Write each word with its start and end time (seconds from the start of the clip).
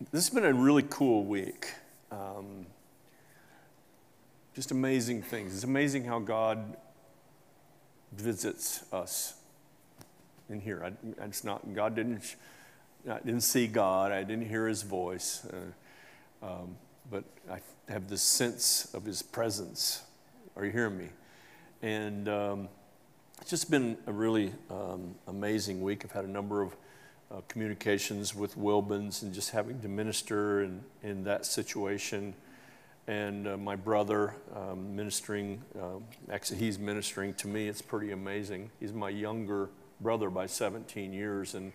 this 0.00 0.26
has 0.26 0.30
been 0.30 0.44
a 0.44 0.52
really 0.52 0.84
cool 0.88 1.24
week. 1.24 1.74
Um, 2.12 2.66
just 4.54 4.70
amazing 4.70 5.22
things. 5.22 5.54
It's 5.54 5.64
amazing 5.64 6.04
how 6.04 6.20
God 6.20 6.76
visits 8.12 8.84
us 8.92 9.34
in 10.48 10.60
here. 10.60 10.84
I, 10.84 11.24
it's 11.24 11.42
not 11.42 11.74
God 11.74 11.96
didn't. 11.96 12.36
I 13.10 13.18
didn't 13.18 13.40
see 13.40 13.66
God. 13.66 14.12
I 14.12 14.22
didn't 14.22 14.48
hear 14.48 14.68
His 14.68 14.82
voice, 14.82 15.46
uh, 16.42 16.46
um, 16.46 16.76
but 17.10 17.24
I 17.50 17.60
have 17.88 18.08
this 18.08 18.22
sense 18.22 18.92
of 18.94 19.04
His 19.04 19.20
presence. 19.20 20.02
Are 20.56 20.64
you 20.64 20.70
hearing 20.70 20.96
me? 20.96 21.08
And 21.82 22.28
um, 22.28 22.68
it's 23.40 23.50
just 23.50 23.70
been 23.70 23.96
a 24.06 24.12
really 24.12 24.52
um, 24.70 25.16
amazing 25.26 25.82
week. 25.82 26.04
I've 26.04 26.12
had 26.12 26.24
a 26.24 26.30
number 26.30 26.62
of 26.62 26.76
uh, 27.30 27.40
communications 27.48 28.34
with 28.34 28.56
Wilbins 28.56 29.22
and 29.22 29.32
just 29.34 29.50
having 29.50 29.80
to 29.80 29.88
minister 29.88 30.62
in, 30.62 30.82
in 31.02 31.24
that 31.24 31.44
situation. 31.44 32.34
And 33.06 33.46
uh, 33.46 33.56
my 33.56 33.76
brother 33.76 34.34
um, 34.54 34.94
ministering, 34.94 35.62
um, 35.80 36.04
actually, 36.30 36.58
he's 36.58 36.78
ministering 36.78 37.34
to 37.34 37.48
me. 37.48 37.68
It's 37.68 37.82
pretty 37.82 38.12
amazing. 38.12 38.70
He's 38.80 38.92
my 38.92 39.08
younger 39.08 39.70
brother 40.00 40.30
by 40.30 40.46
17 40.46 41.12
years, 41.12 41.54
and 41.54 41.72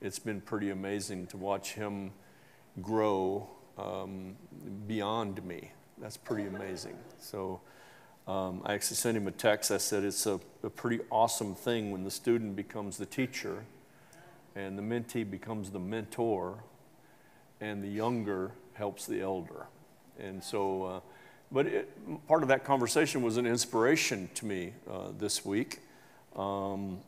it's 0.00 0.18
been 0.18 0.40
pretty 0.40 0.70
amazing 0.70 1.26
to 1.28 1.36
watch 1.36 1.72
him 1.72 2.12
grow 2.80 3.48
um, 3.76 4.36
beyond 4.86 5.44
me. 5.44 5.72
That's 5.98 6.16
pretty 6.16 6.46
amazing. 6.46 6.96
So 7.18 7.60
um, 8.28 8.62
I 8.64 8.74
actually 8.74 8.96
sent 8.96 9.16
him 9.16 9.26
a 9.26 9.32
text. 9.32 9.72
I 9.72 9.78
said 9.78 10.04
it's 10.04 10.26
a, 10.26 10.40
a 10.62 10.70
pretty 10.70 11.00
awesome 11.10 11.54
thing 11.54 11.90
when 11.90 12.04
the 12.04 12.10
student 12.10 12.54
becomes 12.54 12.98
the 12.98 13.06
teacher 13.06 13.64
and 14.58 14.76
the 14.76 14.82
mentee 14.82 15.28
becomes 15.28 15.70
the 15.70 15.78
mentor, 15.78 16.58
and 17.60 17.82
the 17.82 17.88
younger 17.88 18.50
helps 18.74 19.06
the 19.06 19.20
elder. 19.20 19.66
And 20.18 20.42
so, 20.42 20.82
uh, 20.82 21.00
but 21.52 21.66
it, 21.66 22.26
part 22.26 22.42
of 22.42 22.48
that 22.48 22.64
conversation 22.64 23.22
was 23.22 23.36
an 23.36 23.46
inspiration 23.46 24.28
to 24.34 24.46
me 24.46 24.72
uh, 24.90 25.10
this 25.16 25.44
week. 25.44 25.78
Um, 26.34 26.98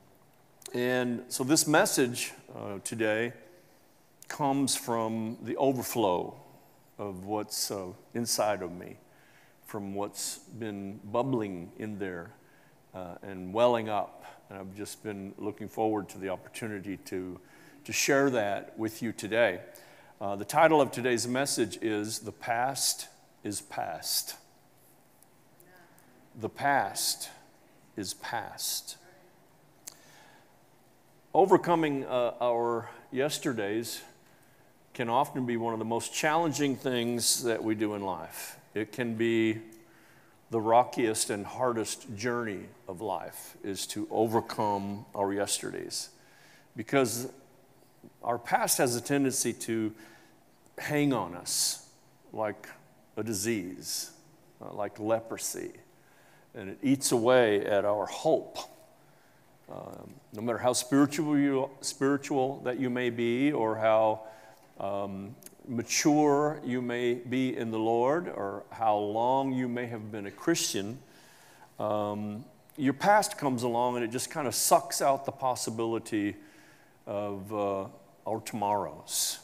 and 0.73 1.25
so, 1.27 1.43
this 1.43 1.67
message 1.67 2.33
uh, 2.55 2.79
today 2.85 3.33
comes 4.29 4.77
from 4.77 5.37
the 5.43 5.57
overflow 5.57 6.37
of 6.99 7.25
what's 7.25 7.73
uh, 7.73 7.87
inside 8.15 8.63
of 8.63 8.71
me, 8.71 8.97
from 9.67 9.95
what's 9.95 10.39
been 10.39 11.01
bubbling 11.05 11.73
in 11.79 11.99
there 11.99 12.31
uh, 12.95 13.17
and 13.23 13.53
welling 13.53 13.89
up 13.89 14.40
and 14.51 14.59
I've 14.59 14.77
just 14.77 15.03
been 15.05 15.33
looking 15.39 15.69
forward 15.69 16.09
to 16.11 16.19
the 16.19 16.29
opportunity 16.29 16.97
to, 17.07 17.39
to 17.85 17.93
share 17.93 18.29
that 18.31 18.77
with 18.77 19.01
you 19.01 19.13
today. 19.13 19.61
Uh, 20.21 20.35
the 20.37 20.45
title 20.45 20.81
of 20.81 20.91
today's 20.91 21.27
message 21.27 21.79
is 21.81 22.19
The 22.19 22.33
Past 22.33 23.07
is 23.45 23.61
Past. 23.61 24.35
The 26.39 26.49
past 26.49 27.29
is 27.97 28.15
past. 28.15 28.97
Overcoming 31.33 32.05
uh, 32.05 32.33
our 32.41 32.89
yesterdays 33.13 34.03
can 34.95 35.09
often 35.09 35.47
be 35.47 35.57
one 35.57 35.73
of 35.73 35.79
the 35.79 35.85
most 35.85 36.13
challenging 36.13 36.77
things 36.77 37.45
that 37.45 37.63
we 37.63 37.75
do 37.75 37.95
in 37.95 38.03
life. 38.03 38.59
It 38.75 38.93
can 38.93 39.15
be 39.15 39.59
the 40.51 40.61
rockiest 40.61 41.31
and 41.31 41.47
hardest 41.47 42.15
journey 42.17 42.65
of 42.89 43.01
life 43.01 43.57
is 43.63 43.87
to 43.87 44.09
overcome 44.11 45.07
our 45.15 45.33
yesterdays 45.33 46.11
because 46.77 47.29
our 48.23 48.39
past 48.39 48.79
has 48.79 48.97
a 48.97 49.01
tendency 49.01 49.53
to 49.53 49.93
hang 50.79 51.13
on 51.13 51.35
us 51.35 51.89
like 52.33 52.69
a 53.17 53.23
disease, 53.23 54.11
uh, 54.61 54.73
like 54.73 54.99
leprosy, 54.99 55.73
and 56.55 56.71
it 56.71 56.79
eats 56.83 57.13
away 57.13 57.65
at 57.65 57.85
our 57.85 58.07
hope. 58.07 58.59
Um, 59.71 60.15
no 60.33 60.43
matter 60.43 60.59
how 60.59 60.73
spiritual, 60.73 61.39
you, 61.39 61.71
spiritual 61.81 62.61
that 62.65 62.81
you 62.81 62.91
may 62.91 63.11
be 63.11 63.53
or 63.53 63.77
how 63.77 64.23
um, 64.81 65.37
mature 65.69 66.61
you 66.65 66.83
may 66.83 67.15
be 67.15 67.57
in 67.57 67.71
the 67.71 67.79
Lord 67.79 68.29
or 68.29 68.65
how 68.71 68.97
long 68.97 69.53
you 69.53 69.69
may 69.69 69.87
have 69.87 70.11
been 70.11 70.27
a 70.27 70.31
Christian, 70.31 70.99
um, 71.79 72.45
your 72.77 72.93
past 72.93 73.39
comes 73.39 73.63
along 73.63 73.97
and 73.97 74.05
it 74.05 74.11
just 74.11 74.31
kind 74.31 74.47
of 74.47 74.55
sucks 74.55 75.03
out 75.03 75.25
the 75.25 75.33
possibility 75.33 76.37
of 77.07 77.53
uh, 77.53 77.87
our 78.27 78.41
tomorrows. 78.45 79.41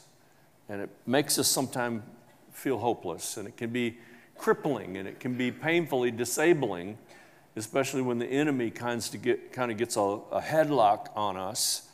And 0.69 0.81
it 0.81 0.89
makes 1.05 1.39
us 1.39 1.47
sometimes 1.47 2.03
feel 2.51 2.79
hopeless 2.79 3.37
and 3.37 3.47
it 3.47 3.55
can 3.57 3.69
be 3.69 3.97
crippling 4.37 4.97
and 4.97 5.07
it 5.07 5.19
can 5.19 5.37
be 5.37 5.51
painfully 5.51 6.11
disabling, 6.11 6.97
especially 7.55 8.01
when 8.01 8.19
the 8.19 8.27
enemy 8.27 8.69
kinds 8.69 9.09
to 9.09 9.17
get, 9.17 9.51
kind 9.53 9.71
of 9.71 9.77
gets 9.77 9.95
a, 9.97 9.99
a 9.99 10.41
headlock 10.41 11.07
on 11.15 11.37
us 11.37 11.89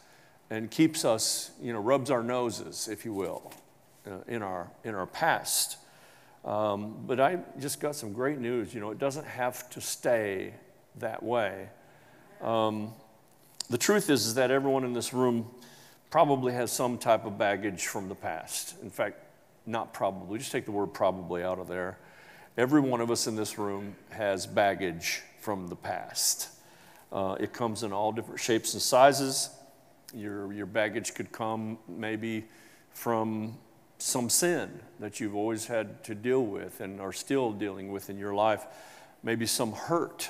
and 0.49 0.69
keeps 0.71 1.03
us, 1.05 1.51
you 1.61 1.73
know, 1.73 1.79
rubs 1.79 2.11
our 2.11 2.23
noses, 2.23 2.87
if 2.87 3.05
you 3.05 3.13
will 3.13 3.51
uh, 4.07 4.19
in, 4.27 4.41
our, 4.41 4.69
in 4.83 4.95
our 4.95 5.07
past. 5.07 5.77
Um, 6.45 7.03
but 7.05 7.19
I 7.19 7.39
just 7.59 7.79
got 7.79 7.95
some 7.95 8.13
great 8.13 8.37
news. 8.37 8.73
You 8.73 8.81
know, 8.81 8.91
it 8.91 8.99
doesn't 8.99 9.25
have 9.25 9.69
to 9.71 9.81
stay 9.81 10.53
that 10.99 11.23
way. 11.23 11.69
Um, 12.41 12.93
the 13.69 13.77
truth 13.77 14.09
is, 14.09 14.25
is 14.25 14.35
that 14.35 14.51
everyone 14.51 14.83
in 14.83 14.93
this 14.93 15.13
room 15.13 15.49
probably 16.09 16.53
has 16.53 16.71
some 16.71 16.97
type 16.97 17.25
of 17.25 17.37
baggage 17.37 17.87
from 17.87 18.09
the 18.09 18.15
past. 18.15 18.75
In 18.83 18.89
fact, 18.89 19.17
not 19.65 19.93
probably, 19.93 20.37
just 20.39 20.51
take 20.51 20.65
the 20.65 20.71
word 20.71 20.93
probably 20.93 21.43
out 21.43 21.59
of 21.59 21.67
there. 21.67 21.97
Every 22.57 22.81
one 22.81 23.01
of 23.01 23.09
us 23.09 23.25
in 23.25 23.35
this 23.35 23.57
room 23.57 23.95
has 24.09 24.45
baggage 24.45 25.21
from 25.39 25.67
the 25.67 25.75
past. 25.75 26.49
Uh, 27.11 27.35
it 27.39 27.53
comes 27.53 27.83
in 27.83 27.93
all 27.93 28.11
different 28.11 28.39
shapes 28.39 28.73
and 28.73 28.81
sizes. 28.81 29.49
Your, 30.13 30.51
your 30.53 30.65
baggage 30.65 31.15
could 31.15 31.31
come 31.31 31.79
maybe 31.87 32.45
from 32.91 33.57
some 34.03 34.29
sin 34.29 34.69
that 34.99 35.21
you've 35.21 35.33
always 35.33 35.65
had 35.65 36.03
to 36.03 36.13
deal 36.13 36.43
with 36.43 36.81
and 36.81 36.99
are 36.99 37.13
still 37.13 37.53
dealing 37.53 37.89
with 37.89 38.09
in 38.09 38.17
your 38.17 38.33
life, 38.33 38.65
maybe 39.23 39.45
some 39.45 39.71
hurt 39.71 40.29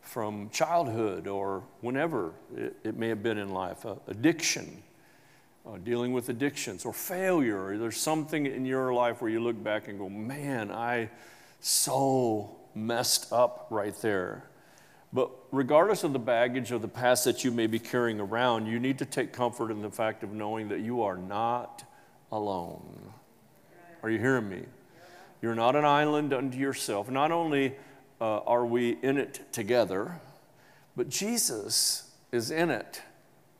from 0.00 0.48
childhood 0.50 1.26
or 1.26 1.64
whenever 1.80 2.32
it, 2.56 2.76
it 2.84 2.96
may 2.96 3.08
have 3.08 3.20
been 3.20 3.36
in 3.36 3.48
life, 3.48 3.84
uh, 3.84 3.96
addiction, 4.06 4.80
uh, 5.66 5.76
dealing 5.78 6.12
with 6.12 6.28
addictions, 6.28 6.84
or 6.84 6.92
failure. 6.92 7.64
Or 7.64 7.78
there's 7.78 7.96
something 7.96 8.46
in 8.46 8.64
your 8.64 8.94
life 8.94 9.20
where 9.20 9.30
you 9.30 9.40
look 9.40 9.60
back 9.60 9.88
and 9.88 9.98
go, 9.98 10.08
man, 10.08 10.70
I 10.70 11.10
so 11.58 12.54
messed 12.76 13.32
up 13.32 13.66
right 13.70 13.96
there. 14.02 14.44
But 15.12 15.32
regardless 15.50 16.04
of 16.04 16.12
the 16.12 16.20
baggage 16.20 16.70
of 16.70 16.80
the 16.80 16.88
past 16.88 17.24
that 17.24 17.42
you 17.42 17.50
may 17.50 17.66
be 17.66 17.80
carrying 17.80 18.20
around, 18.20 18.66
you 18.66 18.78
need 18.78 19.00
to 19.00 19.04
take 19.04 19.32
comfort 19.32 19.72
in 19.72 19.82
the 19.82 19.90
fact 19.90 20.22
of 20.22 20.32
knowing 20.32 20.68
that 20.68 20.78
you 20.78 21.02
are 21.02 21.16
not 21.16 21.82
alone. 22.34 23.12
Are 24.02 24.10
you 24.10 24.18
hearing 24.18 24.48
me? 24.48 24.62
You're 25.40 25.54
not 25.54 25.76
an 25.76 25.84
island 25.84 26.32
unto 26.32 26.58
yourself. 26.58 27.08
Not 27.08 27.30
only 27.30 27.74
uh, 28.20 28.40
are 28.40 28.66
we 28.66 28.98
in 29.02 29.16
it 29.16 29.52
together, 29.52 30.20
but 30.96 31.08
Jesus 31.08 32.10
is 32.32 32.50
in 32.50 32.70
it 32.70 33.02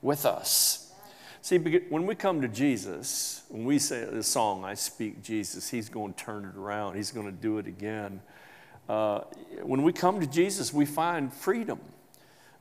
with 0.02 0.26
us. 0.26 0.92
See, 1.40 1.58
when 1.58 2.06
we 2.06 2.14
come 2.14 2.40
to 2.40 2.48
Jesus, 2.48 3.42
when 3.48 3.64
we 3.64 3.78
say 3.78 4.04
the 4.04 4.22
song, 4.22 4.64
I 4.64 4.74
speak 4.74 5.22
Jesus, 5.22 5.70
He's 5.70 5.88
going 5.88 6.14
to 6.14 6.24
turn 6.24 6.44
it 6.44 6.58
around, 6.58 6.96
He's 6.96 7.10
going 7.10 7.26
to 7.26 7.32
do 7.32 7.58
it 7.58 7.66
again. 7.66 8.20
Uh, 8.88 9.20
when 9.62 9.82
we 9.82 9.92
come 9.92 10.20
to 10.20 10.26
Jesus, 10.26 10.72
we 10.72 10.84
find 10.84 11.32
freedom. 11.32 11.80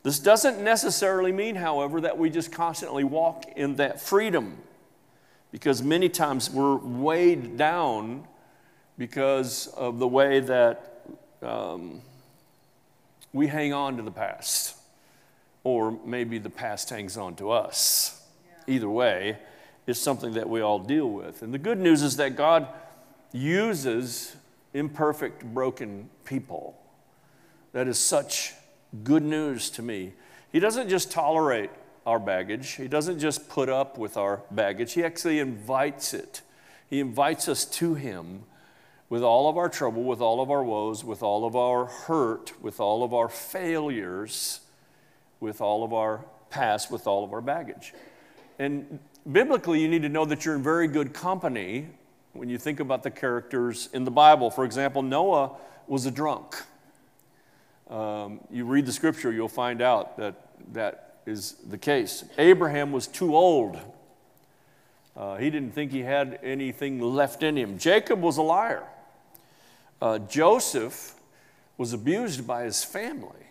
This 0.04 0.20
doesn't 0.20 0.62
necessarily 0.62 1.32
mean, 1.32 1.56
however, 1.56 2.02
that 2.02 2.18
we 2.18 2.30
just 2.30 2.52
constantly 2.52 3.06
walk 3.06 3.46
in 3.56 3.78
that 3.78 4.02
freedom 4.02 4.58
because 5.54 5.84
many 5.84 6.10
times 6.10 6.50
we're 6.50 6.78
weighed 6.78 7.58
down 7.58 8.28
because 8.98 9.68
of 9.68 10.00
the 10.00 10.08
way 10.08 10.40
that 10.40 11.06
um, 11.44 12.02
we 13.34 13.46
hang 13.46 13.72
on 13.72 13.96
to 13.98 14.02
the 14.02 14.12
past, 14.12 14.76
or 15.64 15.96
maybe 16.04 16.40
the 16.40 16.50
past 16.50 16.90
hangs 16.90 17.18
on 17.18 17.36
to 17.36 17.52
us. 17.52 18.20
Yeah. 18.68 18.76
Either 18.76 18.90
way, 18.90 19.38
it's 19.86 20.00
something 20.00 20.34
that 20.34 20.50
we 20.50 20.62
all 20.62 20.80
deal 20.80 21.12
with. 21.12 21.44
And 21.44 21.54
the 21.54 21.60
good 21.60 21.78
news 21.78 22.02
is 22.02 22.18
that 22.18 22.36
God 22.36 22.68
uses 23.32 24.36
imperfect, 24.74 25.46
broken 25.46 26.10
people. 26.26 26.76
That 27.74 27.88
is 27.88 28.00
such 28.00 28.54
good 29.04 29.24
news 29.24 29.70
to 29.72 29.84
me. 29.84 30.14
He 30.52 30.60
doesn't 30.60 30.90
just 30.90 31.12
tolerate 31.12 31.70
our 32.06 32.20
baggage. 32.20 32.72
He 32.72 32.88
doesn't 32.88 33.20
just 33.20 33.50
put 33.50 33.70
up 33.70 33.98
with 33.98 34.18
our 34.18 34.42
baggage, 34.52 34.94
He 34.94 35.04
actually 35.04 35.40
invites 35.40 36.14
it. 36.14 36.42
He 36.90 37.00
invites 37.00 37.48
us 37.48 37.66
to 37.66 37.96
Him 37.96 38.44
with 39.10 39.24
all 39.24 39.50
of 39.50 39.58
our 39.58 39.70
trouble, 39.70 40.04
with 40.04 40.22
all 40.22 40.42
of 40.42 40.50
our 40.50 40.64
woes, 40.64 41.04
with 41.04 41.24
all 41.24 41.46
of 41.46 41.56
our 41.56 41.86
hurt, 41.86 42.54
with 42.62 42.80
all 42.80 43.04
of 43.04 43.14
our 43.14 43.30
failures, 43.30 44.62
with 45.40 45.62
all 45.62 45.84
of 45.84 45.94
our 45.94 46.26
past, 46.50 46.92
with 46.92 47.08
all 47.08 47.24
of 47.24 47.34
our 47.34 47.42
baggage. 47.42 47.94
And 48.60 49.00
biblically, 49.32 49.82
you 49.82 49.88
need 49.88 50.02
to 50.04 50.10
know 50.10 50.26
that 50.26 50.46
you're 50.46 50.56
in 50.56 50.64
very 50.64 50.88
good 50.88 51.14
company 51.14 51.90
when 52.34 52.50
you 52.50 52.58
think 52.58 52.80
about 52.80 53.04
the 53.04 53.12
characters 53.12 53.90
in 53.94 54.04
the 54.04 54.12
Bible. 54.12 54.50
For 54.50 54.66
example, 54.66 55.02
Noah 55.02 55.52
was 55.88 56.06
a 56.06 56.12
drunk. 56.12 56.56
Um, 57.90 58.40
you 58.50 58.66
read 58.66 58.86
the 58.86 58.92
scripture, 58.92 59.32
you'll 59.32 59.48
find 59.48 59.82
out 59.82 60.18
that 60.18 60.36
that 60.72 61.13
is 61.26 61.54
the 61.68 61.78
case. 61.78 62.24
Abraham 62.38 62.92
was 62.92 63.08
too 63.08 63.36
old. 63.36 63.80
Uh, 65.16 65.38
he 65.38 65.50
didn't 65.50 65.72
think 65.72 65.92
he 65.92 66.02
had 66.02 66.40
anything 66.44 67.00
left 67.00 67.44
in 67.44 67.56
him. 67.56 67.78
Jacob 67.78 68.22
was 68.22 68.38
a 68.38 68.42
liar. 68.42 68.84
Uh, 70.02 70.20
Joseph 70.20 71.16
was 71.78 71.94
abused 71.94 72.46
by 72.46 72.64
his 72.64 72.84
family. 72.84 73.48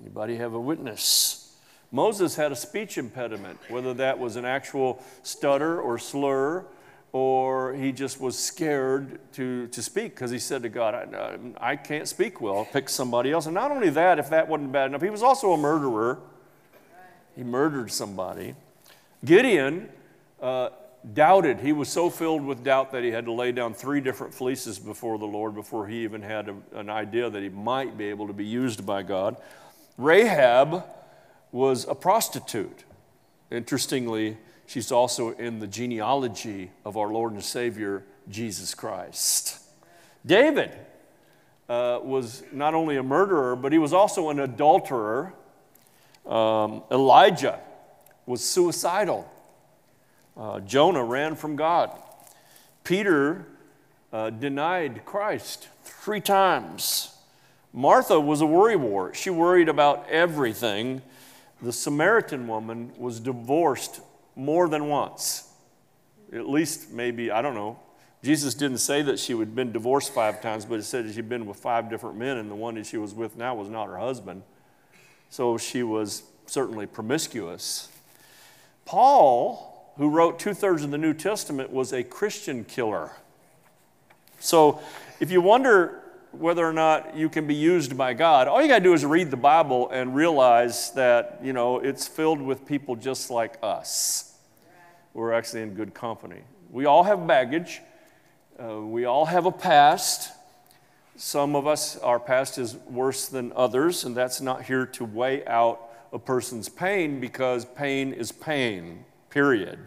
Anybody 0.00 0.36
have 0.36 0.54
a 0.54 0.60
witness? 0.60 1.56
Moses 1.92 2.36
had 2.36 2.52
a 2.52 2.56
speech 2.56 2.98
impediment, 2.98 3.58
whether 3.68 3.94
that 3.94 4.18
was 4.18 4.36
an 4.36 4.44
actual 4.44 5.02
stutter 5.22 5.80
or 5.80 5.98
slur, 5.98 6.64
or 7.12 7.72
he 7.74 7.92
just 7.92 8.20
was 8.20 8.38
scared 8.38 9.20
to, 9.32 9.68
to 9.68 9.82
speak 9.82 10.14
because 10.14 10.30
he 10.30 10.38
said 10.38 10.62
to 10.62 10.68
God, 10.68 11.14
I, 11.14 11.72
I 11.72 11.76
can't 11.76 12.08
speak 12.08 12.40
well, 12.40 12.66
pick 12.70 12.88
somebody 12.88 13.32
else. 13.32 13.46
And 13.46 13.54
not 13.54 13.70
only 13.70 13.90
that, 13.90 14.18
if 14.18 14.28
that 14.30 14.48
wasn't 14.48 14.72
bad 14.72 14.86
enough, 14.86 15.02
he 15.02 15.10
was 15.10 15.22
also 15.22 15.52
a 15.52 15.56
murderer. 15.56 16.18
He 17.36 17.44
murdered 17.44 17.92
somebody. 17.92 18.54
Gideon 19.24 19.88
uh, 20.40 20.70
doubted. 21.12 21.60
He 21.60 21.72
was 21.72 21.88
so 21.88 22.10
filled 22.10 22.44
with 22.44 22.64
doubt 22.64 22.92
that 22.92 23.04
he 23.04 23.10
had 23.10 23.26
to 23.26 23.32
lay 23.32 23.52
down 23.52 23.74
three 23.74 24.00
different 24.00 24.34
fleeces 24.34 24.78
before 24.78 25.18
the 25.18 25.26
Lord 25.26 25.54
before 25.54 25.86
he 25.86 26.02
even 26.02 26.22
had 26.22 26.48
a, 26.48 26.56
an 26.72 26.90
idea 26.90 27.30
that 27.30 27.42
he 27.42 27.48
might 27.48 27.96
be 27.96 28.06
able 28.06 28.26
to 28.26 28.32
be 28.32 28.44
used 28.44 28.84
by 28.84 29.02
God. 29.02 29.36
Rahab 29.98 30.84
was 31.52 31.86
a 31.86 31.94
prostitute. 31.94 32.84
Interestingly, 33.50 34.36
she's 34.66 34.90
also 34.90 35.30
in 35.32 35.60
the 35.60 35.66
genealogy 35.66 36.70
of 36.84 36.96
our 36.96 37.08
Lord 37.08 37.32
and 37.32 37.44
Savior, 37.44 38.04
Jesus 38.28 38.74
Christ. 38.74 39.60
David 40.24 40.72
uh, 41.68 42.00
was 42.02 42.42
not 42.52 42.74
only 42.74 42.96
a 42.96 43.02
murderer, 43.02 43.54
but 43.56 43.72
he 43.72 43.78
was 43.78 43.92
also 43.92 44.30
an 44.30 44.40
adulterer. 44.40 45.32
Um, 46.26 46.82
Elijah 46.90 47.60
was 48.26 48.44
suicidal. 48.44 49.30
Uh, 50.36 50.60
Jonah 50.60 51.04
ran 51.04 51.36
from 51.36 51.56
God. 51.56 51.90
Peter 52.84 53.46
uh, 54.12 54.30
denied 54.30 55.04
Christ 55.04 55.68
three 55.84 56.20
times. 56.20 57.14
Martha 57.72 58.18
was 58.18 58.40
a 58.40 58.44
worrywart. 58.44 59.14
She 59.14 59.30
worried 59.30 59.68
about 59.68 60.08
everything 60.08 61.02
the 61.62 61.72
Samaritan 61.72 62.46
woman 62.46 62.92
was 62.98 63.20
divorced 63.20 64.00
more 64.34 64.68
than 64.68 64.88
once. 64.88 65.52
At 66.32 66.48
least, 66.48 66.90
maybe, 66.90 67.30
I 67.30 67.40
don't 67.40 67.54
know. 67.54 67.78
Jesus 68.22 68.54
didn't 68.54 68.78
say 68.78 69.02
that 69.02 69.18
she 69.18 69.36
had 69.38 69.54
been 69.54 69.72
divorced 69.72 70.12
five 70.12 70.42
times, 70.42 70.64
but 70.64 70.78
it 70.78 70.82
said 70.82 71.12
she'd 71.14 71.28
been 71.28 71.46
with 71.46 71.58
five 71.58 71.88
different 71.88 72.16
men, 72.16 72.36
and 72.36 72.50
the 72.50 72.54
one 72.54 72.74
that 72.74 72.86
she 72.86 72.96
was 72.96 73.14
with 73.14 73.36
now 73.36 73.54
was 73.54 73.68
not 73.68 73.86
her 73.86 73.98
husband. 73.98 74.42
So 75.30 75.58
she 75.58 75.82
was 75.82 76.22
certainly 76.46 76.86
promiscuous. 76.86 77.88
Paul, 78.84 79.92
who 79.96 80.08
wrote 80.08 80.38
two 80.38 80.54
thirds 80.54 80.84
of 80.84 80.90
the 80.90 80.98
New 80.98 81.14
Testament, 81.14 81.70
was 81.70 81.92
a 81.92 82.02
Christian 82.02 82.64
killer. 82.64 83.10
So 84.38 84.80
if 85.20 85.30
you 85.30 85.40
wonder 85.40 86.02
whether 86.38 86.66
or 86.66 86.72
not 86.72 87.16
you 87.16 87.28
can 87.28 87.46
be 87.46 87.54
used 87.54 87.96
by 87.96 88.14
God. 88.14 88.48
All 88.48 88.60
you 88.60 88.68
got 88.68 88.78
to 88.78 88.84
do 88.84 88.92
is 88.92 89.04
read 89.04 89.30
the 89.30 89.36
Bible 89.36 89.88
and 89.90 90.14
realize 90.14 90.90
that, 90.92 91.40
you 91.42 91.52
know, 91.52 91.78
it's 91.78 92.06
filled 92.06 92.40
with 92.40 92.66
people 92.66 92.96
just 92.96 93.30
like 93.30 93.56
us. 93.62 94.34
We're 95.14 95.32
actually 95.32 95.62
in 95.62 95.74
good 95.74 95.94
company. 95.94 96.40
We 96.70 96.84
all 96.84 97.04
have 97.04 97.26
baggage. 97.26 97.80
Uh, 98.62 98.80
we 98.80 99.04
all 99.04 99.24
have 99.26 99.46
a 99.46 99.52
past. 99.52 100.32
Some 101.18 101.56
of 101.56 101.66
us, 101.66 101.96
our 101.98 102.20
past 102.20 102.58
is 102.58 102.76
worse 102.76 103.28
than 103.28 103.50
others, 103.56 104.04
and 104.04 104.14
that's 104.14 104.42
not 104.42 104.64
here 104.64 104.84
to 104.84 105.04
weigh 105.06 105.46
out 105.46 105.80
a 106.12 106.18
person's 106.18 106.68
pain 106.68 107.20
because 107.20 107.64
pain 107.64 108.12
is 108.12 108.32
pain, 108.32 109.06
period, 109.30 109.78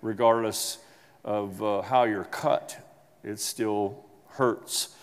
regardless 0.00 0.78
of 1.24 1.62
uh, 1.62 1.82
how 1.82 2.04
you're 2.04 2.24
cut. 2.24 2.78
It 3.22 3.38
still 3.38 4.02
hurts. 4.28 4.96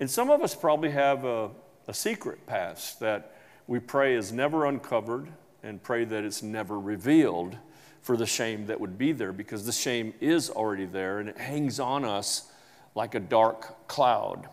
And 0.00 0.10
some 0.10 0.28
of 0.28 0.42
us 0.42 0.56
probably 0.56 0.90
have 0.90 1.24
a, 1.24 1.50
a 1.86 1.94
secret 1.94 2.44
past 2.46 2.98
that 2.98 3.36
we 3.68 3.78
pray 3.78 4.14
is 4.14 4.32
never 4.32 4.66
uncovered 4.66 5.28
and 5.62 5.80
pray 5.80 6.04
that 6.04 6.24
it's 6.24 6.42
never 6.42 6.80
revealed 6.80 7.56
for 8.02 8.16
the 8.16 8.26
shame 8.26 8.66
that 8.66 8.80
would 8.80 8.98
be 8.98 9.12
there 9.12 9.32
because 9.32 9.66
the 9.66 9.72
shame 9.72 10.14
is 10.20 10.50
already 10.50 10.86
there 10.86 11.20
and 11.20 11.28
it 11.28 11.38
hangs 11.38 11.78
on 11.78 12.04
us 12.04 12.50
like 12.96 13.14
a 13.14 13.20
dark 13.20 13.86
cloud. 13.86 14.48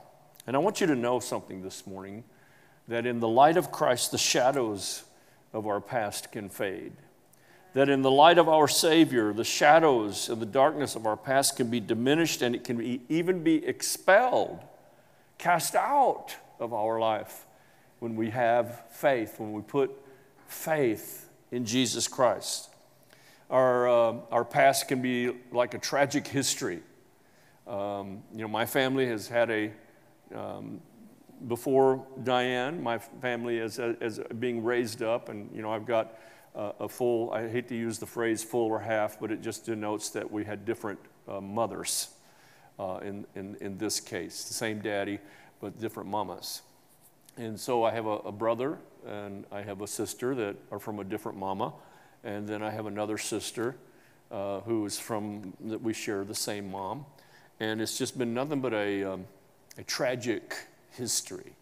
And 0.48 0.56
I 0.56 0.60
want 0.60 0.82
you 0.82 0.88
to 0.88 0.96
know 0.96 1.20
something 1.20 1.62
this 1.62 1.88
morning 1.88 2.24
that 2.88 3.06
in 3.06 3.20
the 3.20 3.28
light 3.28 3.58
of 3.58 3.72
Christ, 3.72 4.12
the 4.12 4.18
shadows 4.18 5.04
of 5.54 5.66
our 5.66 5.82
past 5.82 6.32
can 6.32 6.50
fade. 6.50 6.94
That 7.74 7.90
in 7.90 8.04
the 8.04 8.12
light 8.12 8.38
of 8.38 8.48
our 8.48 8.68
Savior, 8.68 9.34
the 9.34 9.44
shadows 9.44 10.30
and 10.30 10.42
the 10.42 10.46
darkness 10.46 10.96
of 10.96 11.06
our 11.06 11.18
past 11.18 11.58
can 11.58 11.70
be 11.70 11.80
diminished 11.80 12.42
and 12.42 12.56
it 12.56 12.64
can 12.64 12.78
be, 12.78 13.02
even 13.10 13.44
be 13.44 13.66
expelled 13.66 14.60
cast 15.38 15.76
out 15.76 16.36
of 16.60 16.74
our 16.74 17.00
life 17.00 17.46
when 18.00 18.16
we 18.16 18.30
have 18.30 18.84
faith, 18.92 19.40
when 19.40 19.52
we 19.52 19.62
put 19.62 19.92
faith 20.48 21.30
in 21.52 21.66
Jesus 21.66 22.08
Christ. 22.08 22.70
Our, 23.50 23.88
uh, 23.88 24.16
our 24.32 24.46
past 24.46 24.88
can 24.88 25.02
be 25.02 25.32
like 25.52 25.74
a 25.74 25.78
tragic 25.78 26.28
history. 26.28 26.82
Um, 27.68 28.24
you 28.34 28.42
know, 28.42 28.48
my 28.48 28.66
family 28.66 29.08
has 29.08 29.28
had 29.28 29.50
a, 29.50 29.72
um, 30.36 30.82
before 31.48 32.06
Diane, 32.24 32.82
my 32.82 32.98
family 32.98 33.58
is, 33.58 33.80
is 33.80 34.20
being 34.40 34.64
raised 34.64 35.02
up, 35.02 35.30
and, 35.30 35.50
you 35.56 35.62
know, 35.62 35.72
I've 35.72 35.86
got 35.86 36.18
uh, 36.56 36.72
a 36.80 36.90
full, 36.90 37.32
I 37.32 37.48
hate 37.48 37.68
to 37.70 37.76
use 37.76 38.00
the 38.00 38.06
phrase 38.06 38.44
full 38.44 38.68
or 38.68 38.80
half, 38.80 39.20
but 39.20 39.32
it 39.32 39.42
just 39.42 39.66
denotes 39.66 40.10
that 40.12 40.32
we 40.32 40.46
had 40.46 40.66
different 40.66 41.00
uh, 41.28 41.42
mothers 41.42 42.10
uh, 42.80 43.00
in, 43.04 43.26
in, 43.36 43.58
in 43.62 43.78
this 43.78 44.00
case. 44.00 44.46
The 44.46 44.54
same 44.54 44.80
daddy, 44.80 45.20
but 45.60 45.80
different 45.80 46.10
mamas. 46.10 46.62
And 47.38 47.60
so 47.60 47.84
I 47.84 47.92
have 47.92 48.06
a, 48.06 48.18
a, 48.20 48.32
brother 48.32 48.78
and 49.06 49.46
I 49.52 49.62
have 49.62 49.82
a 49.82 49.88
sister 49.88 50.34
that 50.36 50.56
are 50.72 50.80
from 50.80 51.00
a 51.00 51.04
different 51.04 51.38
mama. 51.38 51.74
And 52.24 52.48
then 52.48 52.64
I 52.64 52.72
have 52.72 52.86
another 52.86 53.18
sister 53.18 53.76
uh, 54.32 54.62
who 54.62 54.86
is 54.86 54.98
from, 54.98 55.54
that 55.66 55.82
we 55.82 55.94
share 55.94 56.24
the 56.24 56.36
same 56.36 56.72
mom. 56.72 57.06
And 57.60 57.82
it's 57.82 57.98
just 57.98 58.18
been 58.18 58.34
nothing 58.34 58.62
but 58.62 58.74
a, 58.74 59.04
um, 59.04 59.26
a 59.78 59.84
tragic 59.84 60.56
history. 60.92 61.54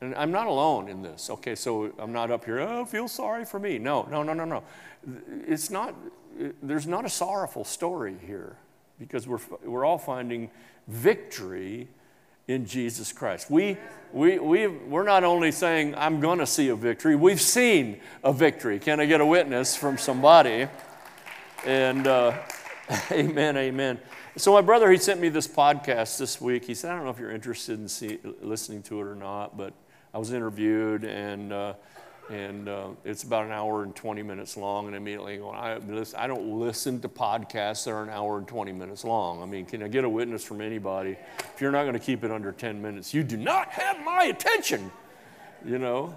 And 0.00 0.14
I'm 0.14 0.30
not 0.30 0.46
alone 0.46 0.88
in 0.88 1.02
this. 1.02 1.30
Okay, 1.30 1.54
so 1.54 1.90
I'm 1.98 2.12
not 2.12 2.30
up 2.30 2.44
here, 2.44 2.60
oh, 2.60 2.84
feel 2.84 3.08
sorry 3.08 3.44
for 3.44 3.58
me. 3.58 3.78
No, 3.78 4.06
no, 4.10 4.22
no, 4.22 4.34
no, 4.34 4.44
no. 4.44 4.62
It's 5.46 5.70
not, 5.70 5.94
there's 6.62 6.86
not 6.86 7.04
a 7.04 7.08
sorrowful 7.08 7.64
story 7.64 8.16
here 8.26 8.56
because 8.98 9.26
we're, 9.26 9.40
we're 9.64 9.84
all 9.84 9.98
finding 9.98 10.50
victory 10.88 11.88
in 12.48 12.66
Jesus 12.66 13.12
Christ. 13.12 13.50
We, 13.50 13.76
we, 14.12 14.38
we, 14.38 14.66
we're 14.66 15.04
not 15.04 15.24
only 15.24 15.50
saying, 15.50 15.94
I'm 15.96 16.20
going 16.20 16.38
to 16.38 16.46
see 16.46 16.68
a 16.68 16.76
victory, 16.76 17.16
we've 17.16 17.40
seen 17.40 18.00
a 18.22 18.32
victory. 18.32 18.78
Can 18.78 19.00
I 19.00 19.06
get 19.06 19.20
a 19.20 19.26
witness 19.26 19.76
from 19.76 19.98
somebody? 19.98 20.68
And 21.64 22.06
uh, 22.06 22.38
amen, 23.10 23.56
amen. 23.56 23.98
So, 24.36 24.52
my 24.52 24.60
brother, 24.60 24.90
he 24.90 24.98
sent 24.98 25.20
me 25.20 25.28
this 25.28 25.48
podcast 25.48 26.18
this 26.18 26.40
week. 26.40 26.64
He 26.64 26.74
said, 26.74 26.92
I 26.92 26.94
don't 26.94 27.04
know 27.04 27.10
if 27.10 27.18
you're 27.18 27.32
interested 27.32 27.80
in 27.80 27.88
see, 27.88 28.18
listening 28.40 28.82
to 28.84 29.00
it 29.00 29.04
or 29.04 29.16
not, 29.16 29.56
but 29.56 29.72
I 30.14 30.18
was 30.18 30.32
interviewed 30.32 31.04
and 31.04 31.52
uh, 31.52 31.74
and 32.30 32.68
uh, 32.68 32.88
it's 33.04 33.22
about 33.22 33.46
an 33.46 33.52
hour 33.52 33.82
and 33.82 33.94
20 33.94 34.22
minutes 34.22 34.56
long. 34.56 34.86
And 34.86 34.96
immediately 34.96 35.40
I, 35.40 35.78
I 36.16 36.26
don't 36.26 36.58
listen 36.58 37.00
to 37.00 37.08
podcasts 37.08 37.84
that 37.84 37.92
are 37.92 38.02
an 38.02 38.10
hour 38.10 38.38
and 38.38 38.48
20 38.48 38.72
minutes 38.72 39.04
long. 39.04 39.42
I 39.42 39.46
mean, 39.46 39.64
can 39.64 39.82
I 39.82 39.88
get 39.88 40.04
a 40.04 40.08
witness 40.08 40.44
from 40.44 40.60
anybody? 40.60 41.16
If 41.38 41.60
you're 41.60 41.70
not 41.70 41.82
going 41.82 41.94
to 41.94 42.00
keep 42.00 42.24
it 42.24 42.30
under 42.30 42.50
10 42.50 42.82
minutes, 42.82 43.14
you 43.14 43.22
do 43.22 43.36
not 43.36 43.68
have 43.68 44.04
my 44.04 44.24
attention, 44.24 44.90
you 45.64 45.78
know? 45.78 46.16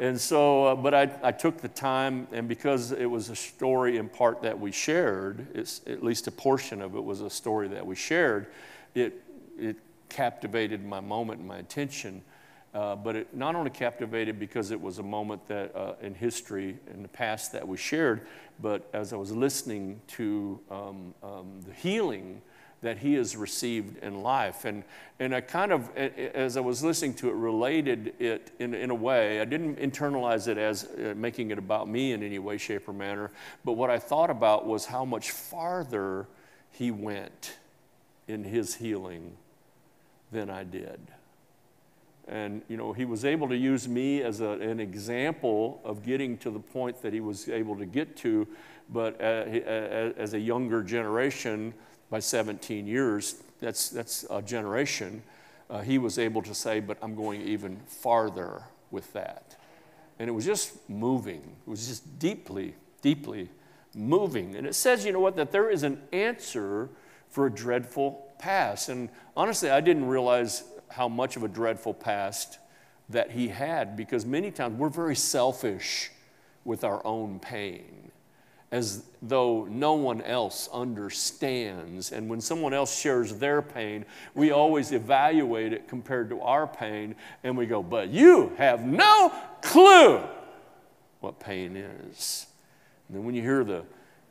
And 0.00 0.18
so, 0.18 0.64
uh, 0.64 0.74
but 0.76 0.94
I, 0.94 1.10
I 1.22 1.30
took 1.30 1.58
the 1.58 1.68
time, 1.68 2.26
and 2.32 2.48
because 2.48 2.90
it 2.90 3.04
was 3.04 3.28
a 3.28 3.36
story 3.36 3.98
in 3.98 4.08
part 4.08 4.40
that 4.40 4.58
we 4.58 4.72
shared, 4.72 5.46
it's, 5.54 5.82
at 5.86 6.02
least 6.02 6.26
a 6.26 6.30
portion 6.30 6.80
of 6.80 6.96
it 6.96 7.04
was 7.04 7.20
a 7.20 7.28
story 7.28 7.68
that 7.68 7.86
we 7.86 7.94
shared, 7.94 8.46
it, 8.94 9.22
it 9.58 9.76
captivated 10.08 10.82
my 10.82 11.00
moment 11.00 11.40
and 11.40 11.48
my 11.48 11.58
attention. 11.58 12.22
Uh, 12.72 12.96
but 12.96 13.14
it 13.14 13.36
not 13.36 13.54
only 13.54 13.68
captivated 13.68 14.38
because 14.38 14.70
it 14.70 14.80
was 14.80 15.00
a 15.00 15.02
moment 15.02 15.46
that 15.48 15.74
uh, 15.76 15.94
in 16.00 16.14
history 16.14 16.78
in 16.94 17.02
the 17.02 17.08
past 17.08 17.52
that 17.52 17.66
we 17.66 17.76
shared, 17.76 18.26
but 18.62 18.88
as 18.94 19.12
I 19.12 19.16
was 19.16 19.32
listening 19.32 20.00
to 20.08 20.60
um, 20.70 21.14
um, 21.22 21.60
the 21.66 21.74
healing 21.74 22.40
that 22.82 22.98
he 22.98 23.14
has 23.14 23.36
received 23.36 24.02
in 24.02 24.22
life. 24.22 24.64
And, 24.64 24.84
and 25.18 25.34
I 25.34 25.42
kind 25.42 25.70
of, 25.70 25.94
as 25.96 26.56
I 26.56 26.60
was 26.60 26.82
listening 26.82 27.14
to 27.14 27.28
it, 27.28 27.34
related 27.34 28.14
it 28.18 28.52
in, 28.58 28.72
in 28.74 28.90
a 28.90 28.94
way. 28.94 29.40
I 29.40 29.44
didn't 29.44 29.76
internalize 29.76 30.48
it 30.48 30.56
as 30.56 30.84
uh, 30.84 31.14
making 31.14 31.50
it 31.50 31.58
about 31.58 31.88
me 31.88 32.12
in 32.12 32.22
any 32.22 32.38
way, 32.38 32.56
shape, 32.56 32.88
or 32.88 32.94
manner. 32.94 33.30
But 33.64 33.72
what 33.72 33.90
I 33.90 33.98
thought 33.98 34.30
about 34.30 34.66
was 34.66 34.86
how 34.86 35.04
much 35.04 35.30
farther 35.30 36.26
he 36.70 36.90
went 36.90 37.58
in 38.28 38.44
his 38.44 38.76
healing 38.76 39.36
than 40.32 40.48
I 40.48 40.64
did. 40.64 41.00
And, 42.28 42.62
you 42.68 42.76
know, 42.76 42.92
he 42.92 43.04
was 43.04 43.24
able 43.24 43.48
to 43.48 43.56
use 43.56 43.88
me 43.88 44.22
as 44.22 44.40
a, 44.40 44.50
an 44.50 44.78
example 44.78 45.80
of 45.84 46.04
getting 46.04 46.38
to 46.38 46.50
the 46.50 46.60
point 46.60 47.02
that 47.02 47.12
he 47.12 47.20
was 47.20 47.48
able 47.48 47.76
to 47.76 47.84
get 47.84 48.16
to. 48.18 48.46
But 48.88 49.20
uh, 49.20 49.24
uh 49.24 50.12
as 50.16 50.34
a 50.34 50.38
younger 50.38 50.82
generation, 50.82 51.74
by 52.10 52.18
17 52.18 52.86
years, 52.86 53.36
that's, 53.60 53.88
that's 53.88 54.26
a 54.30 54.42
generation, 54.42 55.22
uh, 55.68 55.80
he 55.80 55.98
was 55.98 56.18
able 56.18 56.42
to 56.42 56.54
say, 56.54 56.80
But 56.80 56.98
I'm 57.00 57.14
going 57.14 57.42
even 57.42 57.76
farther 57.86 58.62
with 58.90 59.12
that. 59.12 59.56
And 60.18 60.28
it 60.28 60.32
was 60.32 60.44
just 60.44 60.88
moving. 60.88 61.40
It 61.66 61.70
was 61.70 61.86
just 61.86 62.18
deeply, 62.18 62.74
deeply 63.00 63.48
moving. 63.94 64.54
And 64.54 64.66
it 64.66 64.74
says, 64.74 65.04
you 65.04 65.12
know 65.12 65.20
what, 65.20 65.36
that 65.36 65.52
there 65.52 65.70
is 65.70 65.82
an 65.82 66.00
answer 66.12 66.90
for 67.30 67.46
a 67.46 67.50
dreadful 67.50 68.28
past. 68.38 68.88
And 68.88 69.08
honestly, 69.36 69.70
I 69.70 69.80
didn't 69.80 70.06
realize 70.06 70.64
how 70.88 71.08
much 71.08 71.36
of 71.36 71.42
a 71.42 71.48
dreadful 71.48 71.94
past 71.94 72.58
that 73.08 73.30
he 73.30 73.48
had 73.48 73.96
because 73.96 74.26
many 74.26 74.50
times 74.50 74.78
we're 74.78 74.88
very 74.88 75.16
selfish 75.16 76.10
with 76.64 76.84
our 76.84 77.04
own 77.06 77.38
pain 77.38 77.99
as 78.72 79.04
though 79.20 79.64
no 79.64 79.94
one 79.94 80.22
else 80.22 80.68
understands. 80.72 82.12
And 82.12 82.28
when 82.28 82.40
someone 82.40 82.72
else 82.72 82.98
shares 82.98 83.34
their 83.34 83.62
pain, 83.62 84.04
we 84.34 84.52
always 84.52 84.92
evaluate 84.92 85.72
it 85.72 85.88
compared 85.88 86.30
to 86.30 86.40
our 86.40 86.66
pain, 86.66 87.16
and 87.42 87.56
we 87.56 87.66
go, 87.66 87.82
But 87.82 88.10
you 88.10 88.52
have 88.58 88.84
no 88.84 89.32
clue 89.60 90.20
what 91.20 91.40
pain 91.40 91.76
is. 91.76 92.46
And 93.08 93.18
then 93.18 93.24
when 93.24 93.34
you 93.34 93.42
hear 93.42 93.64
the, 93.64 93.84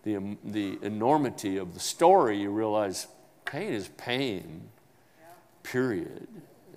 the, 0.03 0.37
the 0.45 0.79
enormity 0.81 1.57
of 1.57 1.73
the 1.73 1.79
story, 1.79 2.39
you 2.39 2.49
realize 2.49 3.07
pain 3.43 3.73
is 3.73 3.89
pain, 3.89 4.69
period. 5.63 6.27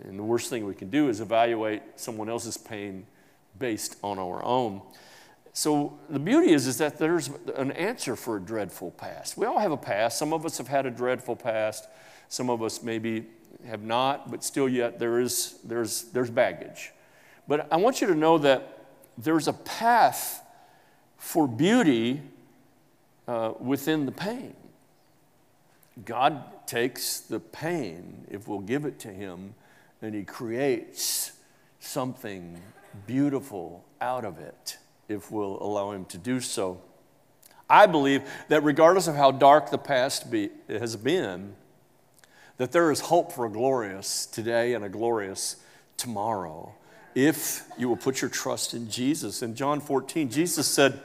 And 0.03 0.19
the 0.19 0.25
worst 0.25 0.51
thing 0.51 0.67
we 0.67 0.75
can 0.75 0.91
do 0.91 1.09
is 1.09 1.21
evaluate 1.21 1.83
someone 1.95 2.29
else's 2.29 2.57
pain 2.57 3.07
based 3.59 3.97
on 4.03 4.19
our 4.19 4.45
own. 4.45 4.83
So 5.53 5.99
the 6.09 6.19
beauty 6.19 6.53
is, 6.53 6.67
is 6.67 6.79
that 6.79 6.99
there's 6.99 7.31
an 7.57 7.73
answer 7.73 8.17
for 8.17 8.39
a 8.39 8.41
dreadful 8.41 8.91
past. 8.93 9.37
We 9.37 9.45
all 9.45 9.59
have 9.59 9.73
a 9.73 9.77
past. 9.77 10.19
Some 10.19 10.33
of 10.33 10.47
us 10.47 10.57
have 10.59 10.69
had 10.69 10.87
a 10.87 10.91
dreadful 10.91 11.37
past. 11.37 11.89
Some 12.29 12.49
of 12.49 12.63
us 12.63 12.83
maybe 12.83 13.27
have 13.67 13.83
not, 13.83 14.31
but 14.31 14.43
still 14.43 14.69
yet 14.69 14.99
there 14.99 15.21
is 15.21 15.59
there's 15.65 16.05
there's 16.05 16.31
baggage. 16.31 16.93
But 17.47 17.71
I 17.71 17.77
want 17.77 18.01
you 18.01 18.07
to 18.07 18.15
know 18.15 18.39
that 18.39 18.87
there's 19.19 19.47
a 19.47 19.53
path 19.53 20.43
for 21.19 21.47
beauty 21.47 22.23
uh, 23.29 23.53
within 23.61 24.07
the 24.07 24.13
pain. 24.13 24.55
God 26.07 26.67
takes 26.67 27.21
the 27.21 27.39
pain, 27.39 28.27
if 28.31 28.49
we'll 28.49 28.61
give 28.61 28.87
it 28.87 28.99
to 29.01 29.09
Him, 29.09 29.55
and 30.01 30.15
He 30.15 30.23
creates 30.25 31.33
something 31.79 32.59
beautiful 33.07 33.85
out 34.01 34.25
of 34.25 34.39
it 34.39 34.79
if 35.13 35.31
we'll 35.31 35.63
allow 35.63 35.93
Him 35.93 36.05
to 36.07 36.19
do 36.19 36.41
so. 36.41 36.81
I 37.69 37.87
believe 37.87 38.23
that 38.49 38.63
regardless 38.63 39.07
of 39.07 39.15
how 39.15 39.31
dark 39.31 39.71
the 39.71 39.79
past 39.79 40.31
be, 40.31 40.51
has 40.69 40.97
been, 40.97 41.55
that 42.59 42.73
there 42.73 42.91
is 42.91 43.01
hope 43.01 43.33
for 43.33 43.47
a 43.47 43.51
glorious 43.51 44.27
today 44.27 44.75
and 44.75 44.85
a 44.85 44.89
glorious 44.89 45.57
tomorrow 45.97 46.75
if 47.15 47.65
you 47.79 47.89
will 47.89 47.97
put 47.97 48.21
your 48.21 48.31
trust 48.31 48.75
in 48.75 48.91
Jesus. 48.91 49.43
In 49.43 49.55
John 49.55 49.81
14, 49.81 50.31
Jesus 50.31 50.67
said, 50.67 51.01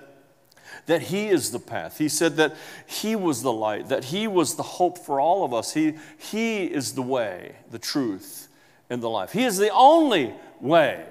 that 0.86 1.02
He 1.04 1.28
is 1.28 1.52
the 1.52 1.60
path. 1.60 1.98
He 1.98 2.10
said 2.10 2.38
that 2.38 2.56
He 2.86 3.16
was 3.16 3.42
the 3.42 3.52
light, 3.52 3.90
that 3.90 4.06
He 4.06 4.28
was 4.28 4.56
the 4.56 4.64
hope 4.64 4.98
for 4.98 5.20
all 5.20 5.44
of 5.44 5.54
us. 5.54 5.74
He, 5.74 5.96
he 6.18 6.66
is 6.66 6.94
the 6.94 7.02
way, 7.02 7.56
the 7.72 7.80
truth, 7.80 8.48
and 8.90 9.02
the 9.02 9.10
life. 9.10 9.32
He 9.32 9.44
is 9.44 9.58
the 9.58 9.70
only 9.70 10.34
way 10.60 11.06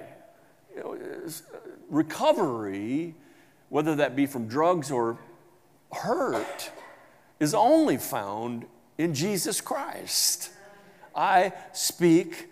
recovery, 1.89 3.15
whether 3.69 3.95
that 3.95 4.15
be 4.15 4.25
from 4.25 4.47
drugs 4.47 4.91
or 4.91 5.17
hurt, 5.91 6.71
is 7.39 7.53
only 7.53 7.97
found 7.97 8.65
in 8.97 9.13
Jesus 9.13 9.61
Christ. 9.61 10.51
I 11.15 11.53
speak 11.73 12.49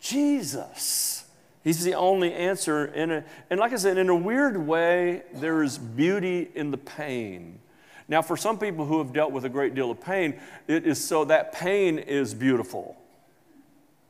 Jesus. 0.00 1.24
He's 1.64 1.84
the 1.84 1.94
only 1.94 2.32
answer. 2.32 2.86
A, 2.86 3.24
and 3.50 3.60
like 3.60 3.72
I 3.72 3.76
said, 3.76 3.98
in 3.98 4.08
a 4.08 4.16
weird 4.16 4.56
way, 4.56 5.22
there 5.34 5.62
is 5.62 5.76
beauty 5.76 6.50
in 6.54 6.70
the 6.70 6.78
pain. 6.78 7.60
Now, 8.08 8.22
for 8.22 8.36
some 8.36 8.58
people 8.58 8.86
who 8.86 8.98
have 8.98 9.12
dealt 9.12 9.32
with 9.32 9.44
a 9.44 9.50
great 9.50 9.74
deal 9.74 9.90
of 9.90 10.00
pain, 10.00 10.40
it 10.66 10.86
is 10.86 11.04
so 11.04 11.26
that 11.26 11.52
pain 11.52 11.98
is 11.98 12.32
beautiful 12.32 12.96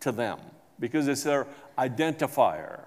to 0.01 0.13
them 0.13 0.39
because 0.79 1.09
it's 1.09 1.25
their 1.25 1.49
identifier. 1.77 2.83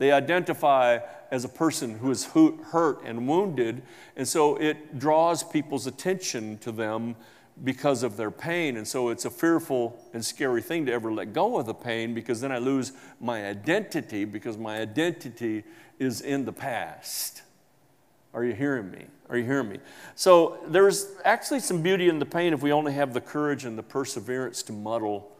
They 0.00 0.12
identify 0.12 1.00
as 1.30 1.44
a 1.44 1.48
person 1.48 1.98
who 1.98 2.10
is 2.10 2.24
hurt 2.24 3.02
and 3.04 3.28
wounded, 3.28 3.82
and 4.16 4.26
so 4.26 4.56
it 4.56 4.98
draws 4.98 5.42
people's 5.42 5.86
attention 5.86 6.56
to 6.60 6.72
them 6.72 7.16
because 7.62 8.02
of 8.02 8.16
their 8.16 8.30
pain. 8.30 8.78
And 8.78 8.88
so 8.88 9.10
it's 9.10 9.26
a 9.26 9.30
fearful 9.30 10.02
and 10.14 10.24
scary 10.24 10.62
thing 10.62 10.86
to 10.86 10.92
ever 10.92 11.12
let 11.12 11.34
go 11.34 11.58
of 11.58 11.66
the 11.66 11.74
pain 11.74 12.14
because 12.14 12.40
then 12.40 12.50
I 12.50 12.56
lose 12.56 12.92
my 13.20 13.44
identity 13.44 14.24
because 14.24 14.56
my 14.56 14.80
identity 14.80 15.64
is 15.98 16.22
in 16.22 16.46
the 16.46 16.52
past. 16.52 17.42
Are 18.32 18.42
you 18.42 18.54
hearing 18.54 18.90
me? 18.90 19.04
Are 19.28 19.36
you 19.36 19.44
hearing 19.44 19.68
me? 19.68 19.80
So 20.14 20.60
there's 20.66 21.08
actually 21.26 21.60
some 21.60 21.82
beauty 21.82 22.08
in 22.08 22.18
the 22.18 22.24
pain 22.24 22.54
if 22.54 22.62
we 22.62 22.72
only 22.72 22.94
have 22.94 23.12
the 23.12 23.20
courage 23.20 23.66
and 23.66 23.76
the 23.76 23.82
perseverance 23.82 24.62
to 24.62 24.72
muddle 24.72 25.30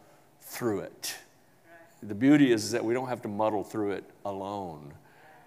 through 0.43 0.81
it. 0.81 1.17
The 2.03 2.15
beauty 2.15 2.53
is 2.53 2.65
is 2.65 2.71
that 2.73 2.85
we 2.85 2.95
don't 2.95 3.09
have 3.09 3.23
to 3.23 3.29
muddle 3.29 3.63
through 3.63 3.93
it 3.93 4.05
alone. 4.25 4.93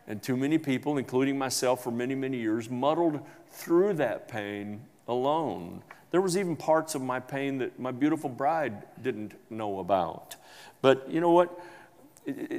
And 0.08 0.22
too 0.22 0.36
many 0.36 0.58
people, 0.58 0.98
including 0.98 1.38
myself 1.38 1.84
for 1.84 1.92
many, 1.92 2.16
many 2.16 2.38
years, 2.38 2.70
muddled 2.70 3.22
through 3.50 3.94
that 3.94 4.28
pain 4.28 4.82
alone. 5.08 5.82
There 6.12 6.22
was 6.22 6.38
even 6.38 6.56
parts 6.56 6.94
of 6.94 7.02
my 7.02 7.20
pain 7.20 7.58
that 7.60 7.80
my 7.80 7.92
beautiful 7.92 8.30
bride 8.30 8.84
didn't 9.02 9.34
know 9.50 9.80
about. 9.80 10.36
But 10.82 11.10
you 11.10 11.22
know 11.22 11.32
what? 11.32 11.60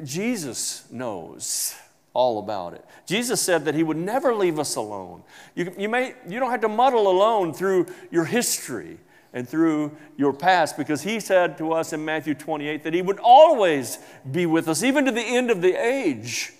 Jesus 0.03 0.91
knows 0.91 1.75
all 2.15 2.39
about 2.39 2.75
it. 2.75 2.85
Jesus 3.07 3.41
said 3.41 3.65
that 3.67 3.75
he 3.75 3.83
would 3.83 3.97
never 3.97 4.35
leave 4.35 4.59
us 4.59 4.77
alone. 4.77 5.23
You, 5.55 5.73
you, 5.77 5.89
may, 5.89 6.15
you 6.29 6.41
don't 6.41 6.51
have 6.51 6.61
to 6.63 6.69
muddle 6.69 7.09
alone 7.09 7.53
through 7.53 7.87
your 8.11 8.25
history 8.25 8.99
and 9.35 9.49
through 9.49 9.95
your 10.17 10.33
past 10.33 10.77
because 10.77 11.03
he 11.03 11.19
said 11.21 11.59
to 11.59 11.73
us 11.73 11.93
in 11.93 12.05
Matthew 12.05 12.35
28 12.35 12.85
that 12.85 12.95
he 12.95 13.03
would 13.03 13.19
always 13.19 13.99
be 14.31 14.47
with 14.47 14.69
us, 14.69 14.83
even 14.83 15.05
to 15.05 15.11
the 15.11 15.21
end 15.21 15.51
of 15.51 15.61
the 15.61 15.75
age. 15.75 16.53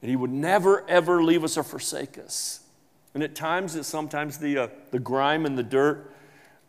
And 0.00 0.10
he 0.10 0.16
would 0.16 0.32
never, 0.32 0.88
ever 0.88 1.22
leave 1.22 1.44
us 1.44 1.58
or 1.58 1.62
forsake 1.62 2.18
us. 2.18 2.60
And 3.14 3.22
at 3.22 3.34
times, 3.34 3.76
it, 3.76 3.84
sometimes 3.84 4.38
the, 4.38 4.58
uh, 4.58 4.68
the 4.90 4.98
grime 4.98 5.46
and 5.46 5.56
the 5.56 5.62
dirt 5.62 6.14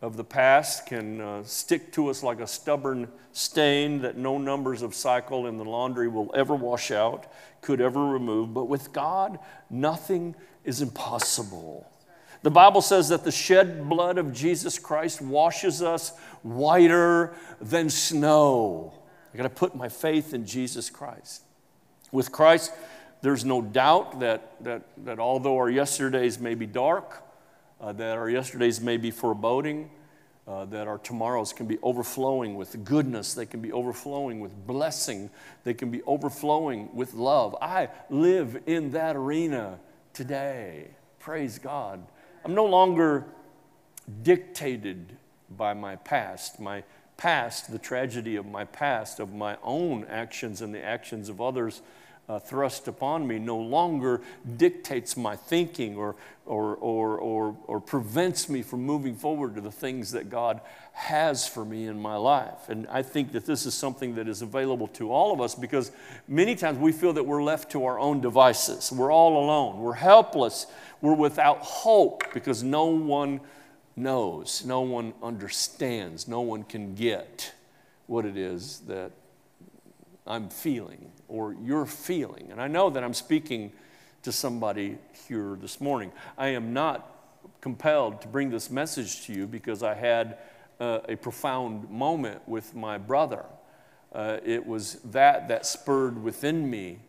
of 0.01 0.18
the 0.18 0.24
past 0.24 0.86
can 0.86 1.22
uh, 1.22 1.44
stick 1.44 1.92
to 1.94 2.10
us 2.10 2.24
like 2.24 2.39
a 2.39 2.48
stubborn 2.48 3.08
stain 3.32 4.01
that 4.01 4.18
no 4.18 4.38
numbers 4.38 4.82
of 4.82 4.94
cycle 4.94 5.48
in 5.48 5.58
the 5.58 5.66
laundry 5.66 6.08
will 6.08 6.32
ever 6.36 6.56
wash 6.56 6.92
out, 6.92 7.32
could 7.62 7.82
ever 7.82 8.06
remove. 8.06 8.54
But 8.54 8.66
with 8.66 8.92
God, 8.94 9.39
nothing 9.70 10.36
is 10.63 10.82
impossible. 10.82 11.89
The 12.44 12.51
Bible 12.51 12.82
says 12.82 13.10
that 13.10 13.24
the 13.24 13.32
shed 13.32 13.89
blood 13.89 14.17
of 14.17 14.34
Jesus 14.34 14.79
Christ 14.79 15.22
washes 15.22 15.82
us 15.82 16.13
whiter 16.44 17.36
than 17.60 17.89
snow. 17.89 18.94
I 19.34 19.38
got 19.38 19.44
to 19.44 19.50
put 19.50 19.75
my 19.75 19.89
faith 19.89 20.34
in 20.34 20.46
Jesus 20.46 20.89
Christ. 20.89 21.44
With 22.12 22.32
Christ, 22.32 22.72
there's 23.22 23.44
no 23.44 23.62
doubt 23.62 24.20
that, 24.20 24.63
that, 24.63 24.84
that 25.06 25.20
although 25.20 25.58
our 25.58 25.70
yesterdays 25.70 26.39
may 26.39 26.56
be 26.56 26.65
dark, 26.65 27.24
uh, 27.82 27.91
that 27.94 28.17
our 28.17 28.29
yesterdays 28.29 28.79
may 28.79 28.98
be 28.98 29.12
foreboding, 29.12 29.89
uh, 30.48 30.65
that 30.65 30.88
our 30.88 30.98
tomorrows 31.00 31.51
can 31.51 31.65
be 31.65 31.77
overflowing 31.84 32.56
with 32.56 32.84
goodness, 32.86 33.34
they 33.34 33.46
can 33.46 33.60
be 33.60 33.72
overflowing 33.72 34.39
with 34.39 34.65
blessing, 34.65 35.29
they 35.65 35.74
can 35.74 35.91
be 35.91 36.01
overflowing 36.03 36.89
with 36.96 37.13
love. 37.13 37.56
I 37.62 37.89
live 38.10 38.62
in 38.65 38.91
that 38.91 39.15
arena 39.15 39.79
today. 40.13 40.88
Praise 41.20 41.60
God. 41.60 42.01
I'm 42.48 42.56
no 42.56 42.66
longer 42.66 43.25
dictated 44.24 45.18
by 45.58 45.74
my 45.74 45.98
past. 45.98 46.62
My 46.62 46.86
past, 47.18 47.74
the 47.74 47.77
tragedy 47.77 48.38
of 48.38 48.46
my 48.46 48.63
past, 48.63 49.20
of 49.20 49.34
my 49.34 49.58
own 49.63 50.06
actions 50.06 50.62
and 50.62 50.74
the 50.74 50.82
actions 50.82 51.27
of 51.27 51.42
others, 51.42 51.82
uh, 52.30 52.39
thrust 52.39 52.88
upon 52.88 53.25
me 53.27 53.39
no 53.39 53.58
longer 53.58 54.22
dictates 54.58 55.18
my 55.18 55.36
thinking 55.36 55.98
or, 55.98 56.16
or, 56.46 56.75
or, 56.75 57.18
or, 57.18 57.58
or 57.68 57.80
prevents 57.80 58.50
me 58.50 58.62
from 58.62 58.82
moving 58.82 59.16
forward 59.16 59.56
to 59.56 59.62
the 59.62 59.72
things 59.72 60.12
that 60.12 60.30
God 60.30 60.62
has 60.94 61.48
for 61.48 61.63
me 61.63 61.88
in 61.88 62.01
my 62.01 62.16
life. 62.16 62.70
And 62.70 62.88
I 62.88 63.01
think 63.01 63.32
that 63.32 63.46
this 63.46 63.66
is 63.66 63.74
something 63.74 64.16
that 64.16 64.27
is 64.27 64.42
available 64.42 64.88
to 64.89 65.12
all 65.12 65.34
of 65.34 65.39
us 65.39 65.56
because 65.56 65.92
many 66.27 66.56
times 66.56 66.80
we 66.80 66.92
feel 66.92 67.13
that 67.13 67.25
we're 67.25 67.44
left 67.44 67.72
to 67.72 67.86
our 67.86 68.00
own 68.00 68.20
devices. 68.20 68.92
We're 68.92 69.12
all 69.12 69.44
alone, 69.44 69.80
we're 69.80 69.94
helpless, 69.94 70.68
we're 71.01 71.13
without 71.13 71.60
hope 71.60 72.24
because 72.34 72.63
no 72.63 72.86
one 72.86 73.39
knows, 73.96 74.63
no 74.66 74.82
one 74.82 75.13
understands, 75.22 76.27
no 76.27 76.42
one 76.42 76.63
can 76.63 76.96
get 76.96 77.54
what 78.06 78.25
it 78.25 78.38
is 78.38 78.80
that 78.88 79.12
I'm 80.25 80.50
feeling 80.50 81.12
or 81.27 81.56
you're 81.62 81.86
feeling. 81.86 82.50
And 82.51 82.62
I 82.62 82.68
know 82.68 82.89
that 82.89 83.04
I'm 83.04 83.13
speaking 83.13 83.72
to 84.24 84.32
somebody 84.32 84.98
here 85.27 85.58
this 85.60 85.80
morning. 85.80 86.12
I 86.38 86.50
am 86.50 86.74
not 86.74 87.13
compelled 87.62 88.22
to 88.22 88.27
bring 88.27 88.50
this 88.50 88.70
message 88.70 89.25
to 89.25 89.34
you 89.34 89.48
because 89.48 89.84
I 89.84 89.94
had 89.94 90.38
uh, 90.80 91.00
a 91.10 91.16
profound 91.16 91.89
moment 91.89 92.48
with 92.48 92.75
my 92.75 92.98
brother. 92.98 93.46
Uh, 94.13 94.38
it 94.44 94.66
was 94.66 94.96
that 95.06 95.48
that 95.48 95.66
spurred 95.66 96.22
within 96.22 96.70
me. 96.70 97.00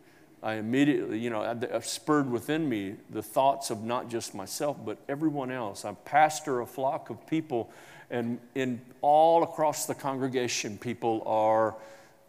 I 0.41 0.53
immediately, 0.53 1.19
you 1.19 1.29
know, 1.29 1.41
uh, 1.41 1.79
spurred 1.81 2.29
within 2.29 2.69
me 2.69 2.95
the 3.09 3.21
thoughts 3.21 3.69
of 3.69 3.83
not 3.83 4.09
just 4.09 4.33
myself, 4.33 4.77
but 4.83 4.97
everyone 5.09 5.51
else. 5.51 5.83
I 5.83 5.93
pastor 5.93 6.61
a 6.61 6.65
flock 6.65 7.09
of 7.09 7.27
people, 7.27 7.71
and 8.09 8.39
in 8.55 8.81
all 9.01 9.43
across 9.43 9.85
the 9.85 9.95
congregation, 9.95 10.77
people 10.77 11.23
are 11.25 11.75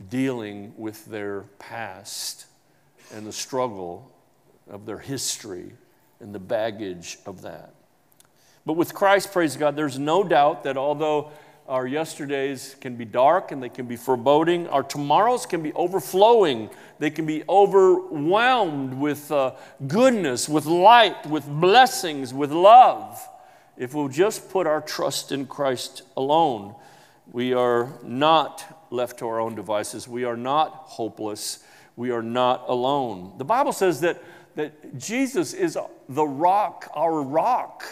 dealing 0.08 0.72
with 0.76 1.04
their 1.06 1.42
past 1.58 2.46
and 3.14 3.26
the 3.26 3.32
struggle 3.32 4.10
of 4.68 4.86
their 4.86 4.98
history 4.98 5.72
and 6.20 6.34
the 6.34 6.40
baggage 6.40 7.18
of 7.26 7.42
that. 7.42 7.74
But 8.66 8.74
with 8.74 8.94
Christ, 8.94 9.32
praise 9.32 9.56
God, 9.56 9.76
there's 9.76 9.98
no 9.98 10.22
doubt 10.22 10.64
that 10.64 10.76
although 10.76 11.32
our 11.68 11.86
yesterdays 11.86 12.74
can 12.80 12.96
be 12.96 13.04
dark 13.04 13.52
and 13.52 13.62
they 13.62 13.68
can 13.68 13.86
be 13.86 13.96
foreboding, 13.96 14.66
our 14.68 14.82
tomorrows 14.82 15.46
can 15.46 15.62
be 15.62 15.72
overflowing. 15.74 16.68
They 16.98 17.10
can 17.10 17.26
be 17.26 17.44
overwhelmed 17.48 18.94
with 18.94 19.30
uh, 19.30 19.52
goodness, 19.86 20.48
with 20.48 20.66
light, 20.66 21.26
with 21.26 21.46
blessings, 21.46 22.34
with 22.34 22.50
love. 22.50 23.26
If 23.76 23.94
we'll 23.94 24.08
just 24.08 24.50
put 24.50 24.66
our 24.66 24.80
trust 24.80 25.32
in 25.32 25.46
Christ 25.46 26.02
alone, 26.16 26.74
we 27.32 27.54
are 27.54 27.88
not 28.02 28.86
left 28.90 29.20
to 29.20 29.28
our 29.28 29.40
own 29.40 29.54
devices. 29.54 30.08
We 30.08 30.24
are 30.24 30.36
not 30.36 30.72
hopeless. 30.72 31.64
We 31.96 32.10
are 32.10 32.22
not 32.22 32.64
alone. 32.66 33.34
The 33.38 33.44
Bible 33.44 33.72
says 33.72 34.00
that, 34.00 34.22
that 34.56 34.98
Jesus 34.98 35.54
is 35.54 35.78
the 36.08 36.26
rock, 36.26 36.90
our 36.94 37.22
rock, 37.22 37.84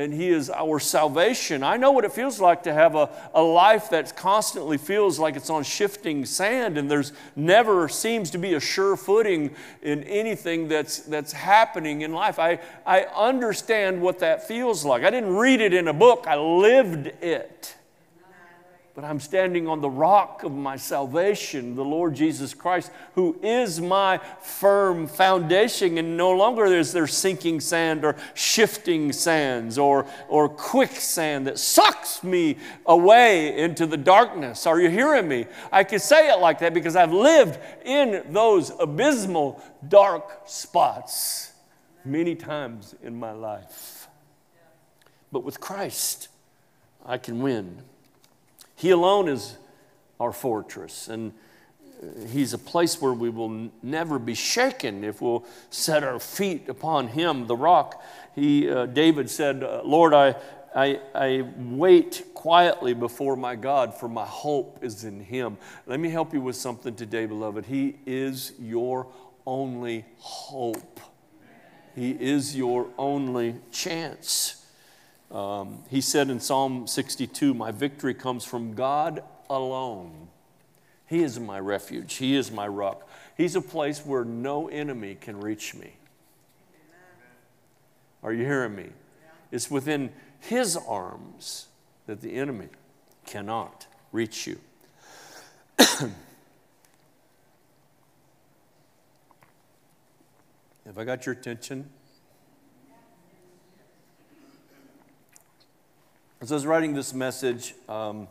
and 0.00 0.12
He 0.12 0.28
is 0.28 0.50
our 0.50 0.80
salvation. 0.80 1.62
I 1.62 1.76
know 1.76 1.92
what 1.92 2.04
it 2.04 2.12
feels 2.12 2.40
like 2.40 2.62
to 2.64 2.72
have 2.72 2.94
a, 2.94 3.10
a 3.34 3.42
life 3.42 3.90
that 3.90 4.16
constantly 4.16 4.78
feels 4.78 5.18
like 5.18 5.36
it's 5.36 5.50
on 5.50 5.62
shifting 5.62 6.24
sand, 6.24 6.78
and 6.78 6.90
there's 6.90 7.12
never 7.36 7.88
seems 7.88 8.30
to 8.30 8.38
be 8.38 8.54
a 8.54 8.60
sure 8.60 8.96
footing 8.96 9.54
in 9.82 10.02
anything 10.04 10.68
that's, 10.68 10.98
that's 11.00 11.32
happening 11.32 12.00
in 12.02 12.12
life. 12.12 12.38
I, 12.38 12.60
I 12.86 13.02
understand 13.14 14.00
what 14.00 14.18
that 14.20 14.48
feels 14.48 14.84
like. 14.84 15.04
I 15.04 15.10
didn't 15.10 15.36
read 15.36 15.60
it 15.60 15.74
in 15.74 15.88
a 15.88 15.94
book, 15.94 16.24
I 16.26 16.36
lived 16.36 17.06
it 17.22 17.76
but 18.94 19.04
I'm 19.04 19.20
standing 19.20 19.68
on 19.68 19.80
the 19.80 19.88
rock 19.88 20.42
of 20.42 20.52
my 20.52 20.76
salvation, 20.76 21.76
the 21.76 21.84
Lord 21.84 22.14
Jesus 22.14 22.54
Christ, 22.54 22.90
who 23.14 23.38
is 23.42 23.80
my 23.80 24.18
firm 24.42 25.06
foundation. 25.06 25.96
And 25.96 26.16
no 26.16 26.30
longer 26.32 26.66
is 26.66 26.92
there 26.92 27.06
sinking 27.06 27.60
sand 27.60 28.04
or 28.04 28.16
shifting 28.34 29.12
sands 29.12 29.78
or, 29.78 30.06
or 30.28 30.48
quicksand 30.48 31.46
that 31.46 31.58
sucks 31.58 32.24
me 32.24 32.56
away 32.84 33.56
into 33.56 33.86
the 33.86 33.96
darkness. 33.96 34.66
Are 34.66 34.80
you 34.80 34.90
hearing 34.90 35.28
me? 35.28 35.46
I 35.70 35.84
can 35.84 36.00
say 36.00 36.28
it 36.28 36.40
like 36.40 36.58
that 36.58 36.74
because 36.74 36.96
I've 36.96 37.12
lived 37.12 37.60
in 37.84 38.24
those 38.32 38.72
abysmal 38.80 39.62
dark 39.88 40.42
spots 40.46 41.52
many 42.04 42.34
times 42.34 42.94
in 43.02 43.18
my 43.18 43.32
life. 43.32 44.08
But 45.30 45.44
with 45.44 45.60
Christ, 45.60 46.28
I 47.06 47.18
can 47.18 47.40
win. 47.40 47.82
He 48.80 48.88
alone 48.90 49.28
is 49.28 49.58
our 50.18 50.32
fortress, 50.32 51.08
and 51.08 51.32
He's 52.30 52.54
a 52.54 52.58
place 52.58 52.98
where 52.98 53.12
we 53.12 53.28
will 53.28 53.68
never 53.82 54.18
be 54.18 54.32
shaken 54.32 55.04
if 55.04 55.20
we'll 55.20 55.44
set 55.68 56.02
our 56.02 56.18
feet 56.18 56.66
upon 56.70 57.08
Him, 57.08 57.46
the 57.46 57.56
rock. 57.56 58.02
He, 58.34 58.70
uh, 58.70 58.86
David 58.86 59.28
said, 59.28 59.62
uh, 59.62 59.82
Lord, 59.84 60.14
I, 60.14 60.34
I, 60.74 60.98
I 61.14 61.46
wait 61.58 62.24
quietly 62.32 62.94
before 62.94 63.36
my 63.36 63.54
God, 63.54 63.92
for 63.92 64.08
my 64.08 64.24
hope 64.24 64.78
is 64.80 65.04
in 65.04 65.20
Him. 65.20 65.58
Let 65.84 66.00
me 66.00 66.08
help 66.08 66.32
you 66.32 66.40
with 66.40 66.56
something 66.56 66.94
today, 66.94 67.26
beloved. 67.26 67.66
He 67.66 67.98
is 68.06 68.54
your 68.58 69.08
only 69.46 70.06
hope, 70.16 71.00
He 71.94 72.12
is 72.12 72.56
your 72.56 72.88
only 72.96 73.56
chance. 73.70 74.59
Um, 75.30 75.84
he 75.88 76.00
said 76.00 76.28
in 76.28 76.40
Psalm 76.40 76.86
62, 76.86 77.54
My 77.54 77.70
victory 77.70 78.14
comes 78.14 78.44
from 78.44 78.74
God 78.74 79.22
alone. 79.48 80.28
He 81.06 81.22
is 81.22 81.38
my 81.38 81.58
refuge, 81.58 82.14
He 82.14 82.36
is 82.36 82.50
my 82.50 82.66
rock. 82.66 83.08
He's 83.36 83.56
a 83.56 83.60
place 83.60 84.04
where 84.04 84.24
no 84.24 84.68
enemy 84.68 85.16
can 85.20 85.40
reach 85.40 85.74
me. 85.74 85.94
Are 88.22 88.32
you 88.32 88.44
hearing 88.44 88.76
me? 88.76 88.90
It's 89.50 89.70
within 89.70 90.10
His 90.40 90.76
arms 90.76 91.66
that 92.06 92.20
the 92.20 92.34
enemy 92.34 92.68
cannot 93.24 93.86
reach 94.12 94.46
you. 94.46 94.58
Have 95.78 96.12
I 100.96 101.04
got 101.04 101.24
your 101.24 101.34
attention? 101.34 101.88
As 106.42 106.50
I 106.50 106.54
was 106.54 106.64
writing 106.64 106.94
this 106.94 107.12
message, 107.12 107.74
um, 107.86 108.26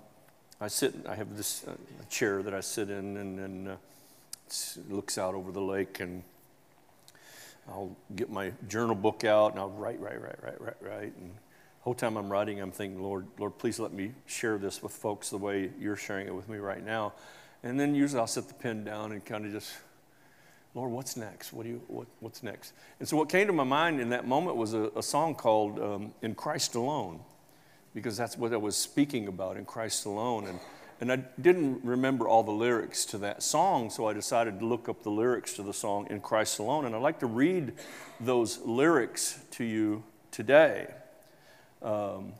I 0.59 0.67
sit. 0.67 0.95
I 1.07 1.13
have 1.13 1.37
this 1.37 1.63
uh, 1.67 1.73
chair 2.09 2.41
that 2.41 2.55
I 2.55 2.59
sit 2.59 2.89
in, 2.89 3.17
and, 3.17 3.39
and 3.39 3.67
uh, 3.69 3.75
looks 4.89 5.19
out 5.19 5.35
over 5.35 5.51
the 5.51 5.61
lake, 5.61 5.99
and 5.99 6.23
I'll 7.67 7.95
get 8.15 8.31
my 8.31 8.51
journal 8.67 8.95
book 8.95 9.25
out, 9.25 9.51
and 9.51 9.59
I'll 9.59 9.69
write, 9.69 9.99
write, 9.99 10.19
write, 10.23 10.41
write, 10.41 10.59
write, 10.59 10.77
write. 10.81 11.15
And 11.17 11.33
the 11.33 11.83
whole 11.83 11.93
time 11.93 12.17
I'm 12.17 12.31
writing, 12.31 12.59
I'm 12.59 12.71
thinking, 12.71 12.99
Lord, 12.99 13.27
Lord, 13.37 13.59
please 13.59 13.79
let 13.79 13.93
me 13.93 14.13
share 14.25 14.57
this 14.57 14.81
with 14.81 14.91
folks 14.91 15.29
the 15.29 15.37
way 15.37 15.69
you're 15.79 15.95
sharing 15.95 16.25
it 16.25 16.33
with 16.33 16.49
me 16.49 16.57
right 16.57 16.83
now. 16.83 17.13
And 17.61 17.79
then 17.79 17.93
usually 17.93 18.21
I'll 18.21 18.25
set 18.25 18.47
the 18.47 18.55
pen 18.55 18.83
down 18.83 19.11
and 19.11 19.23
kind 19.23 19.45
of 19.45 19.51
just, 19.51 19.71
Lord, 20.73 20.89
what's 20.89 21.15
next? 21.15 21.53
What 21.53 21.61
do 21.61 21.69
you, 21.69 21.81
what, 21.87 22.07
what's 22.21 22.41
next? 22.41 22.73
And 22.99 23.07
so 23.07 23.17
what 23.17 23.29
came 23.29 23.45
to 23.45 23.53
my 23.53 23.63
mind 23.63 24.01
in 24.01 24.09
that 24.09 24.25
moment 24.25 24.57
was 24.57 24.73
a, 24.73 24.89
a 24.95 25.03
song 25.03 25.35
called 25.35 25.77
um, 25.77 26.11
"In 26.23 26.33
Christ 26.33 26.73
Alone." 26.73 27.19
Because 27.99 28.17
that's 28.17 28.37
what 28.37 28.53
I 28.53 28.57
was 28.57 28.75
speaking 28.75 29.27
about 29.27 29.57
in 29.57 29.65
Christ 29.65 30.05
alone. 30.05 30.47
And, 30.47 30.59
and 31.01 31.11
I 31.11 31.17
didn't 31.41 31.83
remember 31.83 32.27
all 32.27 32.43
the 32.43 32.51
lyrics 32.51 33.05
to 33.05 33.17
that 33.19 33.43
song, 33.43 33.89
so 33.89 34.07
I 34.07 34.13
decided 34.13 34.59
to 34.59 34.65
look 34.65 34.87
up 34.87 35.03
the 35.03 35.11
lyrics 35.11 35.53
to 35.53 35.63
the 35.63 35.73
song 35.73 36.07
In 36.09 36.21
Christ 36.21 36.59
Alone. 36.59 36.85
And 36.85 36.95
I'd 36.95 37.01
like 37.01 37.19
to 37.19 37.25
read 37.25 37.73
those 38.19 38.59
lyrics 38.59 39.39
to 39.51 39.63
you 39.63 40.03
today. 40.31 40.87
Um, 41.81 42.33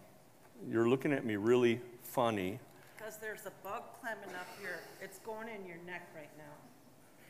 you're 0.70 0.88
looking 0.88 1.12
at 1.12 1.26
me 1.26 1.36
really 1.36 1.82
funny. 2.04 2.60
Because 2.98 3.18
there's 3.18 3.46
a 3.46 3.52
bug 3.64 3.84
climbing 4.00 4.36
up 4.36 4.48
here. 4.62 4.80
It's 5.02 5.20
going 5.20 5.48
in 5.50 5.66
your 5.66 5.78
neck 5.86 6.08
right 6.16 6.30
now. 6.38 6.44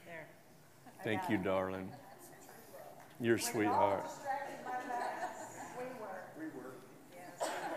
There. 0.06 0.28
Thank 1.04 1.30
you, 1.30 1.38
darling. 1.38 1.92
You're 3.20 3.36
a 3.36 3.40
sweetheart. 3.40 4.06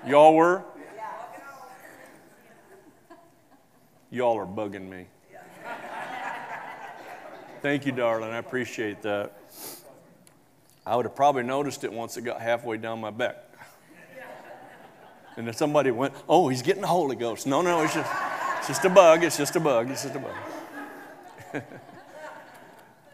Y'all 0.06 0.34
were? 0.34 0.64
Y'all 4.10 4.36
are 4.36 4.46
bugging 4.46 4.88
me. 4.88 5.06
Thank 7.62 7.86
you, 7.86 7.92
darling. 7.92 8.30
I 8.30 8.38
appreciate 8.38 9.02
that. 9.02 9.38
I 10.84 10.96
would 10.96 11.06
have 11.06 11.14
probably 11.14 11.44
noticed 11.44 11.84
it 11.84 11.92
once 11.92 12.16
it 12.16 12.22
got 12.22 12.40
halfway 12.40 12.76
down 12.76 13.00
my 13.00 13.10
back. 13.10 13.36
And 15.36 15.46
then 15.46 15.54
somebody 15.54 15.92
went, 15.92 16.14
Oh, 16.28 16.48
he's 16.48 16.62
getting 16.62 16.82
the 16.82 16.88
Holy 16.88 17.14
Ghost. 17.14 17.46
No, 17.46 17.62
no, 17.62 17.82
it's 17.82 17.94
just, 17.94 18.12
it's 18.58 18.68
just 18.68 18.84
a 18.84 18.90
bug. 18.90 19.22
It's 19.22 19.38
just 19.38 19.54
a 19.54 19.60
bug. 19.60 19.90
It's 19.90 20.02
just 20.02 20.16
a 20.16 20.18
bug. 20.18 21.62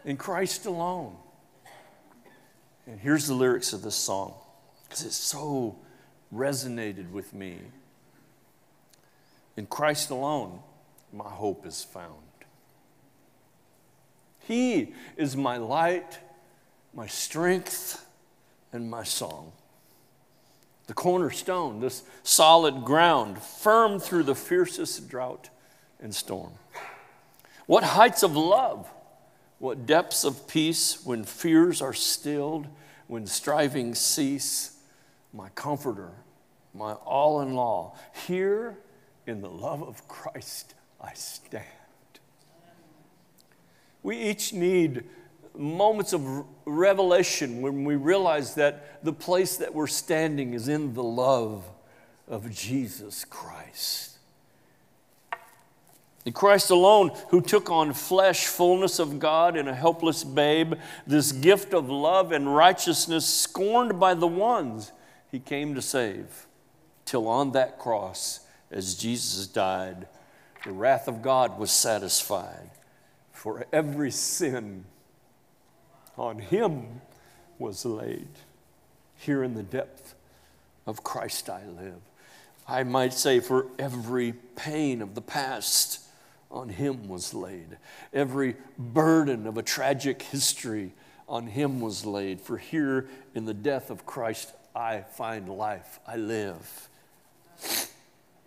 In 0.05 0.17
Christ 0.17 0.65
alone. 0.65 1.15
And 2.87 2.99
here's 2.99 3.27
the 3.27 3.35
lyrics 3.35 3.71
of 3.71 3.83
this 3.83 3.95
song 3.95 4.33
because 4.83 5.05
it's 5.05 5.15
so 5.15 5.77
resonated 6.33 7.11
with 7.11 7.33
me. 7.33 7.57
In 9.57 9.65
Christ 9.65 10.09
alone, 10.09 10.59
my 11.11 11.29
hope 11.29 11.65
is 11.65 11.83
found. 11.83 12.15
He 14.39 14.93
is 15.17 15.35
my 15.35 15.57
light, 15.57 16.19
my 16.93 17.07
strength, 17.07 18.05
and 18.71 18.89
my 18.89 19.03
song. 19.03 19.51
The 20.87 20.93
cornerstone, 20.93 21.81
this 21.81 22.03
solid 22.23 22.83
ground, 22.83 23.41
firm 23.41 23.99
through 23.99 24.23
the 24.23 24.35
fiercest 24.35 25.07
drought 25.07 25.49
and 25.99 26.15
storm. 26.15 26.53
What 27.67 27.83
heights 27.83 28.23
of 28.23 28.35
love, 28.35 28.89
what 29.59 29.85
depths 29.85 30.23
of 30.23 30.47
peace 30.47 31.05
when 31.05 31.23
fears 31.23 31.81
are 31.81 31.93
stilled, 31.93 32.67
when 33.07 33.27
striving 33.27 33.93
cease, 33.93 34.78
my 35.33 35.49
comforter, 35.49 36.11
my 36.73 36.93
all 36.93 37.41
in 37.41 37.53
law. 37.53 37.95
Here 38.27 38.77
in 39.27 39.41
the 39.41 39.49
love 39.49 39.83
of 39.83 40.07
Christ 40.07 40.75
I 41.01 41.13
stand. 41.13 41.65
We 44.01 44.17
each 44.17 44.53
need 44.53 45.03
moments 45.55 46.13
of 46.13 46.45
revelation 46.65 47.61
when 47.61 47.83
we 47.83 47.95
realize 47.95 48.55
that 48.55 49.03
the 49.03 49.13
place 49.13 49.57
that 49.57 49.73
we're 49.73 49.87
standing 49.87 50.53
is 50.53 50.67
in 50.67 50.93
the 50.93 51.03
love 51.03 51.65
of 52.27 52.49
Jesus 52.51 53.25
Christ. 53.25 54.17
The 56.23 56.31
Christ 56.31 56.69
alone, 56.69 57.11
who 57.29 57.41
took 57.41 57.69
on 57.69 57.93
flesh, 57.93 58.45
fullness 58.45 58.99
of 58.99 59.19
God, 59.19 59.57
in 59.57 59.67
a 59.67 59.73
helpless 59.73 60.23
babe, 60.23 60.75
this 61.07 61.31
gift 61.31 61.73
of 61.73 61.89
love 61.89 62.31
and 62.31 62.53
righteousness, 62.53 63.25
scorned 63.25 63.99
by 63.99 64.13
the 64.13 64.27
ones 64.27 64.91
he 65.31 65.39
came 65.39 65.75
to 65.75 65.81
save, 65.81 66.47
till 67.05 67.27
on 67.27 67.51
that 67.51 67.79
cross, 67.79 68.41
as 68.71 68.95
Jesus 68.95 69.47
died, 69.47 70.07
the 70.65 70.71
wrath 70.71 71.07
of 71.07 71.21
God 71.21 71.57
was 71.57 71.71
satisfied. 71.71 72.69
For 73.31 73.65
every 73.71 74.11
sin 74.11 74.85
on 76.17 76.39
him 76.39 77.01
was 77.57 77.85
laid. 77.85 78.27
Here 79.15 79.43
in 79.43 79.53
the 79.53 79.63
depth 79.63 80.15
of 80.85 81.03
Christ 81.03 81.49
I 81.49 81.65
live. 81.65 82.01
I 82.67 82.83
might 82.83 83.13
say, 83.13 83.39
for 83.39 83.67
every 83.79 84.33
pain 84.55 85.01
of 85.01 85.15
the 85.15 85.21
past 85.21 86.01
on 86.51 86.69
him 86.69 87.07
was 87.07 87.33
laid. 87.33 87.77
Every 88.13 88.55
burden 88.77 89.47
of 89.47 89.57
a 89.57 89.63
tragic 89.63 90.21
history 90.21 90.93
on 91.27 91.47
him 91.47 91.79
was 91.79 92.05
laid. 92.05 92.41
For 92.41 92.57
here 92.57 93.07
in 93.33 93.45
the 93.45 93.53
death 93.53 93.89
of 93.89 94.05
Christ 94.05 94.51
I 94.75 95.01
find 95.01 95.49
life, 95.49 95.99
I 96.07 96.15
live. 96.15 96.89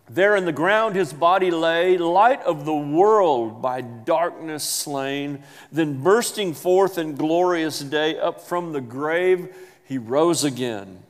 There 0.08 0.36
in 0.36 0.44
the 0.44 0.52
ground 0.52 0.94
his 0.94 1.12
body 1.12 1.50
lay, 1.50 1.96
light 1.96 2.42
of 2.42 2.64
the 2.64 2.74
world 2.74 3.62
by 3.62 3.80
darkness 3.80 4.64
slain. 4.64 5.42
Then 5.70 6.02
bursting 6.02 6.54
forth 6.54 6.98
in 6.98 7.16
glorious 7.16 7.80
day, 7.80 8.18
up 8.18 8.40
from 8.40 8.72
the 8.72 8.80
grave 8.80 9.54
he 9.86 9.98
rose 9.98 10.44
again. 10.44 11.02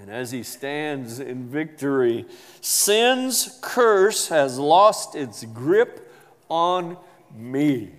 And 0.00 0.10
as 0.10 0.30
he 0.30 0.42
stands 0.42 1.20
in 1.20 1.48
victory, 1.48 2.24
sin's 2.62 3.58
curse 3.60 4.28
has 4.28 4.58
lost 4.58 5.14
its 5.14 5.44
grip 5.44 6.10
on 6.48 6.96
me. 7.36 7.90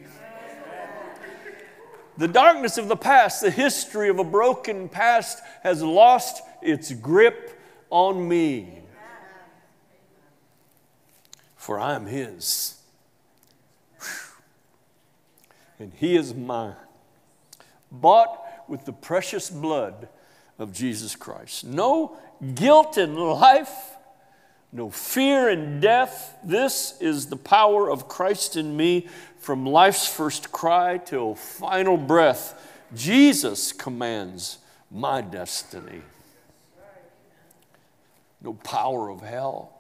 The 2.21 2.27
darkness 2.27 2.77
of 2.77 2.88
the 2.88 2.95
past, 2.95 3.41
the 3.41 3.49
history 3.49 4.07
of 4.07 4.19
a 4.19 4.23
broken 4.23 4.89
past, 4.89 5.41
has 5.63 5.81
lost 5.81 6.43
its 6.62 6.91
grip 6.91 7.60
on 7.89 8.27
me. 8.27 8.84
For 11.55 11.79
I 11.79 11.95
am 11.95 12.05
His. 12.05 12.77
And 15.79 15.91
He 15.95 16.15
is 16.15 16.36
mine. 16.36 16.75
Bought 17.91 18.39
with 18.67 18.86
the 18.86 18.93
precious 18.93 19.49
blood 19.49 20.07
of 20.60 20.71
Jesus 20.71 21.15
Christ. 21.15 21.65
No 21.65 22.17
guilt 22.53 22.99
in 22.99 23.15
life, 23.15 23.90
no 24.71 24.89
fear 24.89 25.49
in 25.49 25.79
death. 25.79 26.38
This 26.43 26.95
is 27.01 27.27
the 27.27 27.36
power 27.36 27.89
of 27.89 28.07
Christ 28.07 28.55
in 28.55 28.75
me 28.77 29.07
from 29.38 29.65
life's 29.65 30.07
first 30.07 30.51
cry 30.51 30.97
till 30.97 31.36
final 31.36 31.97
breath. 31.97 32.67
Jesus 32.93 33.73
commands 33.73 34.60
my 34.89 35.21
destiny. 35.21 36.01
No 38.41 38.53
power 38.53 39.10
of 39.10 39.21
hell, 39.21 39.71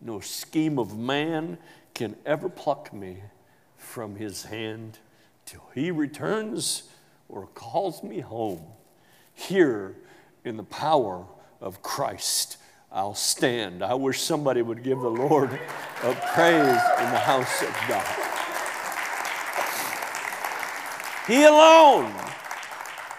no 0.00 0.20
scheme 0.20 0.78
of 0.78 0.96
man 0.96 1.58
can 1.94 2.14
ever 2.24 2.48
pluck 2.48 2.92
me 2.92 3.22
from 3.76 4.16
his 4.16 4.44
hand 4.44 4.98
till 5.46 5.68
he 5.74 5.90
returns 5.90 6.84
or 7.28 7.46
calls 7.48 8.02
me 8.02 8.20
home. 8.20 8.62
Here 9.34 9.96
in 10.44 10.56
the 10.56 10.62
power 10.62 11.26
of 11.60 11.82
Christ, 11.82 12.56
I'll 12.90 13.14
stand. 13.14 13.82
I 13.82 13.94
wish 13.94 14.20
somebody 14.20 14.62
would 14.62 14.82
give 14.82 15.00
the 15.00 15.10
Lord 15.10 15.52
a 16.02 16.14
praise 16.34 16.82
in 16.98 17.10
the 17.10 17.18
house 17.18 17.62
of 17.62 17.74
God. 17.88 18.06
He 21.26 21.44
alone 21.44 22.14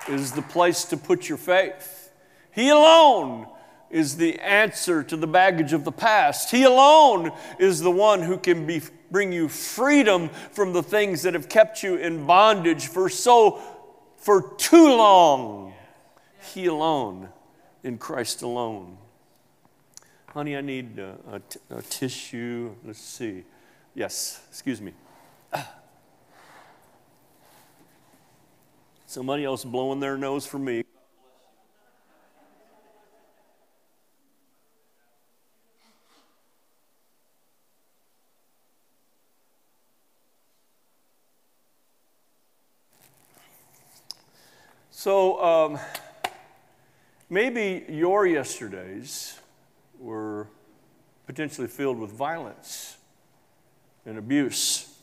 is 0.08 0.32
the 0.32 0.42
place 0.42 0.86
to 0.86 0.98
put 0.98 1.28
your 1.28 1.38
faith. 1.38 2.12
He 2.52 2.70
alone 2.70 3.48
is 3.90 4.18
the 4.18 4.40
answer 4.40 5.04
to 5.04 5.18
the 5.18 5.28
baggage 5.28 5.74
of 5.74 5.84
the 5.84 5.92
past. 5.92 6.52
He 6.52 6.64
alone 6.64 7.32
is 7.60 7.80
the 7.80 7.92
one 7.92 8.22
who 8.22 8.38
can 8.38 8.66
be, 8.66 8.82
bring 9.12 9.32
you 9.32 9.48
freedom 9.48 10.30
from 10.52 10.74
the 10.74 10.84
things 10.84 11.24
that 11.24 11.34
have 11.34 11.50
kept 11.50 11.84
you 11.84 11.96
in 11.96 12.26
bondage 12.26 12.88
for 12.88 13.10
so 13.10 13.62
for 14.18 14.54
too 14.58 14.96
long. 14.96 15.74
He 16.54 16.66
alone, 16.66 17.30
in 17.84 17.98
Christ 17.98 18.42
alone. 18.42 18.98
Honey, 20.38 20.56
I 20.56 20.62
need 20.62 21.00
t- 21.50 21.60
a 21.72 21.82
tissue. 21.82 22.76
Let's 22.86 23.00
see. 23.00 23.44
Yes, 23.96 24.40
excuse 24.52 24.80
me. 24.80 24.94
Somebody 29.08 29.46
else 29.46 29.66
blowing 29.66 30.00
their 30.00 30.16
nose 30.16 30.46
for 30.46 30.60
me. 30.60 30.84
So, 44.92 45.44
um, 45.44 45.80
Maybe 47.30 47.84
your 47.90 48.26
yesterdays 48.26 49.38
were 50.00 50.48
potentially 51.26 51.68
filled 51.68 52.00
with 52.00 52.12
violence 52.12 52.98
and 54.06 54.18
abuse, 54.18 54.98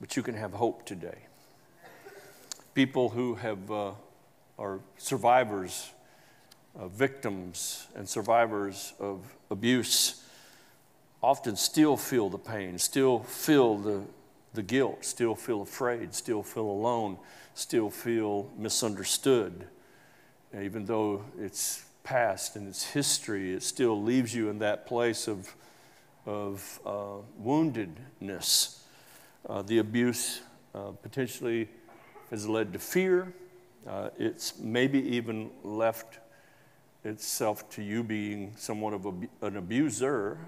but 0.00 0.16
you 0.16 0.22
can 0.22 0.34
have 0.34 0.52
hope 0.52 0.84
today. 0.84 1.26
People 2.74 3.10
who 3.10 3.34
have, 3.34 3.70
uh, 3.70 3.92
are 4.58 4.80
survivors, 4.98 5.90
uh, 6.78 6.88
victims, 6.88 7.86
and 7.94 8.08
survivors 8.08 8.94
of 8.98 9.36
abuse 9.50 10.24
often 11.22 11.56
still 11.56 11.96
feel 11.96 12.28
the 12.28 12.38
pain, 12.38 12.78
still 12.78 13.20
feel 13.20 13.76
the, 13.76 14.02
the 14.54 14.62
guilt, 14.62 15.04
still 15.04 15.34
feel 15.34 15.62
afraid, 15.62 16.14
still 16.14 16.42
feel 16.42 16.64
alone, 16.64 17.16
still 17.54 17.90
feel 17.90 18.50
misunderstood 18.56 19.66
even 20.60 20.84
though 20.84 21.24
it's 21.38 21.84
past 22.04 22.56
and 22.56 22.68
it's 22.68 22.84
history, 22.84 23.52
it 23.52 23.62
still 23.62 24.00
leaves 24.00 24.34
you 24.34 24.48
in 24.48 24.58
that 24.58 24.86
place 24.86 25.28
of, 25.28 25.54
of 26.26 26.80
uh, 26.84 27.22
woundedness. 27.42 28.78
Uh, 29.48 29.62
the 29.62 29.78
abuse 29.78 30.42
uh, 30.74 30.90
potentially 31.02 31.68
has 32.30 32.48
led 32.48 32.72
to 32.72 32.78
fear. 32.78 33.32
Uh, 33.86 34.10
it's 34.18 34.58
maybe 34.58 35.00
even 35.00 35.50
left 35.64 36.18
itself 37.04 37.68
to 37.70 37.82
you 37.82 38.02
being 38.02 38.52
somewhat 38.56 38.94
of 38.94 39.06
a, 39.06 39.12
an 39.46 39.56
abuser. 39.56 40.38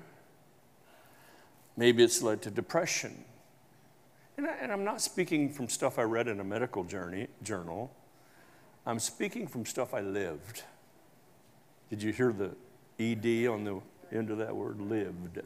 Maybe 1.76 2.04
it's 2.04 2.22
led 2.22 2.42
to 2.42 2.50
depression. 2.50 3.24
And, 4.36 4.46
I, 4.46 4.72
am 4.72 4.84
not 4.84 5.00
speaking 5.00 5.52
from 5.52 5.68
stuff 5.68 5.98
I 5.98 6.02
read 6.02 6.28
in 6.28 6.40
a 6.40 6.44
medical 6.44 6.84
journey, 6.84 7.28
journal. 7.42 7.92
I'm 8.86 8.98
speaking 8.98 9.46
from 9.46 9.64
stuff 9.64 9.94
I 9.94 10.00
lived. 10.00 10.62
Did 11.90 12.02
you 12.02 12.12
hear 12.12 12.32
the 12.32 12.50
ED 12.98 13.48
on 13.48 13.64
the 13.64 13.80
end 14.16 14.30
of 14.30 14.38
that 14.38 14.54
word? 14.54 14.80
Lived. 14.80 15.40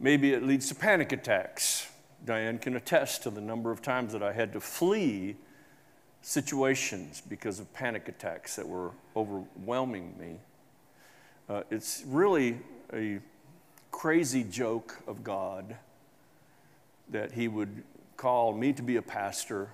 Maybe 0.00 0.32
it 0.32 0.42
leads 0.42 0.68
to 0.68 0.74
panic 0.74 1.12
attacks. 1.12 1.88
Diane 2.24 2.58
can 2.58 2.76
attest 2.76 3.22
to 3.24 3.30
the 3.30 3.40
number 3.40 3.70
of 3.70 3.82
times 3.82 4.12
that 4.12 4.22
I 4.22 4.32
had 4.32 4.52
to 4.54 4.60
flee 4.60 5.36
situations 6.22 7.22
because 7.28 7.60
of 7.60 7.72
panic 7.74 8.08
attacks 8.08 8.56
that 8.56 8.66
were 8.66 8.92
overwhelming 9.14 10.14
me. 10.18 10.36
Uh, 11.48 11.62
it's 11.70 12.02
really 12.06 12.58
a 12.92 13.20
crazy 13.90 14.42
joke 14.42 14.98
of 15.06 15.22
God 15.22 15.76
that 17.10 17.32
He 17.32 17.46
would 17.46 17.82
call 18.16 18.52
me 18.52 18.72
to 18.72 18.82
be 18.82 18.96
a 18.96 19.02
pastor 19.02 19.68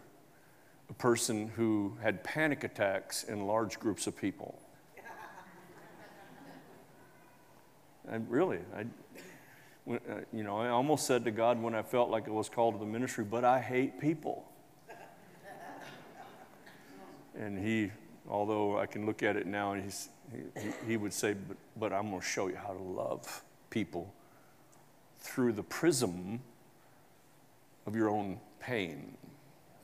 a 0.90 0.94
person 0.94 1.48
who 1.48 1.96
had 2.02 2.22
panic 2.24 2.64
attacks 2.64 3.22
in 3.22 3.46
large 3.46 3.78
groups 3.78 4.06
of 4.06 4.16
people. 4.16 4.60
And 8.08 8.28
really, 8.28 8.58
I, 8.74 8.80
uh, 9.88 9.96
you 10.32 10.42
know, 10.42 10.58
I 10.58 10.70
almost 10.70 11.06
said 11.06 11.24
to 11.26 11.30
God 11.30 11.62
when 11.62 11.76
I 11.76 11.82
felt 11.82 12.10
like 12.10 12.26
I 12.26 12.32
was 12.32 12.48
called 12.48 12.74
to 12.74 12.80
the 12.80 12.90
ministry, 12.90 13.24
but 13.24 13.44
I 13.44 13.60
hate 13.60 14.00
people. 14.00 14.44
And 17.38 17.64
he, 17.64 17.92
although 18.28 18.76
I 18.76 18.86
can 18.86 19.06
look 19.06 19.22
at 19.22 19.36
it 19.36 19.46
now, 19.46 19.72
and 19.72 19.84
he's, 19.84 20.08
he, 20.32 20.70
he 20.88 20.96
would 20.96 21.12
say, 21.12 21.34
but, 21.34 21.56
but 21.76 21.92
I'm 21.92 22.10
going 22.10 22.20
to 22.20 22.26
show 22.26 22.48
you 22.48 22.56
how 22.56 22.72
to 22.72 22.82
love 22.82 23.44
people 23.70 24.12
through 25.20 25.52
the 25.52 25.62
prism 25.62 26.40
of 27.86 27.94
your 27.94 28.10
own 28.10 28.40
pain. 28.58 29.16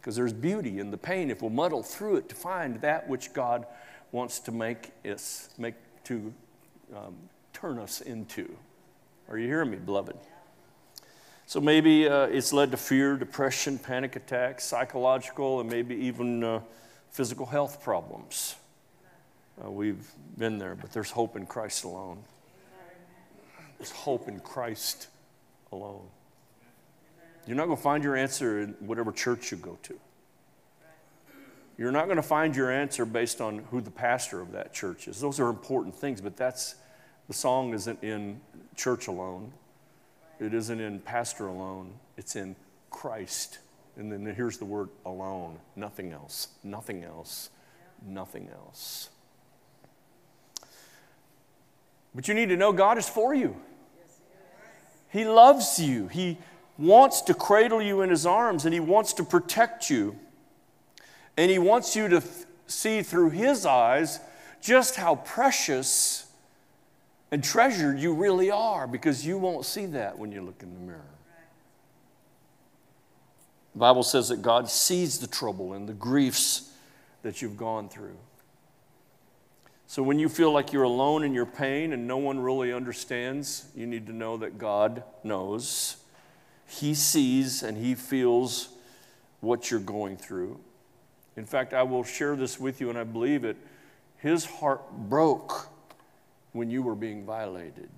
Because 0.06 0.14
there's 0.14 0.32
beauty 0.32 0.78
in 0.78 0.92
the 0.92 0.96
pain 0.96 1.32
if 1.32 1.42
we'll 1.42 1.50
muddle 1.50 1.82
through 1.82 2.14
it 2.18 2.28
to 2.28 2.36
find 2.36 2.80
that 2.80 3.08
which 3.08 3.32
God 3.32 3.66
wants 4.12 4.38
to 4.38 4.52
make 4.52 4.92
us, 5.04 5.48
make 5.58 5.74
to 6.04 6.32
um, 6.94 7.16
turn 7.52 7.80
us 7.80 8.02
into. 8.02 8.48
Are 9.28 9.36
you 9.36 9.48
hearing 9.48 9.72
me, 9.72 9.78
beloved? 9.78 10.14
So 11.46 11.60
maybe 11.60 12.08
uh, 12.08 12.26
it's 12.26 12.52
led 12.52 12.70
to 12.70 12.76
fear, 12.76 13.16
depression, 13.16 13.80
panic 13.80 14.14
attacks, 14.14 14.62
psychological, 14.62 15.58
and 15.58 15.68
maybe 15.68 15.96
even 15.96 16.44
uh, 16.44 16.60
physical 17.10 17.46
health 17.46 17.82
problems. 17.82 18.54
Uh, 19.60 19.72
we've 19.72 20.08
been 20.38 20.58
there, 20.58 20.76
but 20.76 20.92
there's 20.92 21.10
hope 21.10 21.34
in 21.34 21.46
Christ 21.46 21.82
alone. 21.82 22.22
There's 23.78 23.90
hope 23.90 24.28
in 24.28 24.38
Christ 24.38 25.08
alone. 25.72 26.06
You're 27.46 27.56
not 27.56 27.66
going 27.66 27.76
to 27.76 27.82
find 27.82 28.02
your 28.02 28.16
answer 28.16 28.60
in 28.60 28.74
whatever 28.80 29.12
church 29.12 29.52
you 29.52 29.56
go 29.56 29.78
to. 29.84 29.98
You're 31.78 31.92
not 31.92 32.06
going 32.06 32.16
to 32.16 32.22
find 32.22 32.56
your 32.56 32.70
answer 32.70 33.04
based 33.04 33.40
on 33.40 33.58
who 33.70 33.80
the 33.80 33.90
pastor 33.90 34.40
of 34.40 34.52
that 34.52 34.72
church 34.72 35.08
is. 35.08 35.20
Those 35.20 35.38
are 35.38 35.48
important 35.48 35.94
things, 35.94 36.20
but 36.20 36.36
that's 36.36 36.76
the 37.28 37.34
song 37.34 37.74
isn't 37.74 38.02
in 38.02 38.40
church 38.76 39.08
alone. 39.08 39.52
It 40.40 40.54
isn't 40.54 40.80
in 40.80 41.00
pastor 41.00 41.46
alone. 41.46 41.92
It's 42.16 42.34
in 42.34 42.56
Christ. 42.90 43.58
And 43.96 44.10
then 44.10 44.24
here's 44.34 44.58
the 44.58 44.64
word 44.64 44.88
alone. 45.04 45.58
Nothing 45.76 46.12
else. 46.12 46.48
Nothing 46.64 47.04
else. 47.04 47.50
Nothing 48.06 48.48
else. 48.52 49.10
But 52.14 52.28
you 52.28 52.34
need 52.34 52.48
to 52.48 52.56
know 52.56 52.72
God 52.72 52.96
is 52.96 53.08
for 53.08 53.34
you. 53.34 53.56
He 55.10 55.26
loves 55.26 55.78
you. 55.78 56.08
He 56.08 56.38
wants 56.78 57.22
to 57.22 57.34
cradle 57.34 57.80
you 57.80 58.02
in 58.02 58.10
his 58.10 58.26
arms 58.26 58.64
and 58.64 58.74
he 58.74 58.80
wants 58.80 59.12
to 59.14 59.24
protect 59.24 59.90
you. 59.90 60.16
And 61.36 61.50
he 61.50 61.58
wants 61.58 61.96
you 61.96 62.08
to 62.08 62.20
th- 62.20 62.32
see 62.66 63.02
through 63.02 63.30
his 63.30 63.66
eyes 63.66 64.20
just 64.60 64.96
how 64.96 65.16
precious 65.16 66.26
and 67.30 67.42
treasured 67.42 67.98
you 67.98 68.14
really 68.14 68.50
are 68.50 68.86
because 68.86 69.26
you 69.26 69.38
won't 69.38 69.64
see 69.64 69.86
that 69.86 70.18
when 70.18 70.32
you 70.32 70.42
look 70.42 70.62
in 70.62 70.72
the 70.74 70.80
mirror. 70.80 71.00
The 73.74 73.80
Bible 73.80 74.02
says 74.02 74.28
that 74.30 74.40
God 74.40 74.70
sees 74.70 75.18
the 75.18 75.26
trouble 75.26 75.74
and 75.74 75.86
the 75.86 75.92
griefs 75.92 76.72
that 77.22 77.42
you've 77.42 77.58
gone 77.58 77.88
through. 77.88 78.16
So 79.86 80.02
when 80.02 80.18
you 80.18 80.28
feel 80.28 80.50
like 80.50 80.72
you're 80.72 80.82
alone 80.82 81.22
in 81.22 81.34
your 81.34 81.46
pain 81.46 81.92
and 81.92 82.08
no 82.08 82.16
one 82.16 82.40
really 82.40 82.72
understands, 82.72 83.66
you 83.74 83.86
need 83.86 84.06
to 84.06 84.12
know 84.12 84.38
that 84.38 84.58
God 84.58 85.04
knows. 85.22 85.96
He 86.66 86.94
sees 86.94 87.62
and 87.62 87.76
He 87.76 87.94
feels 87.94 88.70
what 89.40 89.70
you're 89.70 89.80
going 89.80 90.16
through. 90.16 90.58
In 91.36 91.44
fact, 91.44 91.74
I 91.74 91.82
will 91.82 92.02
share 92.02 92.34
this 92.34 92.58
with 92.58 92.80
you, 92.80 92.88
and 92.88 92.98
I 92.98 93.04
believe 93.04 93.44
it. 93.44 93.56
His 94.18 94.44
heart 94.44 94.82
broke 94.90 95.68
when 96.52 96.70
you 96.70 96.82
were 96.82 96.94
being 96.94 97.24
violated. 97.24 97.90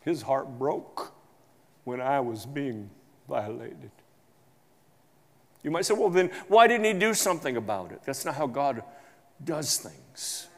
His 0.00 0.22
heart 0.22 0.58
broke 0.58 1.12
when 1.84 2.00
I 2.00 2.20
was 2.20 2.46
being 2.46 2.88
violated. 3.28 3.90
You 5.62 5.70
might 5.70 5.84
say, 5.84 5.94
well, 5.94 6.08
then 6.08 6.30
why 6.48 6.66
didn't 6.66 6.86
he 6.86 6.92
do 6.94 7.12
something 7.12 7.56
about 7.56 7.92
it? 7.92 8.00
That's 8.04 8.24
not 8.24 8.34
how 8.34 8.46
God 8.46 8.82
does 9.44 9.76
things. 9.76 10.48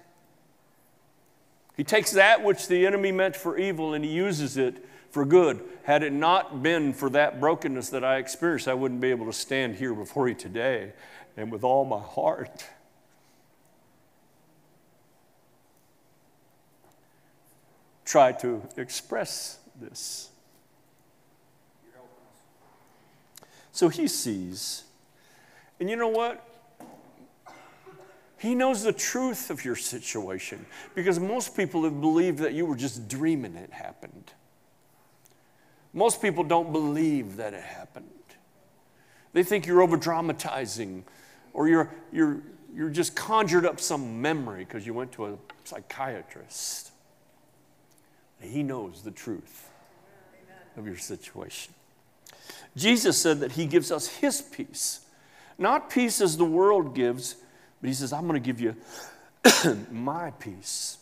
He 1.77 1.85
takes 1.85 2.12
that 2.12 2.45
which 2.45 2.69
the 2.69 2.87
enemy 2.87 3.11
meant 3.11 3.35
for 3.35 3.59
evil 3.59 3.95
and 3.95 4.05
he 4.05 4.11
uses 4.11 4.57
it 4.57 4.85
for 5.12 5.25
good. 5.25 5.62
Had 5.85 6.03
it 6.03 6.12
not 6.12 6.62
been 6.62 6.92
for 6.92 7.09
that 7.11 7.38
brokenness 7.38 7.90
that 7.90 8.03
I 8.03 8.16
experienced, 8.16 8.66
I 8.66 8.75
wouldn't 8.75 9.01
be 9.01 9.11
able 9.11 9.27
to 9.27 9.33
stand 9.33 9.77
here 9.77 9.94
before 9.94 10.29
you 10.29 10.35
today 10.35 10.92
and 11.37 11.53
with 11.53 11.62
all 11.62 11.85
my 11.85 12.01
heart. 12.01 12.66
Try 18.05 18.33
to 18.33 18.62
express 18.77 19.59
this. 19.81 20.31
So 23.70 23.88
he 23.88 24.09
sees 24.09 24.85
and 25.83 25.90
you 25.90 25.96
know 25.96 26.07
what? 26.07 26.46
He 28.38 28.55
knows 28.55 28.85
the 28.85 28.92
truth 28.92 29.51
of 29.51 29.64
your 29.64 29.75
situation 29.75 30.64
because 30.94 31.18
most 31.18 31.57
people 31.57 31.83
have 31.83 32.01
believed 32.01 32.38
that 32.38 32.53
you 32.53 32.66
were 32.66 32.77
just 32.77 33.09
dreaming 33.09 33.57
it 33.57 33.72
happened. 33.72 34.33
Most 35.92 36.22
people 36.22 36.44
don't 36.44 36.72
believe 36.72 37.37
that 37.37 37.55
it 37.55 37.62
happened. 37.62 38.07
They 39.33 39.42
think 39.42 39.66
you're 39.66 39.83
over 39.83 39.96
dramatizing 39.96 41.05
or 41.52 41.68
you're, 41.68 41.90
you're, 42.12 42.42
you're 42.74 42.90
just 42.90 43.14
conjured 43.14 43.66
up 43.66 43.81
some 43.81 44.20
memory 44.20 44.64
because 44.64 44.87
you 44.87 44.94
went 44.94 45.12
to 45.12 45.26
a 45.26 45.38
psychiatrist. 45.64 46.92
He 48.40 48.62
knows 48.62 49.02
the 49.02 49.11
truth 49.11 49.70
of 50.76 50.87
your 50.87 50.96
situation. 50.96 51.74
Jesus 52.76 53.18
said 53.18 53.40
that 53.40 53.52
He 53.52 53.66
gives 53.66 53.92
us 53.92 54.09
His 54.09 54.42
peace. 54.42 55.00
Not 55.59 55.90
peace 55.90 56.20
as 56.20 56.37
the 56.37 56.44
world 56.44 56.94
gives, 56.94 57.37
but 57.81 57.88
he 57.88 57.94
says, 57.94 58.12
I'm 58.12 58.26
going 58.26 58.40
to 58.40 58.46
give 58.46 58.61
you 58.61 58.76
my 59.90 60.31
peace. 60.33 60.98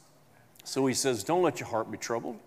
So 0.65 0.87
he 0.87 0.95
says, 0.95 1.25
Don't 1.25 1.43
let 1.43 1.61
your 1.61 1.69
heart 1.69 1.91
be 1.91 1.99
troubled. 1.99 2.39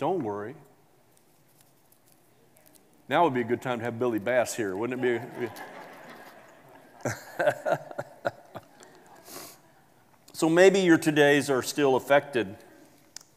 Don't 0.00 0.22
worry. 0.22 0.54
Now 3.10 3.24
would 3.24 3.34
be 3.34 3.42
a 3.42 3.44
good 3.44 3.60
time 3.60 3.80
to 3.80 3.84
have 3.84 3.98
Billy 3.98 4.18
Bass 4.18 4.54
here, 4.54 4.74
wouldn't 4.74 5.04
it 5.04 5.30
be? 5.38 5.48
so 10.32 10.48
maybe 10.48 10.80
your 10.80 10.96
todays 10.96 11.50
are 11.50 11.62
still 11.62 11.96
affected 11.96 12.56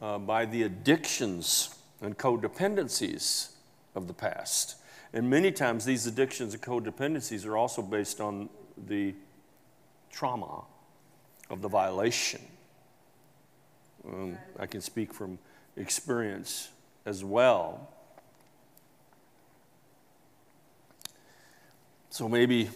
uh, 0.01 0.19
by 0.19 0.45
the 0.45 0.63
addictions 0.63 1.75
and 1.99 2.17
codependencies 2.17 3.49
of 3.93 4.07
the 4.07 4.13
past. 4.13 4.77
And 5.11 5.29
many 5.29 5.51
times 5.51 5.83
these 5.83 6.07
addictions 6.07 6.53
and 6.53 6.63
codependencies 6.63 7.45
are 7.45 7.57
also 7.57 7.81
based 7.81 8.21
on 8.21 8.47
the 8.87 9.13
trauma 10.13 10.63
of 11.49 11.61
the 11.61 11.67
violation. 11.67 12.39
Um, 14.07 14.37
I 14.57 14.65
can 14.65 14.79
speak 14.79 15.13
from 15.13 15.39
experience 15.77 16.69
as 17.05 17.23
well. 17.23 17.89
So 22.09 22.29
maybe 22.29 22.69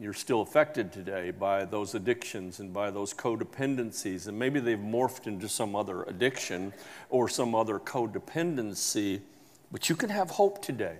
you're 0.00 0.12
still 0.12 0.40
affected 0.40 0.92
today 0.92 1.30
by 1.30 1.64
those 1.64 1.94
addictions 1.94 2.60
and 2.60 2.72
by 2.72 2.90
those 2.90 3.14
codependencies, 3.14 4.26
and 4.26 4.38
maybe 4.38 4.58
they've 4.58 4.78
morphed 4.78 5.26
into 5.26 5.48
some 5.48 5.76
other 5.76 6.02
addiction 6.04 6.72
or 7.10 7.28
some 7.28 7.54
other 7.54 7.78
codependency 7.78 9.20
but 9.74 9.88
you 9.88 9.96
can 9.96 10.08
have 10.08 10.30
hope 10.30 10.62
today. 10.62 10.98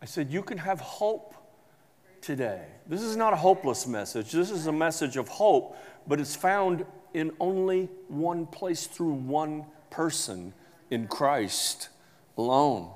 I 0.00 0.06
said, 0.06 0.30
You 0.30 0.42
can 0.42 0.56
have 0.56 0.80
hope 0.80 1.34
today. 2.20 2.62
This 2.86 3.02
is 3.02 3.16
not 3.16 3.32
a 3.32 3.36
hopeless 3.36 3.86
message. 3.86 4.32
This 4.32 4.50
is 4.50 4.66
a 4.66 4.72
message 4.72 5.16
of 5.16 5.28
hope, 5.28 5.76
but 6.06 6.20
it's 6.20 6.36
found 6.36 6.84
in 7.14 7.32
only 7.40 7.88
one 8.08 8.46
place 8.46 8.86
through 8.86 9.12
one 9.12 9.64
person 9.90 10.52
in 10.90 11.06
Christ 11.06 11.88
alone. 12.36 12.90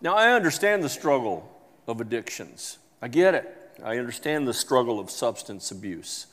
Now, 0.00 0.14
I 0.14 0.32
understand 0.32 0.82
the 0.82 0.88
struggle 0.88 1.50
of 1.86 2.00
addictions. 2.00 2.78
I 3.00 3.08
get 3.08 3.34
it. 3.34 3.56
I 3.84 3.98
understand 3.98 4.46
the 4.48 4.54
struggle 4.54 4.98
of 4.98 5.10
substance 5.10 5.70
abuse. 5.70 6.26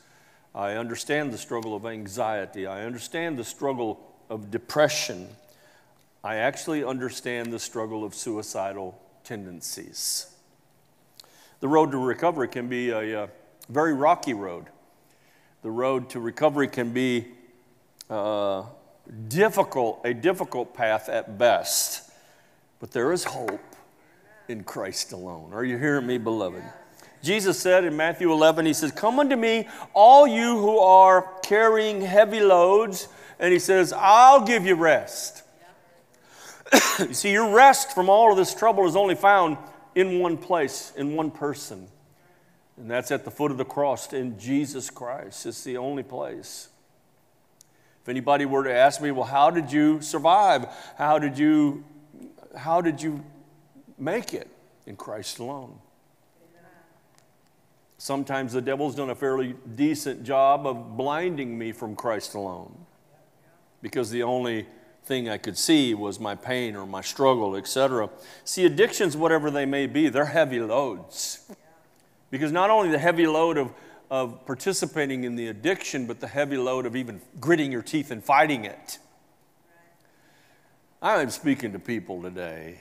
I 0.54 0.72
understand 0.72 1.32
the 1.32 1.38
struggle 1.38 1.74
of 1.74 1.84
anxiety. 1.84 2.66
I 2.66 2.84
understand 2.84 3.36
the 3.36 3.44
struggle 3.44 4.00
of 4.30 4.50
depression. 4.50 5.28
I 6.22 6.36
actually 6.36 6.84
understand 6.84 7.52
the 7.52 7.58
struggle 7.58 8.04
of 8.04 8.14
suicidal 8.14 8.98
tendencies. 9.24 10.33
The 11.64 11.68
road 11.68 11.92
to 11.92 11.96
recovery 11.96 12.48
can 12.48 12.68
be 12.68 12.90
a, 12.90 13.22
a 13.22 13.28
very 13.70 13.94
rocky 13.94 14.34
road. 14.34 14.66
The 15.62 15.70
road 15.70 16.10
to 16.10 16.20
recovery 16.20 16.68
can 16.68 16.92
be 16.92 17.28
uh, 18.10 18.64
difficult, 19.28 20.02
a 20.04 20.12
difficult 20.12 20.74
path 20.74 21.08
at 21.08 21.38
best. 21.38 22.10
But 22.80 22.90
there 22.90 23.14
is 23.14 23.24
hope 23.24 23.62
in 24.46 24.62
Christ 24.62 25.12
alone. 25.12 25.54
Are 25.54 25.64
you 25.64 25.78
hearing 25.78 26.06
me, 26.06 26.18
beloved? 26.18 26.62
Jesus 27.22 27.58
said 27.58 27.84
in 27.84 27.96
Matthew 27.96 28.30
11, 28.30 28.66
He 28.66 28.74
says, 28.74 28.92
Come 28.92 29.18
unto 29.18 29.34
me, 29.34 29.66
all 29.94 30.26
you 30.26 30.58
who 30.58 30.80
are 30.80 31.32
carrying 31.42 32.02
heavy 32.02 32.40
loads, 32.40 33.08
and 33.38 33.54
He 33.54 33.58
says, 33.58 33.94
I'll 33.96 34.44
give 34.44 34.66
you 34.66 34.74
rest. 34.74 35.44
you 36.98 37.14
see, 37.14 37.32
your 37.32 37.54
rest 37.54 37.92
from 37.92 38.10
all 38.10 38.30
of 38.30 38.36
this 38.36 38.54
trouble 38.54 38.86
is 38.86 38.96
only 38.96 39.14
found 39.14 39.56
in 39.94 40.18
one 40.18 40.36
place, 40.36 40.92
in 40.96 41.14
one 41.14 41.30
person. 41.30 41.88
And 42.76 42.90
that's 42.90 43.10
at 43.10 43.24
the 43.24 43.30
foot 43.30 43.50
of 43.50 43.58
the 43.58 43.64
cross 43.64 44.12
in 44.12 44.38
Jesus 44.38 44.90
Christ. 44.90 45.46
It's 45.46 45.62
the 45.62 45.76
only 45.76 46.02
place. 46.02 46.68
If 48.02 48.08
anybody 48.08 48.44
were 48.44 48.64
to 48.64 48.74
ask 48.74 49.00
me, 49.00 49.10
well, 49.10 49.24
how 49.24 49.50
did 49.50 49.72
you 49.72 50.00
survive? 50.02 50.66
How 50.98 51.18
did 51.18 51.38
you, 51.38 51.84
how 52.56 52.80
did 52.80 53.00
you 53.00 53.24
make 53.98 54.34
it? 54.34 54.48
In 54.86 54.96
Christ 54.96 55.38
alone. 55.38 55.78
Sometimes 57.96 58.52
the 58.52 58.60
devil's 58.60 58.94
done 58.94 59.08
a 59.08 59.14
fairly 59.14 59.54
decent 59.74 60.24
job 60.24 60.66
of 60.66 60.98
blinding 60.98 61.56
me 61.56 61.72
from 61.72 61.96
Christ 61.96 62.34
alone 62.34 62.76
because 63.80 64.10
the 64.10 64.24
only 64.24 64.66
thing 65.04 65.28
I 65.28 65.38
could 65.38 65.58
see 65.58 65.94
was 65.94 66.18
my 66.18 66.34
pain 66.34 66.76
or 66.76 66.86
my 66.86 67.00
struggle, 67.00 67.56
etc. 67.56 68.08
See, 68.44 68.64
addictions, 68.64 69.16
whatever 69.16 69.50
they 69.50 69.66
may 69.66 69.86
be, 69.86 70.08
they're 70.08 70.24
heavy 70.24 70.60
loads. 70.60 71.50
Because 72.30 72.52
not 72.52 72.70
only 72.70 72.90
the 72.90 72.98
heavy 72.98 73.26
load 73.26 73.58
of, 73.58 73.72
of 74.10 74.44
participating 74.46 75.24
in 75.24 75.36
the 75.36 75.48
addiction, 75.48 76.06
but 76.06 76.20
the 76.20 76.28
heavy 76.28 76.56
load 76.56 76.86
of 76.86 76.96
even 76.96 77.20
gritting 77.40 77.70
your 77.70 77.82
teeth 77.82 78.10
and 78.10 78.24
fighting 78.24 78.64
it. 78.64 78.98
I'm 81.02 81.30
speaking 81.30 81.72
to 81.72 81.78
people 81.78 82.22
today. 82.22 82.80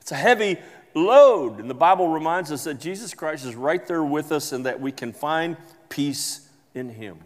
It's 0.00 0.12
a 0.12 0.16
heavy 0.16 0.56
load. 0.94 1.60
And 1.60 1.68
the 1.68 1.74
Bible 1.74 2.08
reminds 2.08 2.50
us 2.50 2.64
that 2.64 2.80
Jesus 2.80 3.12
Christ 3.12 3.44
is 3.44 3.54
right 3.54 3.86
there 3.86 4.02
with 4.02 4.32
us 4.32 4.52
and 4.52 4.64
that 4.64 4.80
we 4.80 4.90
can 4.90 5.12
find 5.12 5.58
peace 5.90 6.48
in 6.74 6.88
Him. 6.88 7.18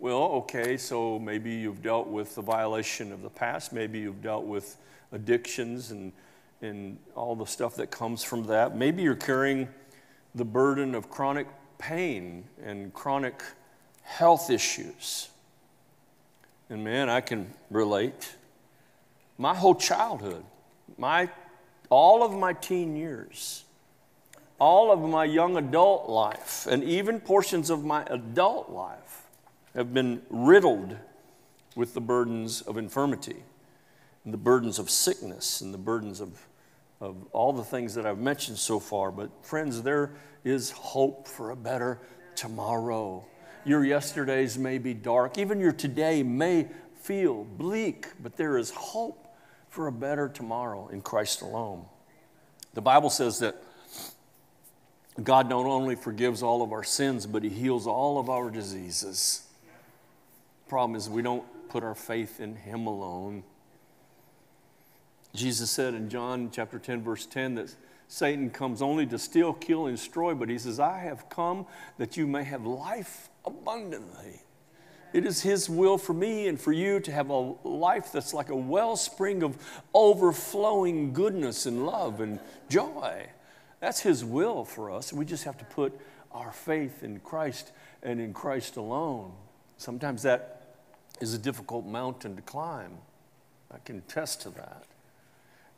Well, 0.00 0.22
okay, 0.22 0.76
so 0.76 1.18
maybe 1.18 1.50
you've 1.50 1.82
dealt 1.82 2.06
with 2.06 2.36
the 2.36 2.42
violation 2.42 3.10
of 3.10 3.22
the 3.22 3.30
past. 3.30 3.72
Maybe 3.72 3.98
you've 3.98 4.22
dealt 4.22 4.44
with 4.44 4.76
addictions 5.10 5.90
and, 5.90 6.12
and 6.62 6.98
all 7.16 7.34
the 7.34 7.46
stuff 7.46 7.74
that 7.76 7.90
comes 7.90 8.22
from 8.22 8.46
that. 8.46 8.76
Maybe 8.76 9.02
you're 9.02 9.16
carrying 9.16 9.66
the 10.36 10.44
burden 10.44 10.94
of 10.94 11.10
chronic 11.10 11.48
pain 11.78 12.44
and 12.62 12.94
chronic 12.94 13.42
health 14.02 14.50
issues. 14.50 15.30
And 16.70 16.84
man, 16.84 17.08
I 17.08 17.20
can 17.20 17.52
relate. 17.68 18.36
My 19.36 19.54
whole 19.54 19.74
childhood, 19.74 20.44
my, 20.96 21.28
all 21.90 22.22
of 22.22 22.32
my 22.32 22.52
teen 22.52 22.94
years, 22.94 23.64
all 24.60 24.92
of 24.92 25.00
my 25.00 25.24
young 25.24 25.56
adult 25.56 26.08
life, 26.08 26.68
and 26.70 26.84
even 26.84 27.18
portions 27.18 27.68
of 27.68 27.84
my 27.84 28.04
adult 28.04 28.70
life 28.70 29.17
have 29.74 29.92
been 29.94 30.22
riddled 30.30 30.96
with 31.76 31.94
the 31.94 32.00
burdens 32.00 32.60
of 32.62 32.76
infirmity 32.76 33.42
and 34.24 34.34
the 34.34 34.38
burdens 34.38 34.78
of 34.78 34.90
sickness 34.90 35.60
and 35.60 35.72
the 35.72 35.78
burdens 35.78 36.20
of, 36.20 36.46
of 37.00 37.16
all 37.32 37.52
the 37.52 37.64
things 37.64 37.94
that 37.94 38.04
I've 38.04 38.18
mentioned 38.18 38.58
so 38.58 38.80
far. 38.80 39.10
But, 39.10 39.30
friends, 39.44 39.82
there 39.82 40.12
is 40.44 40.70
hope 40.70 41.28
for 41.28 41.50
a 41.50 41.56
better 41.56 42.00
tomorrow. 42.34 43.24
Your 43.64 43.84
yesterdays 43.84 44.58
may 44.58 44.78
be 44.78 44.94
dark, 44.94 45.38
even 45.38 45.60
your 45.60 45.72
today 45.72 46.22
may 46.22 46.68
feel 47.00 47.44
bleak, 47.44 48.08
but 48.22 48.36
there 48.36 48.58
is 48.58 48.70
hope 48.70 49.28
for 49.68 49.86
a 49.86 49.92
better 49.92 50.28
tomorrow 50.28 50.88
in 50.88 51.00
Christ 51.00 51.42
alone. 51.42 51.84
The 52.74 52.82
Bible 52.82 53.10
says 53.10 53.38
that 53.40 53.62
God 55.22 55.48
not 55.48 55.66
only 55.66 55.96
forgives 55.96 56.42
all 56.42 56.62
of 56.62 56.72
our 56.72 56.84
sins, 56.84 57.26
but 57.26 57.42
He 57.42 57.48
heals 57.48 57.86
all 57.86 58.18
of 58.18 58.30
our 58.30 58.50
diseases. 58.50 59.47
Problem 60.68 60.96
is, 60.96 61.08
we 61.08 61.22
don't 61.22 61.44
put 61.68 61.82
our 61.82 61.94
faith 61.94 62.40
in 62.40 62.54
Him 62.54 62.86
alone. 62.86 63.42
Jesus 65.34 65.70
said 65.70 65.94
in 65.94 66.08
John 66.08 66.50
chapter 66.52 66.78
10, 66.78 67.02
verse 67.02 67.26
10, 67.26 67.54
that 67.56 67.74
Satan 68.08 68.50
comes 68.50 68.80
only 68.80 69.06
to 69.06 69.18
steal, 69.18 69.52
kill, 69.52 69.86
and 69.86 69.96
destroy, 69.96 70.34
but 70.34 70.48
he 70.48 70.58
says, 70.58 70.80
I 70.80 70.98
have 70.98 71.28
come 71.28 71.66
that 71.98 72.16
you 72.16 72.26
may 72.26 72.42
have 72.44 72.64
life 72.64 73.28
abundantly. 73.44 74.42
It 75.12 75.24
is 75.24 75.42
His 75.42 75.70
will 75.70 75.96
for 75.96 76.12
me 76.12 76.48
and 76.48 76.60
for 76.60 76.72
you 76.72 77.00
to 77.00 77.12
have 77.12 77.30
a 77.30 77.54
life 77.64 78.12
that's 78.12 78.34
like 78.34 78.50
a 78.50 78.56
wellspring 78.56 79.42
of 79.42 79.56
overflowing 79.94 81.12
goodness 81.12 81.66
and 81.66 81.86
love 81.86 82.20
and 82.20 82.40
joy. 82.68 83.26
That's 83.80 84.00
His 84.00 84.24
will 84.24 84.64
for 84.64 84.90
us. 84.90 85.12
We 85.12 85.24
just 85.24 85.44
have 85.44 85.56
to 85.58 85.64
put 85.64 85.98
our 86.32 86.52
faith 86.52 87.02
in 87.02 87.20
Christ 87.20 87.72
and 88.02 88.20
in 88.20 88.34
Christ 88.34 88.76
alone. 88.76 89.32
Sometimes 89.78 90.22
that 90.22 90.57
is 91.20 91.34
a 91.34 91.38
difficult 91.38 91.86
mountain 91.86 92.36
to 92.36 92.42
climb. 92.42 92.98
I 93.72 93.78
can 93.84 93.98
attest 93.98 94.42
to 94.42 94.50
that. 94.50 94.84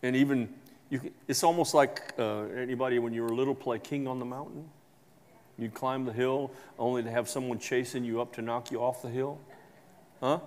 And 0.02 0.16
even, 0.16 0.48
can, 0.90 1.12
it's 1.28 1.42
almost 1.42 1.74
like 1.74 2.14
uh, 2.18 2.42
anybody 2.56 2.98
when 2.98 3.12
you 3.12 3.22
were 3.22 3.34
little 3.34 3.54
play 3.54 3.78
king 3.78 4.06
on 4.06 4.18
the 4.18 4.24
mountain. 4.24 4.68
You'd 5.58 5.74
climb 5.74 6.04
the 6.04 6.12
hill 6.12 6.50
only 6.78 7.02
to 7.02 7.10
have 7.10 7.28
someone 7.28 7.58
chasing 7.58 8.04
you 8.04 8.20
up 8.20 8.32
to 8.34 8.42
knock 8.42 8.70
you 8.70 8.82
off 8.82 9.02
the 9.02 9.10
hill. 9.10 9.38
Huh? 10.20 10.40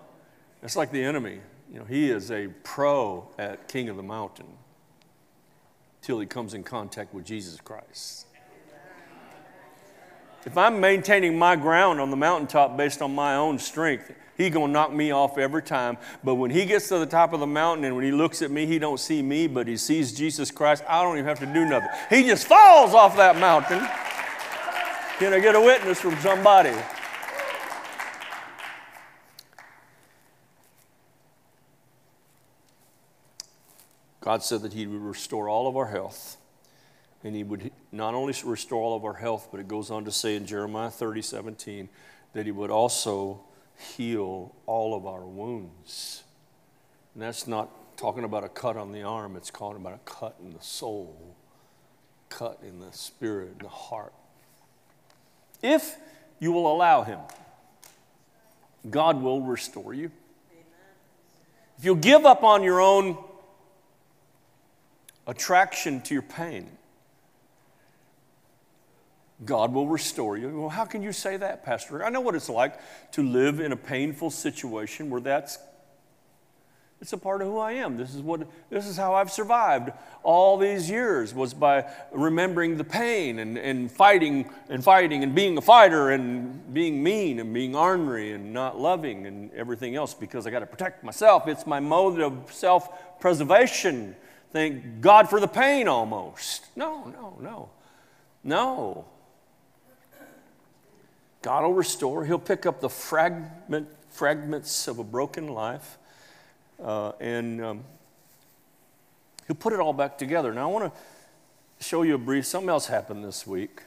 It's 0.63 0.75
like 0.75 0.91
the 0.91 1.03
enemy. 1.03 1.39
You 1.71 1.79
know, 1.79 1.85
he 1.85 2.09
is 2.09 2.31
a 2.31 2.47
pro 2.63 3.27
at 3.37 3.67
king 3.67 3.89
of 3.89 3.97
the 3.97 4.03
mountain 4.03 4.47
till 6.01 6.19
he 6.19 6.25
comes 6.25 6.53
in 6.53 6.63
contact 6.63 7.13
with 7.13 7.25
Jesus 7.25 7.59
Christ. 7.61 8.27
If 10.45 10.57
I'm 10.57 10.79
maintaining 10.79 11.37
my 11.37 11.55
ground 11.55 12.01
on 12.01 12.09
the 12.09 12.17
mountaintop 12.17 12.75
based 12.75 13.01
on 13.01 13.15
my 13.15 13.35
own 13.35 13.57
strength, 13.59 14.11
he 14.37 14.49
gonna 14.49 14.71
knock 14.71 14.91
me 14.91 15.11
off 15.11 15.37
every 15.37 15.61
time. 15.61 15.97
But 16.23 16.35
when 16.35 16.51
he 16.51 16.65
gets 16.65 16.87
to 16.89 16.97
the 16.97 17.05
top 17.05 17.33
of 17.33 17.39
the 17.39 17.47
mountain 17.47 17.85
and 17.85 17.95
when 17.95 18.05
he 18.05 18.11
looks 18.11 18.41
at 18.41 18.51
me, 18.51 18.65
he 18.65 18.79
don't 18.79 18.99
see 18.99 19.21
me, 19.21 19.47
but 19.47 19.67
he 19.67 19.77
sees 19.77 20.13
Jesus 20.13 20.51
Christ. 20.51 20.83
I 20.87 21.03
don't 21.03 21.17
even 21.17 21.25
have 21.27 21.39
to 21.39 21.45
do 21.45 21.65
nothing. 21.65 21.89
He 22.09 22.23
just 22.23 22.47
falls 22.47 22.93
off 22.93 23.15
that 23.17 23.37
mountain. 23.37 23.79
Can 25.19 25.33
I 25.33 25.39
get 25.39 25.55
a 25.55 25.61
witness 25.61 26.01
from 26.01 26.17
somebody? 26.17 26.73
God 34.23 34.41
said 34.41 34.61
that 34.61 34.71
He 34.71 34.87
would 34.87 35.01
restore 35.01 35.49
all 35.49 35.67
of 35.67 35.75
our 35.75 35.87
health. 35.87 36.37
And 37.25 37.35
He 37.35 37.43
would 37.43 37.71
not 37.91 38.13
only 38.13 38.33
restore 38.45 38.81
all 38.81 38.95
of 38.95 39.03
our 39.03 39.13
health, 39.13 39.49
but 39.51 39.59
it 39.59 39.67
goes 39.67 39.91
on 39.91 40.05
to 40.05 40.11
say 40.11 40.37
in 40.37 40.45
Jeremiah 40.45 40.89
30, 40.89 41.21
17, 41.21 41.89
that 42.31 42.45
He 42.45 42.51
would 42.51 42.71
also 42.71 43.41
heal 43.77 44.55
all 44.65 44.95
of 44.95 45.05
our 45.05 45.25
wounds. 45.25 46.23
And 47.13 47.23
that's 47.23 47.47
not 47.47 47.97
talking 47.97 48.23
about 48.23 48.43
a 48.43 48.49
cut 48.49 48.77
on 48.77 48.91
the 48.91 49.03
arm, 49.03 49.35
it's 49.35 49.49
talking 49.49 49.77
about 49.77 49.93
a 49.93 50.09
cut 50.09 50.35
in 50.43 50.53
the 50.53 50.61
soul, 50.61 51.35
cut 52.29 52.59
in 52.67 52.79
the 52.79 52.91
spirit, 52.91 53.51
in 53.53 53.57
the 53.59 53.69
heart. 53.69 54.13
If 55.61 55.95
you 56.39 56.51
will 56.51 56.71
allow 56.71 57.03
Him, 57.03 57.19
God 58.89 59.21
will 59.21 59.41
restore 59.41 59.93
you. 59.93 60.11
If 61.77 61.85
you'll 61.85 61.95
give 61.95 62.25
up 62.25 62.43
on 62.43 62.63
your 62.63 62.81
own 62.81 63.17
attraction 65.25 66.01
to 66.01 66.13
your 66.13 66.23
pain, 66.23 66.69
God 69.45 69.73
will 69.73 69.87
restore 69.87 70.37
you. 70.37 70.61
Well, 70.61 70.69
how 70.69 70.85
can 70.85 71.03
you 71.03 71.11
say 71.11 71.37
that, 71.37 71.63
Pastor? 71.63 72.03
I 72.03 72.09
know 72.09 72.21
what 72.21 72.35
it's 72.35 72.49
like 72.49 72.79
to 73.13 73.23
live 73.23 73.59
in 73.59 73.71
a 73.71 73.77
painful 73.77 74.29
situation 74.29 75.09
where 75.09 75.21
that's 75.21 75.57
it's 77.03 77.11
a 77.11 77.17
part 77.17 77.41
of 77.41 77.49
who 77.49 77.57
I 77.57 77.73
am. 77.73 77.97
This 77.97 78.15
is 78.15 78.21
what 78.21 78.47
this 78.69 78.87
is 78.87 78.95
how 78.95 79.13
I've 79.13 79.29
survived 79.29 79.91
all 80.23 80.57
these 80.57 80.89
years 80.89 81.33
was 81.33 81.53
by 81.53 81.85
remembering 82.13 82.77
the 82.77 82.85
pain 82.85 83.39
and, 83.39 83.57
and 83.57 83.91
fighting 83.91 84.49
and 84.69 84.81
fighting 84.81 85.21
and 85.21 85.35
being 85.35 85.57
a 85.57 85.61
fighter 85.61 86.11
and 86.11 86.73
being 86.73 87.03
mean 87.03 87.41
and 87.41 87.53
being 87.53 87.75
ornery 87.75 88.31
and 88.31 88.53
not 88.53 88.79
loving 88.79 89.27
and 89.27 89.51
everything 89.51 89.97
else 89.97 90.13
because 90.13 90.47
I 90.47 90.49
got 90.49 90.59
to 90.59 90.65
protect 90.65 91.03
myself. 91.03 91.45
It's 91.49 91.67
my 91.67 91.81
mode 91.81 92.21
of 92.21 92.53
self-preservation. 92.53 94.15
Thank 94.51 95.01
God 95.01 95.29
for 95.29 95.41
the 95.41 95.47
pain 95.49 95.89
almost. 95.89 96.67
No, 96.77 97.03
no, 97.05 97.37
no. 97.41 97.69
No. 98.45 99.05
God 101.43 101.63
will 101.63 101.73
restore. 101.73 102.25
He'll 102.25 102.39
pick 102.39 102.65
up 102.65 102.81
the 102.81 102.89
fragment, 102.89 103.87
fragments 104.09 104.87
of 104.87 104.97
a 104.97 105.03
broken 105.03 105.49
life 105.49 105.99
uh, 106.83 107.11
and 107.19 107.63
um, 107.63 107.83
He'll 109.47 109.55
put 109.55 109.73
it 109.73 109.79
all 109.79 109.93
back 109.93 110.17
together. 110.17 110.53
Now, 110.53 110.69
I 110.69 110.71
want 110.71 110.93
to 110.93 111.83
show 111.83 112.03
you 112.03 112.15
a 112.15 112.17
brief, 112.17 112.45
something 112.45 112.69
else 112.69 112.87
happened 112.87 113.25
this 113.25 113.45
week. 113.45 113.81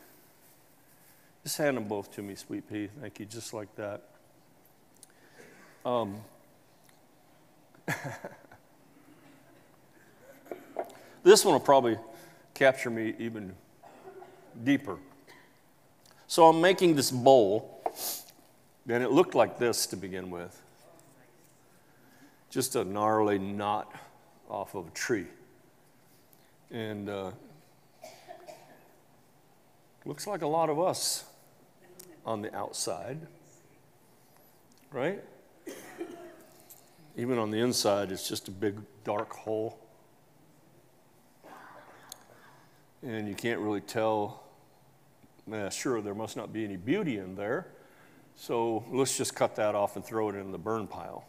Just 1.42 1.56
hand 1.58 1.76
them 1.76 1.88
both 1.88 2.14
to 2.16 2.22
me, 2.22 2.34
sweet 2.34 2.70
pea. 2.70 2.88
Thank 3.00 3.20
you, 3.20 3.26
just 3.26 3.54
like 3.54 3.74
that. 3.76 4.02
Um, 5.84 6.16
this 11.22 11.44
one 11.44 11.54
will 11.54 11.60
probably 11.60 11.96
capture 12.52 12.90
me 12.90 13.14
even 13.18 13.54
deeper. 14.64 14.98
So 16.28 16.48
I'm 16.48 16.60
making 16.60 16.96
this 16.96 17.10
bowl, 17.10 17.82
and 18.88 19.02
it 19.02 19.12
looked 19.12 19.34
like 19.34 19.58
this 19.58 19.86
to 19.86 19.96
begin 19.96 20.30
with 20.30 20.60
just 22.50 22.74
a 22.74 22.84
gnarly 22.84 23.38
knot 23.38 23.92
off 24.48 24.74
of 24.74 24.88
a 24.88 24.90
tree. 24.90 25.26
And 26.70 27.08
uh, 27.08 27.30
looks 30.04 30.26
like 30.26 30.42
a 30.42 30.46
lot 30.46 30.70
of 30.70 30.80
us 30.80 31.24
on 32.24 32.42
the 32.42 32.54
outside, 32.56 33.18
right? 34.90 35.22
Even 37.16 37.38
on 37.38 37.50
the 37.50 37.58
inside, 37.58 38.10
it's 38.10 38.28
just 38.28 38.48
a 38.48 38.50
big 38.50 38.80
dark 39.04 39.32
hole. 39.32 39.78
And 43.02 43.28
you 43.28 43.34
can't 43.34 43.60
really 43.60 43.80
tell. 43.80 44.45
Yeah, 45.50 45.68
sure, 45.68 46.00
there 46.00 46.14
must 46.14 46.36
not 46.36 46.52
be 46.52 46.64
any 46.64 46.76
beauty 46.76 47.18
in 47.18 47.36
there. 47.36 47.68
So 48.34 48.84
let's 48.90 49.16
just 49.16 49.34
cut 49.34 49.56
that 49.56 49.74
off 49.74 49.96
and 49.96 50.04
throw 50.04 50.28
it 50.28 50.34
in 50.34 50.50
the 50.50 50.58
burn 50.58 50.86
pile. 50.86 51.24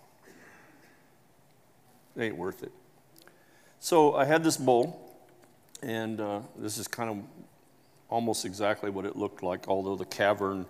It 2.16 2.24
ain't 2.24 2.38
worth 2.38 2.64
it. 2.64 2.72
So 3.80 4.16
I 4.16 4.26
had 4.26 4.44
this 4.44 4.58
bowl, 4.58 5.00
and 5.84 6.20
uh, 6.20 6.40
this 6.58 6.80
is 6.80 6.88
kind 6.88 7.10
of 7.12 7.18
almost 8.10 8.44
exactly 8.44 8.90
what 8.90 9.06
it 9.06 9.16
looked 9.16 9.44
like, 9.44 9.68
although 9.68 9.96
the 9.96 10.06
cavern 10.06 10.66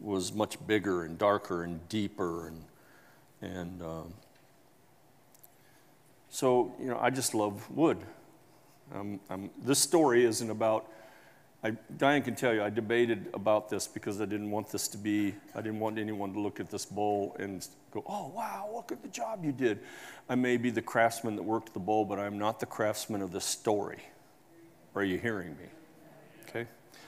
was 0.00 0.32
much 0.32 0.64
bigger 0.66 1.04
and 1.04 1.16
darker 1.16 1.62
and 1.62 1.88
deeper. 1.88 2.48
And, 2.48 2.64
and 3.40 3.82
um, 3.82 4.14
so, 6.28 6.74
you 6.80 6.86
know, 6.86 6.98
I 7.00 7.10
just 7.10 7.34
love 7.34 7.70
wood. 7.70 7.98
Um, 8.92 9.20
this 9.62 9.78
story 9.78 10.24
isn't 10.24 10.50
about 10.50 10.90
I, 11.64 11.70
Diane 11.96 12.20
can 12.20 12.34
tell 12.34 12.52
you, 12.52 12.62
I 12.62 12.68
debated 12.68 13.30
about 13.32 13.70
this 13.70 13.88
because 13.88 14.20
I 14.20 14.26
didn't 14.26 14.50
want 14.50 14.70
this 14.70 14.86
to 14.88 14.98
be, 14.98 15.34
I 15.54 15.62
didn't 15.62 15.80
want 15.80 15.98
anyone 15.98 16.34
to 16.34 16.40
look 16.40 16.60
at 16.60 16.70
this 16.70 16.84
bowl 16.84 17.34
and 17.38 17.66
go, 17.90 18.04
oh, 18.06 18.30
wow, 18.36 18.68
look 18.74 18.92
at 18.92 19.00
the 19.00 19.08
job 19.08 19.42
you 19.42 19.50
did. 19.50 19.80
I 20.28 20.34
may 20.34 20.58
be 20.58 20.68
the 20.68 20.82
craftsman 20.82 21.36
that 21.36 21.42
worked 21.42 21.72
the 21.72 21.80
bowl, 21.80 22.04
but 22.04 22.18
I'm 22.18 22.38
not 22.38 22.60
the 22.60 22.66
craftsman 22.66 23.22
of 23.22 23.32
the 23.32 23.40
story. 23.40 24.02
Are 24.94 25.02
you 25.02 25.16
hearing 25.16 25.56
me? 25.56 25.64
Okay. 26.46 26.66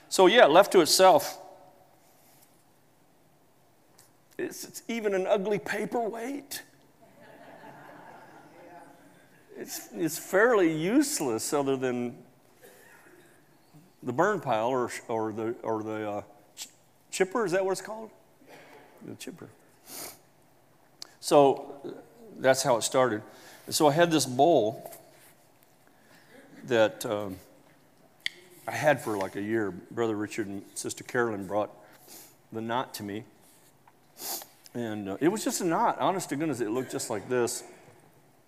So, 0.09 0.25
yeah, 0.25 0.47
left 0.47 0.71
to 0.71 0.81
itself, 0.81 1.37
it's, 4.39 4.65
it's 4.65 4.81
even 4.87 5.13
an 5.13 5.27
ugly 5.27 5.59
paperweight. 5.59 6.63
It's, 9.55 9.89
it's 9.93 10.17
fairly 10.17 10.75
useless 10.75 11.53
other 11.53 11.77
than 11.77 12.15
the 14.07 14.13
burn 14.13 14.39
pile 14.39 14.69
or, 14.69 14.89
or 15.09 15.33
the, 15.33 15.53
or 15.63 15.83
the 15.83 16.09
uh, 16.09 16.21
ch- 16.55 16.69
chipper, 17.11 17.45
is 17.45 17.51
that 17.51 17.63
what 17.63 17.73
it's 17.73 17.81
called? 17.81 18.09
The 19.05 19.15
chipper. 19.15 19.49
So 21.19 21.75
that's 22.39 22.63
how 22.63 22.77
it 22.77 22.83
started. 22.83 23.21
And 23.65 23.75
so 23.75 23.87
I 23.87 23.91
had 23.91 24.09
this 24.09 24.25
bowl 24.25 24.93
that 26.63 27.05
um, 27.05 27.35
I 28.65 28.71
had 28.71 29.01
for 29.01 29.17
like 29.17 29.35
a 29.35 29.41
year. 29.41 29.71
Brother 29.91 30.15
Richard 30.15 30.47
and 30.47 30.63
Sister 30.73 31.03
Carolyn 31.03 31.45
brought 31.45 31.69
the 32.53 32.61
knot 32.61 32.93
to 32.95 33.03
me. 33.03 33.25
And 34.73 35.09
uh, 35.09 35.17
it 35.19 35.27
was 35.27 35.43
just 35.43 35.59
a 35.59 35.65
knot. 35.65 35.99
Honest 35.99 36.29
to 36.29 36.37
goodness, 36.37 36.61
it 36.61 36.69
looked 36.69 36.93
just 36.93 37.09
like 37.09 37.27
this. 37.27 37.61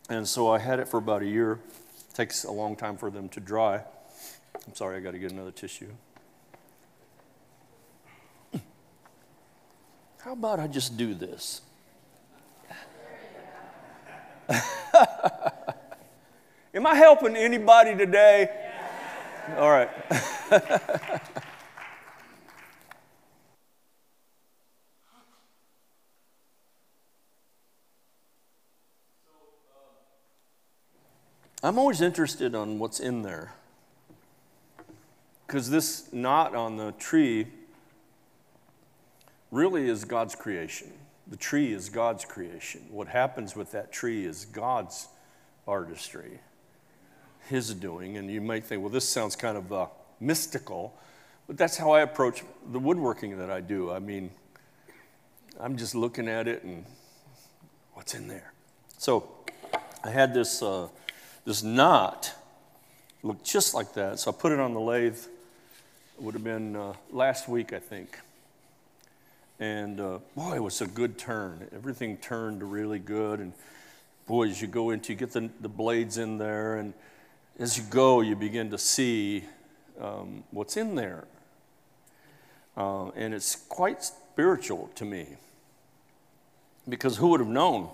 And 0.09 0.25
so 0.25 0.49
I 0.49 0.57
had 0.57 0.79
it 0.79 0.87
for 0.87 0.99
about 0.99 1.21
a 1.21 1.27
year. 1.27 1.59
It 2.09 2.15
takes 2.15 2.45
a 2.45 2.51
long 2.51 2.77
time 2.77 2.95
for 2.95 3.11
them 3.11 3.27
to 3.29 3.41
dry. 3.41 3.83
I'm 4.55 4.75
sorry, 4.75 4.97
I 4.97 4.99
got 4.99 5.11
to 5.11 5.19
get 5.19 5.31
another 5.31 5.51
tissue. 5.51 5.89
How 10.19 10.33
about 10.33 10.59
I 10.59 10.67
just 10.67 10.97
do 10.97 11.13
this? 11.13 11.61
Am 16.73 16.85
I 16.85 16.93
helping 16.95 17.35
anybody 17.35 17.95
today? 17.95 18.49
All 19.57 19.71
right. 19.71 19.89
I'm 31.61 31.77
always 31.77 32.01
interested 32.01 32.55
on 32.55 32.79
what's 32.79 32.99
in 32.99 33.21
there. 33.21 33.51
Because 35.49 35.71
this 35.71 36.13
knot 36.13 36.53
on 36.53 36.77
the 36.77 36.91
tree 36.99 37.47
really 39.49 39.89
is 39.89 40.05
God's 40.05 40.35
creation. 40.35 40.91
The 41.25 41.37
tree 41.37 41.73
is 41.73 41.89
God's 41.89 42.23
creation. 42.23 42.81
What 42.91 43.07
happens 43.07 43.55
with 43.55 43.71
that 43.71 43.91
tree 43.91 44.25
is 44.25 44.45
God's 44.45 45.07
artistry, 45.67 46.39
His 47.47 47.73
doing. 47.73 48.17
And 48.17 48.29
you 48.29 48.41
might 48.41 48.63
think, 48.63 48.83
well, 48.83 48.91
this 48.91 49.09
sounds 49.09 49.35
kind 49.35 49.57
of 49.57 49.73
uh, 49.73 49.87
mystical, 50.19 50.93
but 51.47 51.57
that's 51.57 51.77
how 51.77 51.89
I 51.89 52.01
approach 52.01 52.43
the 52.71 52.77
woodworking 52.77 53.39
that 53.39 53.49
I 53.49 53.59
do. 53.59 53.91
I 53.91 53.97
mean, 53.97 54.29
I'm 55.59 55.77
just 55.77 55.95
looking 55.95 56.27
at 56.27 56.47
it 56.47 56.61
and 56.61 56.85
what's 57.95 58.13
in 58.13 58.27
there. 58.27 58.53
So 58.99 59.27
I 60.03 60.11
had 60.11 60.31
this, 60.31 60.61
uh, 60.61 60.89
this 61.43 61.63
knot 61.63 62.35
looked 63.23 63.43
just 63.43 63.73
like 63.73 63.95
that. 63.95 64.19
So 64.19 64.29
I 64.29 64.35
put 64.35 64.51
it 64.51 64.59
on 64.59 64.75
the 64.75 64.79
lathe 64.79 65.17
would 66.21 66.33
have 66.33 66.43
been 66.43 66.75
uh, 66.75 66.93
last 67.11 67.47
week, 67.47 67.71
I 67.71 67.79
think. 67.79 68.19
And 69.59 69.99
uh, 69.99 70.19
boy, 70.35 70.55
it 70.55 70.63
was 70.63 70.81
a 70.81 70.87
good 70.87 71.17
turn. 71.17 71.67
Everything 71.73 72.17
turned 72.17 72.63
really 72.63 72.99
good. 72.99 73.39
And 73.39 73.53
boy, 74.27 74.49
as 74.49 74.61
you 74.61 74.67
go 74.67 74.89
into, 74.89 75.13
you 75.13 75.19
get 75.19 75.31
the, 75.31 75.49
the 75.61 75.69
blades 75.69 76.17
in 76.17 76.37
there, 76.37 76.77
and 76.77 76.93
as 77.57 77.77
you 77.77 77.83
go, 77.89 78.21
you 78.21 78.35
begin 78.35 78.69
to 78.71 78.77
see 78.77 79.43
um, 79.99 80.43
what's 80.51 80.77
in 80.77 80.95
there. 80.95 81.25
Uh, 82.77 83.09
and 83.09 83.33
it's 83.33 83.55
quite 83.55 84.03
spiritual 84.03 84.89
to 84.95 85.05
me. 85.05 85.27
Because 86.87 87.17
who 87.17 87.29
would 87.29 87.39
have 87.39 87.49
known? 87.49 87.89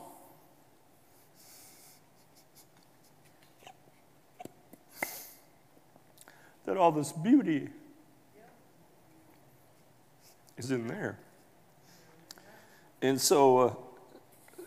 That 6.66 6.78
all 6.78 6.92
this 6.92 7.12
beauty 7.12 7.70
is 10.58 10.72
in 10.72 10.88
there. 10.88 11.18
And 13.02 13.20
so 13.20 13.58
uh, 13.58 13.74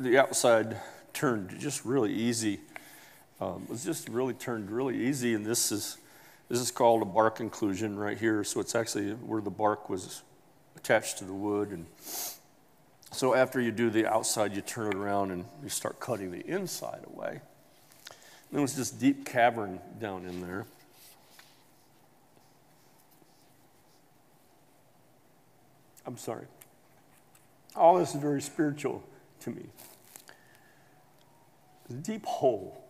the 0.01 0.19
outside 0.19 0.77
turned 1.13 1.59
just 1.59 1.85
really 1.85 2.13
easy. 2.13 2.61
Um, 3.41 3.63
it 3.65 3.71
was 3.71 3.85
just 3.85 4.09
really 4.09 4.35
turned 4.35 4.71
really 4.71 4.97
easy, 4.97 5.35
and 5.35 5.45
this 5.45 5.73
is 5.73 5.99
this 6.49 6.61
is 6.61 6.71
called 6.71 7.03
a 7.03 7.05
bark 7.05 7.41
inclusion 7.41 7.99
right 7.99 8.19
here. 8.19 8.43
So 8.45 8.61
it's 8.61 8.75
actually 8.75 9.13
where 9.13 9.41
the 9.41 9.51
bark 9.51 9.91
was 9.91 10.23
attached 10.77 11.19
to 11.19 11.25
the 11.25 11.33
wood, 11.33 11.71
and 11.71 11.87
so 13.13 13.35
after 13.35 13.61
you 13.61 13.71
do 13.71 13.91
the 13.91 14.07
outside, 14.07 14.55
you 14.55 14.61
turn 14.61 14.89
it 14.89 14.95
around 14.95 15.31
and 15.31 15.45
you 15.63 15.69
start 15.69 15.99
cutting 15.99 16.31
the 16.31 16.47
inside 16.47 17.05
away. 17.07 17.31
And 17.31 17.41
there 18.53 18.63
was 18.63 18.77
this 18.77 18.91
deep 18.91 19.25
cavern 19.25 19.81
down 20.01 20.27
in 20.27 20.41
there. 20.41 20.67
I'm 26.09 26.17
sorry. 26.17 26.47
All 27.77 27.99
this 27.99 28.15
is 28.15 28.21
very 28.21 28.41
spiritual 28.41 29.05
to 29.41 29.51
me. 29.51 29.67
Deep 32.01 32.25
hole, 32.25 32.83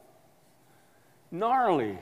gnarly 1.32 1.98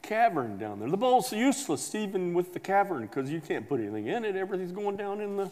cavern 0.00 0.58
down 0.58 0.78
there. 0.78 0.88
The 0.88 0.96
bowl's 0.96 1.32
useless 1.32 1.92
even 1.96 2.34
with 2.34 2.52
the 2.54 2.60
cavern 2.60 3.02
because 3.02 3.30
you 3.30 3.40
can't 3.40 3.68
put 3.68 3.80
anything 3.80 4.06
in 4.06 4.24
it. 4.24 4.36
Everything's 4.36 4.70
going 4.70 4.96
down 4.96 5.20
in 5.20 5.36
the, 5.36 5.50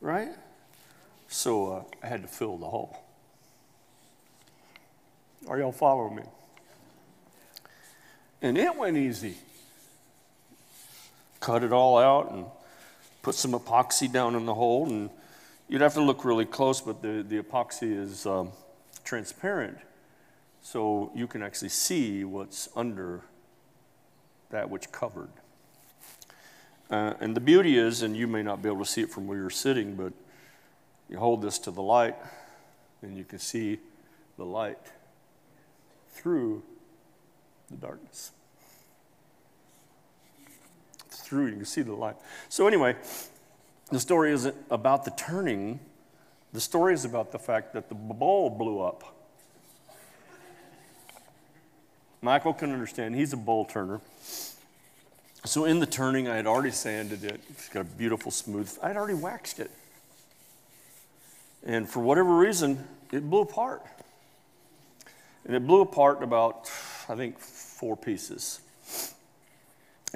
right? 0.00 0.30
So 1.28 1.72
uh, 1.72 1.82
I 2.02 2.08
had 2.08 2.22
to 2.22 2.28
fill 2.28 2.56
the 2.56 2.66
hole. 2.66 2.98
Are 5.46 5.56
y'all 5.56 5.70
following 5.70 6.16
me? 6.16 6.22
And 8.42 8.58
it 8.58 8.74
went 8.74 8.96
easy. 8.96 9.36
Cut 11.38 11.62
it 11.62 11.72
all 11.72 11.96
out 11.96 12.32
and 12.32 12.46
put 13.26 13.34
some 13.34 13.54
epoxy 13.54 14.06
down 14.10 14.36
in 14.36 14.46
the 14.46 14.54
hole, 14.54 14.88
and 14.88 15.10
you'd 15.68 15.80
have 15.80 15.94
to 15.94 16.00
look 16.00 16.24
really 16.24 16.44
close, 16.44 16.80
but 16.80 17.02
the, 17.02 17.24
the 17.28 17.42
epoxy 17.42 17.92
is 17.92 18.24
um, 18.24 18.52
transparent, 19.02 19.76
so 20.62 21.10
you 21.12 21.26
can 21.26 21.42
actually 21.42 21.68
see 21.68 22.22
what's 22.22 22.68
under 22.76 23.22
that 24.50 24.70
which 24.70 24.92
covered. 24.92 25.32
Uh, 26.88 27.14
and 27.18 27.36
the 27.36 27.40
beauty 27.40 27.76
is, 27.76 28.02
and 28.02 28.16
you 28.16 28.28
may 28.28 28.44
not 28.44 28.62
be 28.62 28.68
able 28.68 28.84
to 28.84 28.88
see 28.88 29.00
it 29.00 29.10
from 29.10 29.26
where 29.26 29.38
you're 29.38 29.50
sitting, 29.50 29.96
but 29.96 30.12
You 31.08 31.18
hold 31.18 31.42
this 31.42 31.58
to 31.60 31.70
the 31.70 31.82
light, 31.82 32.16
and 33.02 33.16
you 33.16 33.24
can 33.24 33.40
see 33.40 33.78
the 34.36 34.44
light 34.44 34.78
through 36.10 36.62
the 37.70 37.76
darkness. 37.76 38.32
Through, 41.26 41.46
you 41.46 41.56
can 41.56 41.64
see 41.64 41.82
the 41.82 41.92
light. 41.92 42.14
So, 42.48 42.68
anyway, 42.68 42.94
the 43.90 43.98
story 43.98 44.30
isn't 44.30 44.54
about 44.70 45.04
the 45.04 45.10
turning, 45.10 45.80
the 46.52 46.60
story 46.60 46.94
is 46.94 47.04
about 47.04 47.32
the 47.32 47.38
fact 47.40 47.72
that 47.72 47.88
the 47.88 47.96
bowl 47.96 48.48
blew 48.48 48.80
up. 48.80 49.02
Michael 52.22 52.54
can 52.54 52.70
understand, 52.70 53.16
he's 53.16 53.32
a 53.32 53.36
bowl 53.36 53.64
turner. 53.64 54.00
So, 55.44 55.64
in 55.64 55.80
the 55.80 55.86
turning, 55.86 56.28
I 56.28 56.36
had 56.36 56.46
already 56.46 56.70
sanded 56.70 57.24
it. 57.24 57.40
It's 57.50 57.68
got 57.70 57.80
a 57.80 57.84
beautiful 57.84 58.30
smooth, 58.30 58.72
I 58.80 58.86
had 58.86 58.96
already 58.96 59.14
waxed 59.14 59.58
it. 59.58 59.72
And 61.64 61.88
for 61.88 61.98
whatever 61.98 62.36
reason, 62.36 62.86
it 63.10 63.28
blew 63.28 63.40
apart. 63.40 63.82
And 65.44 65.56
it 65.56 65.66
blew 65.66 65.80
apart 65.80 66.22
about, 66.22 66.70
I 67.08 67.16
think, 67.16 67.40
four 67.40 67.96
pieces. 67.96 68.60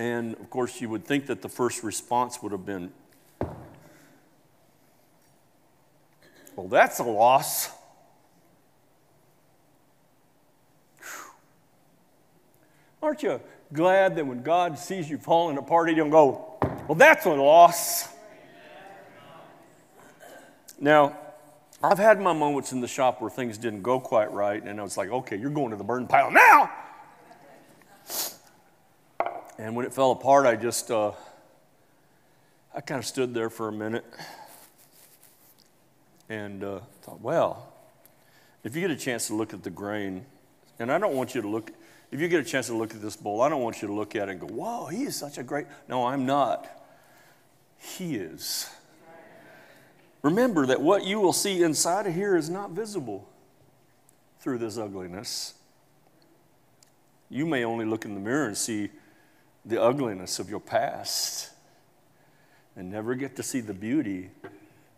And 0.01 0.33
of 0.37 0.49
course, 0.49 0.81
you 0.81 0.89
would 0.89 1.05
think 1.05 1.27
that 1.27 1.43
the 1.43 1.49
first 1.51 1.83
response 1.83 2.43
would 2.43 2.53
have 2.53 2.65
been, 2.65 2.91
well, 6.57 6.69
that's 6.69 7.01
a 7.01 7.03
loss. 7.03 7.69
Aren't 13.03 13.23
you 13.23 13.43
glad 13.75 14.17
that 14.17 14.27
when 14.27 14.43
God 14.43 14.79
sees 14.79 15.11
you 15.11 15.19
falling 15.19 15.59
apart, 15.59 15.91
He 15.91 15.95
don't 15.95 16.09
go, 16.09 16.57
well, 16.89 16.97
that's 16.97 17.27
a 17.27 17.31
loss? 17.33 18.09
Now, 20.81 21.15
I've 21.83 21.99
had 21.99 22.19
my 22.19 22.33
moments 22.33 22.73
in 22.73 22.81
the 22.81 22.89
shop 22.89 23.21
where 23.21 23.29
things 23.29 23.59
didn't 23.59 23.83
go 23.83 24.01
quite 24.01 24.33
right, 24.33 24.63
and 24.63 24.81
I 24.81 24.83
was 24.83 24.97
like, 24.97 25.11
okay, 25.11 25.37
you're 25.37 25.51
going 25.51 25.73
to 25.73 25.77
the 25.77 25.85
burn 25.85 26.07
pile 26.07 26.31
now. 26.31 26.71
And 29.61 29.77
when 29.77 29.85
it 29.85 29.93
fell 29.93 30.11
apart, 30.13 30.47
I 30.47 30.57
just, 30.57 30.91
uh, 30.91 31.13
I 32.75 32.81
kind 32.81 32.99
of 32.99 33.05
stood 33.05 33.35
there 33.35 33.51
for 33.51 33.69
a 33.69 33.73
minute 33.73 34.07
and 36.31 36.65
uh, 36.65 36.81
thought, 37.03 37.21
well, 37.21 37.71
if 38.65 38.75
you 38.75 38.81
get 38.81 38.91
a 38.91 38.97
chance 38.97 39.27
to 39.27 39.35
look 39.35 39.53
at 39.53 39.63
the 39.63 39.69
grain, 39.69 40.25
and 40.79 40.91
I 40.91 40.97
don't 40.97 41.15
want 41.15 41.35
you 41.35 41.43
to 41.43 41.49
look, 41.49 41.73
if 42.11 42.23
you 42.23 42.29
get 42.29 42.41
a 42.41 42.49
chance 42.49 42.69
to 42.69 42.75
look 42.75 42.95
at 42.95 43.03
this 43.03 43.17
bowl, 43.17 43.43
I 43.43 43.51
don't 43.51 43.61
want 43.61 43.83
you 43.83 43.89
to 43.89 43.93
look 43.93 44.17
at 44.17 44.31
it 44.31 44.33
and 44.33 44.41
go, 44.41 44.47
whoa, 44.47 44.87
he 44.87 45.03
is 45.03 45.15
such 45.15 45.37
a 45.37 45.43
great, 45.43 45.67
no, 45.89 46.07
I'm 46.07 46.25
not. 46.25 46.67
He 47.77 48.17
is. 48.17 48.67
Remember 50.23 50.65
that 50.65 50.81
what 50.81 51.05
you 51.05 51.21
will 51.21 51.35
see 51.35 51.63
inside 51.63 52.07
of 52.07 52.15
here 52.15 52.35
is 52.35 52.49
not 52.49 52.71
visible 52.71 53.29
through 54.39 54.57
this 54.57 54.79
ugliness. 54.79 55.53
You 57.29 57.45
may 57.45 57.63
only 57.63 57.85
look 57.85 58.07
in 58.07 58.15
the 58.15 58.21
mirror 58.21 58.47
and 58.47 58.57
see 58.57 58.89
the 59.65 59.81
ugliness 59.81 60.39
of 60.39 60.49
your 60.49 60.61
past 60.61 61.51
and 62.77 62.91
never 62.91 63.15
get 63.15 63.37
to 63.37 63.43
see 63.43 63.61
the 63.61 63.75
beauty 63.75 64.31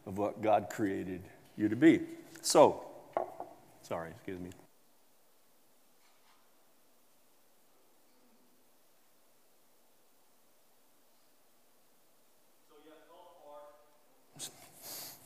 of 0.07 0.19
what 0.19 0.43
God 0.43 0.69
created 0.71 1.23
you 1.57 1.69
to 1.69 1.77
be. 1.77 2.01
So, 2.41 2.85
sorry, 3.83 4.11
excuse 4.11 4.41
me. 4.41 4.51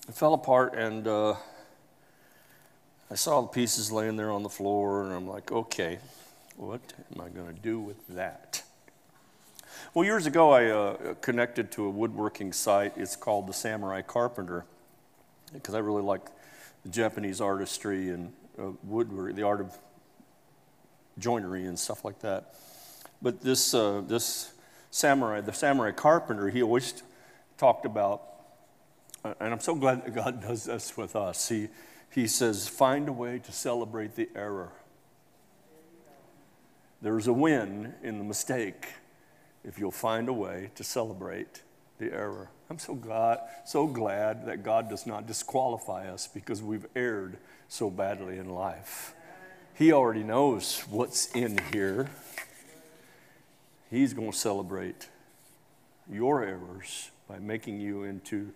It 0.09 0.14
fell 0.14 0.34
apart, 0.34 0.74
and 0.74 1.09
uh, 1.09 1.34
I 3.11 3.16
saw 3.16 3.41
the 3.41 3.49
pieces 3.49 3.91
laying 3.91 4.16
there 4.16 4.30
on 4.30 4.45
the 4.45 4.49
floor, 4.49 5.03
and 5.05 5.12
I'm 5.12 5.26
like, 5.26 5.51
okay, 5.51 5.99
what 6.57 6.80
am 7.12 7.20
I 7.20 7.28
going 7.28 7.53
to 7.53 7.61
do 7.61 7.80
with 7.80 8.07
that? 8.09 8.62
Well, 9.97 10.05
years 10.05 10.26
ago, 10.26 10.51
I 10.51 10.66
uh, 10.66 11.14
connected 11.22 11.72
to 11.72 11.86
a 11.86 11.88
woodworking 11.88 12.53
site. 12.53 12.92
It's 12.99 13.16
called 13.16 13.47
the 13.47 13.55
Samurai 13.55 14.03
Carpenter, 14.03 14.66
because 15.55 15.74
I 15.74 15.78
really 15.78 16.03
like 16.03 16.26
the 16.82 16.90
Japanese 16.90 17.40
artistry 17.40 18.11
and 18.11 18.30
uh, 18.59 18.72
woodwork, 18.84 19.34
the 19.34 19.44
art 19.44 19.62
of 19.62 19.74
joinery 21.18 21.64
and 21.64 21.78
stuff 21.78 22.05
like 22.05 22.18
that. 22.18 22.57
But 23.22 23.40
this, 23.40 23.72
uh, 23.72 24.03
this 24.07 24.53
samurai, 24.90 25.40
the 25.40 25.55
samurai 25.55 25.92
carpenter, 25.92 26.51
he 26.51 26.62
always 26.62 27.03
talked 27.57 27.86
about 27.86 28.22
uh, 29.24 29.32
and 29.40 29.51
I'm 29.51 29.61
so 29.61 29.74
glad 29.74 30.05
that 30.05 30.14
God 30.14 30.42
does 30.42 30.64
this 30.64 30.94
with 30.99 31.16
us. 31.16 31.49
He, 31.49 31.68
he 32.11 32.26
says, 32.26 32.68
find 32.68 33.09
a 33.09 33.14
way 33.14 33.38
to 33.38 33.51
celebrate 33.51 34.14
the 34.14 34.28
error. 34.36 34.72
There's 37.01 37.26
a 37.28 37.32
win 37.32 37.94
in 38.03 38.18
the 38.18 38.24
mistake 38.24 38.88
if 39.66 39.78
you'll 39.78 39.90
find 39.90 40.28
a 40.28 40.32
way 40.32 40.70
to 40.76 40.84
celebrate 40.84 41.62
the 41.98 42.12
error. 42.12 42.50
I'm 42.70 42.78
so 42.78 42.94
glad, 42.94 43.40
so 43.64 43.86
glad 43.86 44.46
that 44.46 44.62
God 44.62 44.88
does 44.88 45.06
not 45.06 45.26
disqualify 45.26 46.08
us 46.08 46.28
because 46.32 46.62
we've 46.62 46.86
erred 46.94 47.38
so 47.68 47.90
badly 47.90 48.38
in 48.38 48.48
life. 48.48 49.14
He 49.74 49.92
already 49.92 50.22
knows 50.22 50.80
what's 50.88 51.30
in 51.32 51.58
here. 51.72 52.08
He's 53.90 54.14
going 54.14 54.32
to 54.32 54.36
celebrate 54.36 55.08
your 56.10 56.42
errors 56.42 57.10
by 57.28 57.38
making 57.38 57.80
you 57.80 58.04
into 58.04 58.52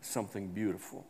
something 0.00 0.48
beautiful. 0.48 1.04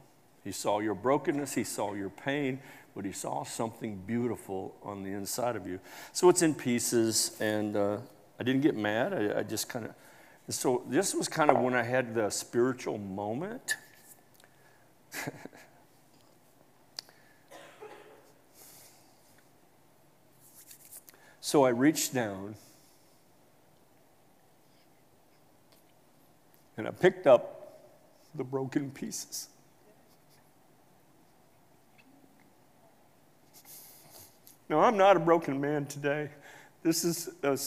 He 0.44 0.52
saw 0.52 0.80
your 0.80 0.94
brokenness, 0.94 1.54
he 1.54 1.64
saw 1.64 1.94
your 1.94 2.11
pain, 2.11 2.61
but 2.94 3.04
he 3.04 3.12
saw 3.12 3.44
something 3.44 4.02
beautiful 4.07 4.74
on 4.82 5.02
the 5.02 5.11
inside 5.11 5.57
of 5.57 5.66
you. 5.66 5.80
So 6.12 6.28
it's 6.28 6.42
in 6.42 6.54
pieces, 6.54 7.36
and 7.40 7.76
uh, 7.76 7.96
I 8.39 8.45
didn't 8.45 8.61
get 8.62 8.76
mad. 8.76 9.14
I, 9.14 9.41
I 9.41 9.43
just 9.43 9.68
kind 9.68 9.87
of, 9.87 9.95
so 10.49 10.82
this 10.89 11.14
was 11.14 11.28
kind 11.28 11.51
of 11.51 11.59
when 11.59 11.74
I 11.74 11.82
had 11.82 12.14
the 12.14 12.30
spiritual 12.30 12.99
moment. 12.99 13.76
so 21.41 21.64
I 21.64 21.70
reached 21.70 22.14
down 22.14 22.55
and 26.76 26.87
I 26.87 26.91
picked 26.91 27.26
up 27.26 27.80
the 28.34 28.45
broken 28.45 28.91
pieces. 28.91 29.49
Now, 34.68 34.80
I'm 34.80 34.97
not 34.97 35.16
a 35.16 35.20
broken 35.20 35.61
man 35.61 35.87
today. 35.87 36.28
This 36.82 37.05
is 37.05 37.30
a, 37.43 37.59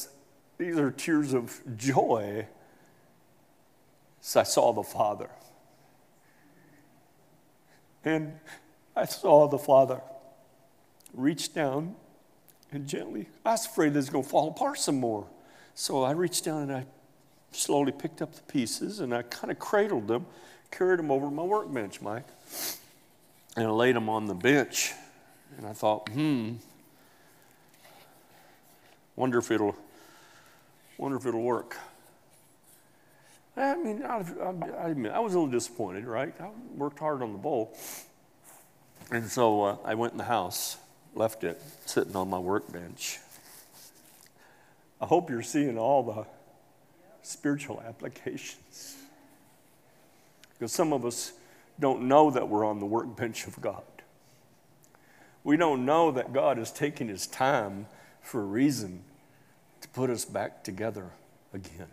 these 0.59 0.77
are 0.77 0.91
tears 0.91 1.33
of 1.33 1.59
joy 1.75 2.45
as 4.21 4.35
I 4.35 4.43
saw 4.43 4.71
the 4.71 4.83
Father. 4.83 5.29
And 8.05 8.33
I 8.95 9.05
saw 9.05 9.47
the 9.47 9.57
Father 9.57 10.01
reach 11.13 11.53
down 11.53 11.95
and 12.71 12.87
gently, 12.87 13.27
I 13.43 13.51
was 13.51 13.65
afraid 13.65 13.93
this 13.93 14.05
was 14.05 14.09
going 14.11 14.23
to 14.23 14.29
fall 14.29 14.49
apart 14.49 14.77
some 14.77 14.99
more. 14.99 15.25
So 15.73 16.03
I 16.03 16.11
reached 16.11 16.45
down 16.45 16.61
and 16.61 16.71
I 16.71 16.85
slowly 17.51 17.91
picked 17.91 18.21
up 18.21 18.35
the 18.35 18.43
pieces 18.43 18.99
and 18.99 19.11
I 19.15 19.23
kind 19.23 19.49
of 19.49 19.57
cradled 19.57 20.07
them 20.07 20.27
carried 20.71 20.99
them 20.99 21.11
over 21.11 21.29
my 21.29 21.43
workbench, 21.43 22.01
Mike. 22.01 22.25
And 23.55 23.67
I 23.67 23.69
laid 23.69 23.95
them 23.95 24.09
on 24.09 24.25
the 24.25 24.33
bench. 24.33 24.93
And 25.57 25.65
I 25.65 25.73
thought, 25.73 26.07
hmm, 26.09 26.53
wonder 29.15 29.39
if 29.39 29.51
it'll, 29.51 29.75
wonder 30.99 31.17
if 31.17 31.25
it'll 31.25 31.41
work. 31.41 31.77
I 33.55 33.75
mean, 33.75 34.03
I, 34.03 34.23
I, 34.77 34.89
admit, 34.89 35.13
I 35.13 35.19
was 35.19 35.33
a 35.33 35.39
little 35.39 35.51
disappointed, 35.51 36.05
right? 36.05 36.33
I 36.39 36.49
worked 36.75 36.99
hard 36.99 37.21
on 37.21 37.31
the 37.31 37.37
bowl. 37.37 37.77
And 39.09 39.25
so 39.27 39.63
uh, 39.63 39.77
I 39.85 39.95
went 39.95 40.11
in 40.11 40.17
the 40.17 40.25
house, 40.25 40.77
left 41.15 41.43
it 41.43 41.61
sitting 41.85 42.15
on 42.15 42.29
my 42.29 42.37
workbench. 42.37 43.19
I 45.01 45.05
hope 45.05 45.29
you're 45.29 45.41
seeing 45.41 45.77
all 45.77 46.03
the 46.03 46.25
spiritual 47.21 47.81
applications. 47.87 48.97
Because 50.53 50.73
some 50.73 50.91
of 50.91 51.05
us 51.05 51.31
don't 51.79 52.09
know 52.09 52.29
that 52.29 52.49
we're 52.49 52.65
on 52.65 52.79
the 52.79 52.85
workbench 52.85 53.47
of 53.47 53.59
God. 53.61 53.83
We 55.45 55.55
don't 55.55 55.85
know 55.85 56.11
that 56.11 56.33
God 56.33 56.59
is 56.59 56.71
taking 56.71 57.07
his 57.07 57.25
time 57.25 57.87
for 58.21 58.41
a 58.41 58.45
reason 58.45 59.03
put 59.93 60.09
us 60.09 60.25
back 60.25 60.63
together 60.63 61.09
again. 61.53 61.87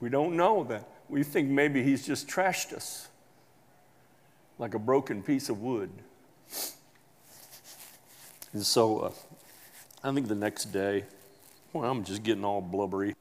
We 0.00 0.08
don't 0.08 0.36
know 0.36 0.64
that. 0.64 0.88
We 1.08 1.22
think 1.22 1.48
maybe 1.48 1.82
he's 1.82 2.06
just 2.06 2.28
trashed 2.28 2.72
us 2.72 3.08
like 4.58 4.74
a 4.74 4.78
broken 4.78 5.22
piece 5.22 5.48
of 5.48 5.60
wood. 5.60 5.90
And 8.52 8.64
so 8.64 8.98
uh, 9.00 9.12
I 10.02 10.12
think 10.12 10.28
the 10.28 10.34
next 10.34 10.66
day, 10.66 11.04
well, 11.72 11.90
I'm 11.90 12.04
just 12.04 12.22
getting 12.22 12.44
all 12.44 12.60
blubbery. 12.60 13.14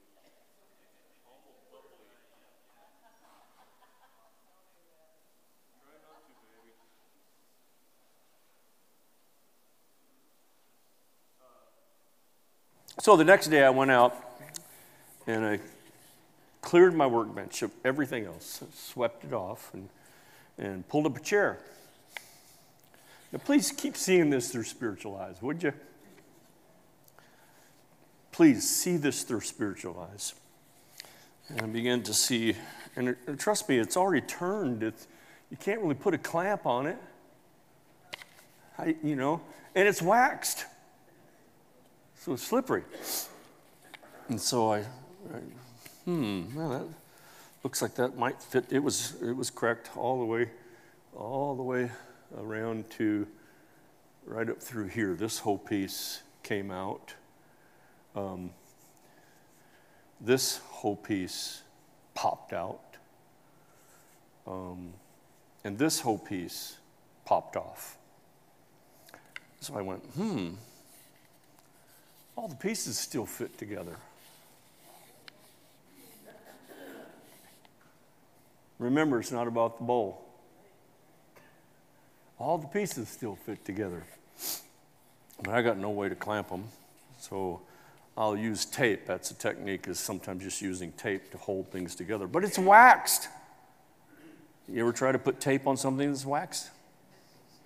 So 13.07 13.15
the 13.15 13.23
next 13.23 13.47
day 13.47 13.63
I 13.63 13.69
went 13.69 13.89
out 13.89 14.17
and 15.27 15.45
I 15.45 15.59
cleared 16.59 16.93
my 16.93 17.07
workbench 17.07 17.61
of 17.61 17.71
everything 17.85 18.25
else, 18.25 18.61
swept 18.73 19.23
it 19.23 19.31
off, 19.31 19.73
and, 19.73 19.87
and 20.57 20.85
pulled 20.89 21.05
up 21.05 21.15
a 21.15 21.21
chair. 21.21 21.57
Now, 23.31 23.39
please 23.45 23.71
keep 23.71 23.95
seeing 23.95 24.29
this 24.29 24.51
through 24.51 24.65
spiritual 24.65 25.15
eyes, 25.15 25.41
would 25.41 25.63
you? 25.63 25.71
Please 28.33 28.69
see 28.69 28.97
this 28.97 29.23
through 29.23 29.39
spiritual 29.39 30.05
eyes. 30.11 30.33
And 31.47 31.61
I 31.61 31.65
began 31.67 32.03
to 32.03 32.13
see, 32.13 32.57
and, 32.97 33.07
it, 33.07 33.19
and 33.25 33.39
trust 33.39 33.69
me, 33.69 33.77
it's 33.77 33.95
already 33.95 34.27
turned. 34.27 34.83
It's, 34.83 35.07
you 35.49 35.55
can't 35.55 35.79
really 35.79 35.95
put 35.95 36.13
a 36.13 36.17
clamp 36.17 36.65
on 36.65 36.87
it. 36.87 36.97
I, 38.77 38.97
you 39.01 39.15
know, 39.15 39.39
and 39.75 39.87
it's 39.87 40.01
waxed. 40.01 40.65
So 42.27 42.35
slippery. 42.35 42.83
And 44.27 44.41
so 44.41 44.73
I, 44.73 44.79
I 44.79 45.39
hmm, 46.03 46.53
well, 46.53 46.69
that 46.71 46.85
looks 47.63 47.81
like 47.81 47.95
that 47.95 48.17
might 48.17 48.43
fit. 48.43 48.65
It 48.69 48.79
was, 48.79 49.15
it 49.21 49.31
was 49.31 49.49
cracked 49.49 49.95
all 49.95 50.19
the 50.19 50.25
way, 50.25 50.49
all 51.15 51.55
the 51.55 51.63
way 51.63 51.89
around 52.37 52.89
to 52.89 53.25
right 54.25 54.49
up 54.49 54.61
through 54.61 54.87
here. 54.87 55.15
This 55.15 55.39
whole 55.39 55.57
piece 55.57 56.21
came 56.43 56.69
out. 56.69 57.13
Um, 58.13 58.49
this 60.19 60.57
whole 60.57 60.97
piece 60.97 61.61
popped 62.13 62.51
out. 62.51 62.97
Um, 64.45 64.91
and 65.63 65.77
this 65.77 66.01
whole 66.01 66.19
piece 66.19 66.75
popped 67.23 67.55
off. 67.55 67.97
So 69.61 69.77
I 69.77 69.81
went, 69.81 70.03
hmm, 70.07 70.55
all 72.37 72.47
the 72.47 72.55
pieces 72.55 72.97
still 72.97 73.25
fit 73.25 73.57
together. 73.57 73.97
Remember, 78.77 79.19
it's 79.19 79.31
not 79.31 79.47
about 79.47 79.79
the 79.79 79.83
bowl. 79.83 80.23
All 82.37 82.59
the 82.59 82.67
pieces 82.67 83.09
still 83.09 83.35
fit 83.35 83.65
together. 83.65 84.03
But 85.41 85.55
I 85.55 85.63
got 85.63 85.79
no 85.79 85.89
way 85.89 86.09
to 86.09 86.15
clamp 86.15 86.49
them. 86.49 86.65
So 87.19 87.61
I'll 88.15 88.37
use 88.37 88.65
tape. 88.65 89.07
That's 89.07 89.31
a 89.31 89.33
technique, 89.33 89.87
is 89.87 89.99
sometimes 89.99 90.43
just 90.43 90.61
using 90.61 90.91
tape 90.91 91.31
to 91.31 91.39
hold 91.39 91.71
things 91.71 91.95
together. 91.95 92.27
But 92.27 92.43
it's 92.43 92.59
waxed. 92.59 93.29
You 94.67 94.81
ever 94.81 94.93
try 94.93 95.11
to 95.11 95.17
put 95.17 95.39
tape 95.39 95.65
on 95.65 95.75
something 95.75 96.07
that's 96.07 96.25
waxed? 96.25 96.69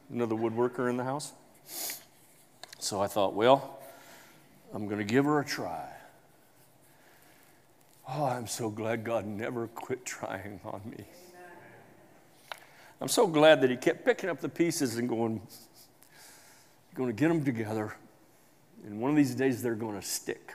Another 0.09 0.35
woodworker 0.35 0.89
in 0.89 0.95
the 0.95 1.03
house? 1.03 1.33
So 2.79 3.01
I 3.01 3.07
thought, 3.07 3.33
well, 3.33 3.80
I'm 4.73 4.87
going 4.87 4.99
to 4.99 5.03
give 5.05 5.25
her 5.25 5.39
a 5.39 5.45
try. 5.45 5.89
Oh, 8.07 8.25
I'm 8.25 8.47
so 8.47 8.69
glad 8.69 9.03
God 9.03 9.25
never 9.25 9.67
quit 9.67 10.05
trying 10.05 10.59
on 10.65 10.81
me. 10.85 11.05
I'm 12.99 13.07
so 13.07 13.25
glad 13.25 13.61
that 13.61 13.69
He 13.69 13.77
kept 13.77 14.05
picking 14.05 14.29
up 14.29 14.39
the 14.39 14.49
pieces 14.49 14.97
and 14.97 15.09
going, 15.09 15.41
going 16.93 17.09
to 17.09 17.13
get 17.13 17.29
them 17.29 17.43
together. 17.43 17.95
And 18.85 18.99
one 18.99 19.11
of 19.11 19.17
these 19.17 19.35
days 19.35 19.61
they're 19.61 19.75
going 19.75 19.99
to 19.99 20.05
stick. 20.05 20.53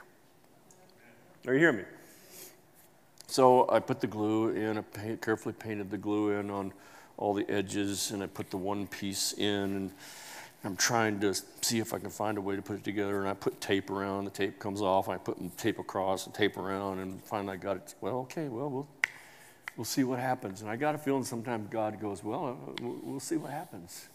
Are 1.45 1.53
you 1.53 1.59
hearing 1.59 1.77
me? 1.77 1.83
So 3.27 3.69
I 3.69 3.79
put 3.79 4.01
the 4.01 4.07
glue 4.07 4.49
in, 4.49 4.77
I 4.77 4.81
paint, 4.81 5.21
carefully 5.21 5.53
painted 5.57 5.91
the 5.91 5.97
glue 5.97 6.31
in 6.39 6.49
on 6.49 6.73
all 7.17 7.33
the 7.33 7.49
edges, 7.49 8.11
and 8.11 8.23
I 8.23 8.27
put 8.27 8.49
the 8.49 8.57
one 8.57 8.87
piece 8.87 9.33
in. 9.33 9.75
And 9.75 9.91
I'm 10.63 10.75
trying 10.75 11.19
to 11.21 11.33
see 11.61 11.79
if 11.79 11.93
I 11.93 11.99
can 11.99 12.09
find 12.09 12.37
a 12.37 12.41
way 12.41 12.55
to 12.55 12.61
put 12.61 12.77
it 12.77 12.83
together. 12.83 13.19
And 13.19 13.29
I 13.29 13.33
put 13.33 13.61
tape 13.61 13.89
around, 13.89 14.25
the 14.25 14.31
tape 14.31 14.59
comes 14.59 14.81
off, 14.81 15.07
I 15.07 15.17
put 15.17 15.57
tape 15.57 15.79
across 15.79 16.25
and 16.25 16.33
tape 16.33 16.57
around, 16.57 16.99
and 16.99 17.23
finally 17.23 17.53
I 17.53 17.57
got 17.57 17.77
it. 17.77 17.95
Well, 18.01 18.17
okay, 18.19 18.47
well, 18.47 18.69
we'll, 18.69 18.87
we'll 19.77 19.85
see 19.85 20.03
what 20.03 20.19
happens. 20.19 20.61
And 20.61 20.69
I 20.69 20.75
got 20.75 20.95
a 20.95 20.97
feeling 20.97 21.23
sometimes 21.23 21.69
God 21.69 21.99
goes, 22.01 22.23
well, 22.23 22.57
uh, 22.67 22.73
we'll 22.81 23.19
see 23.19 23.37
what 23.37 23.51
happens. 23.51 24.09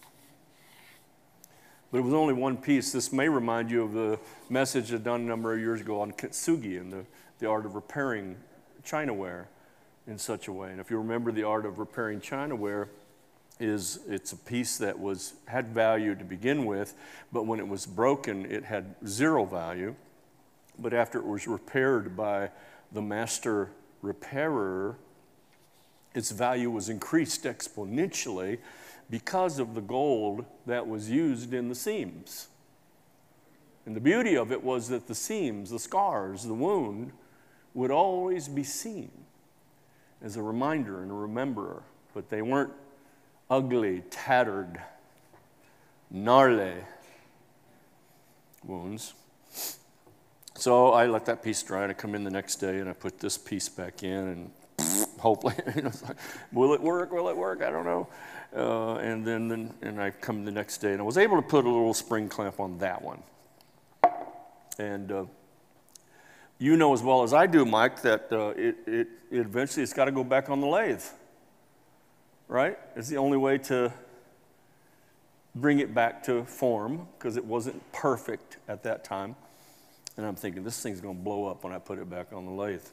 But 1.90 1.98
it 1.98 2.02
was 2.02 2.14
only 2.14 2.34
one 2.34 2.56
piece. 2.56 2.90
This 2.90 3.12
may 3.12 3.28
remind 3.28 3.70
you 3.70 3.84
of 3.84 3.92
the 3.92 4.18
message 4.48 4.92
I'd 4.92 5.04
done 5.04 5.20
a 5.20 5.24
number 5.24 5.52
of 5.52 5.60
years 5.60 5.80
ago 5.80 6.00
on 6.00 6.12
kintsugi 6.12 6.80
and 6.80 6.92
the, 6.92 7.04
the 7.38 7.48
art 7.48 7.66
of 7.66 7.74
repairing 7.74 8.36
chinaware 8.82 9.44
in 10.06 10.18
such 10.18 10.48
a 10.48 10.52
way. 10.52 10.70
And 10.70 10.80
if 10.80 10.90
you 10.90 10.98
remember 10.98 11.32
the 11.32 11.44
art 11.44 11.66
of 11.66 11.78
repairing 11.78 12.20
chinaware, 12.20 12.88
is 13.60 14.00
it's 14.08 14.32
a 14.32 14.36
piece 14.36 14.78
that 14.78 14.98
was 14.98 15.34
had 15.46 15.68
value 15.68 16.14
to 16.14 16.24
begin 16.24 16.64
with, 16.64 16.94
but 17.32 17.46
when 17.46 17.60
it 17.60 17.68
was 17.68 17.86
broken, 17.86 18.44
it 18.50 18.64
had 18.64 18.94
zero 19.06 19.44
value. 19.44 19.94
But 20.78 20.92
after 20.92 21.18
it 21.18 21.26
was 21.26 21.46
repaired 21.46 22.16
by 22.16 22.50
the 22.92 23.02
master 23.02 23.70
repairer, 24.00 24.96
its 26.14 26.30
value 26.30 26.70
was 26.70 26.88
increased 26.88 27.44
exponentially 27.44 28.58
because 29.10 29.58
of 29.58 29.74
the 29.74 29.80
gold 29.80 30.44
that 30.66 30.86
was 30.86 31.10
used 31.10 31.52
in 31.54 31.68
the 31.68 31.74
seams. 31.74 32.48
And 33.84 33.96
the 33.96 34.00
beauty 34.00 34.36
of 34.36 34.52
it 34.52 34.62
was 34.62 34.88
that 34.88 35.06
the 35.06 35.14
seams, 35.14 35.70
the 35.70 35.78
scars, 35.78 36.44
the 36.44 36.54
wound 36.54 37.12
would 37.74 37.90
always 37.90 38.48
be 38.48 38.62
seen 38.62 39.10
as 40.22 40.36
a 40.36 40.42
reminder 40.42 41.02
and 41.02 41.10
a 41.10 41.14
rememberer, 41.14 41.82
but 42.14 42.28
they 42.30 42.42
weren't 42.42 42.72
ugly, 43.52 44.02
tattered, 44.08 44.80
gnarly 46.10 46.72
wounds. 48.64 49.12
So 50.54 50.92
I 50.92 51.06
let 51.06 51.26
that 51.26 51.42
piece 51.42 51.62
dry 51.62 51.82
and 51.82 51.90
I 51.90 51.94
come 51.94 52.14
in 52.14 52.24
the 52.24 52.30
next 52.30 52.56
day 52.56 52.78
and 52.78 52.88
I 52.88 52.94
put 52.94 53.18
this 53.18 53.36
piece 53.36 53.68
back 53.68 54.02
in 54.02 54.10
and 54.10 54.50
hopefully, 55.18 55.54
will 56.52 56.72
it 56.72 56.80
work? 56.80 57.12
Will 57.12 57.28
it 57.28 57.36
work? 57.36 57.62
I 57.62 57.70
don't 57.70 57.84
know. 57.84 58.08
Uh, 58.56 58.94
and 58.96 59.22
then, 59.22 59.48
then 59.48 59.74
and 59.82 60.00
I 60.00 60.12
come 60.12 60.46
the 60.46 60.50
next 60.50 60.78
day 60.78 60.92
and 60.92 61.00
I 61.02 61.04
was 61.04 61.18
able 61.18 61.36
to 61.36 61.46
put 61.46 61.66
a 61.66 61.68
little 61.68 61.92
spring 61.92 62.30
clamp 62.30 62.58
on 62.58 62.78
that 62.78 63.02
one. 63.02 63.22
And 64.78 65.12
uh, 65.12 65.24
you 66.58 66.78
know 66.78 66.94
as 66.94 67.02
well 67.02 67.22
as 67.22 67.34
I 67.34 67.46
do, 67.46 67.66
Mike, 67.66 68.00
that 68.00 68.32
uh, 68.32 68.54
it, 68.56 68.76
it, 68.86 69.08
it 69.30 69.40
eventually 69.40 69.82
it's 69.82 69.92
got 69.92 70.06
to 70.06 70.12
go 70.12 70.24
back 70.24 70.48
on 70.48 70.62
the 70.62 70.66
lathe 70.66 71.04
right? 72.52 72.78
It's 72.94 73.08
the 73.08 73.16
only 73.16 73.38
way 73.38 73.56
to 73.58 73.90
bring 75.54 75.78
it 75.80 75.94
back 75.94 76.22
to 76.24 76.44
form 76.44 77.08
because 77.18 77.36
it 77.36 77.44
wasn't 77.44 77.92
perfect 77.92 78.58
at 78.68 78.82
that 78.82 79.04
time. 79.04 79.34
And 80.18 80.26
I'm 80.26 80.34
thinking, 80.36 80.62
this 80.62 80.82
thing's 80.82 81.00
going 81.00 81.16
to 81.16 81.22
blow 81.22 81.46
up 81.46 81.64
when 81.64 81.72
I 81.72 81.78
put 81.78 81.98
it 81.98 82.10
back 82.10 82.32
on 82.32 82.44
the 82.44 82.52
lathe. 82.52 82.84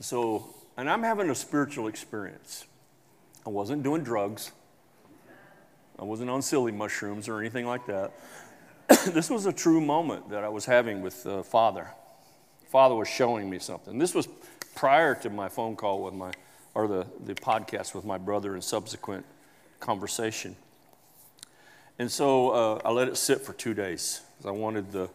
So, 0.00 0.54
and 0.76 0.90
I'm 0.90 1.02
having 1.02 1.30
a 1.30 1.34
spiritual 1.34 1.88
experience. 1.88 2.66
I 3.46 3.50
wasn't 3.50 3.82
doing 3.82 4.04
drugs, 4.04 4.52
I 5.98 6.04
wasn't 6.04 6.28
on 6.28 6.42
silly 6.42 6.70
mushrooms 6.70 7.28
or 7.28 7.40
anything 7.40 7.66
like 7.66 7.86
that. 7.86 8.12
this 9.06 9.30
was 9.30 9.46
a 9.46 9.52
true 9.52 9.80
moment 9.80 10.28
that 10.30 10.44
I 10.44 10.48
was 10.50 10.66
having 10.66 11.00
with 11.00 11.26
uh, 11.26 11.42
Father. 11.42 11.88
Father 12.66 12.94
was 12.94 13.08
showing 13.08 13.48
me 13.48 13.58
something. 13.58 13.98
This 13.98 14.14
was 14.14 14.28
prior 14.74 15.14
to 15.16 15.30
my 15.30 15.48
phone 15.48 15.74
call 15.74 16.02
with 16.02 16.14
my 16.14 16.30
or 16.78 16.86
the, 16.86 17.04
the 17.24 17.34
podcast 17.34 17.92
with 17.92 18.04
my 18.04 18.16
brother 18.16 18.54
and 18.54 18.62
subsequent 18.62 19.26
conversation. 19.80 20.54
And 21.98 22.08
so 22.08 22.50
uh, 22.50 22.80
I 22.84 22.92
let 22.92 23.08
it 23.08 23.16
sit 23.16 23.40
for 23.40 23.52
two 23.52 23.74
days 23.74 24.20
because 24.36 24.46
I 24.46 24.52
wanted 24.52 24.92
the, 24.92 25.10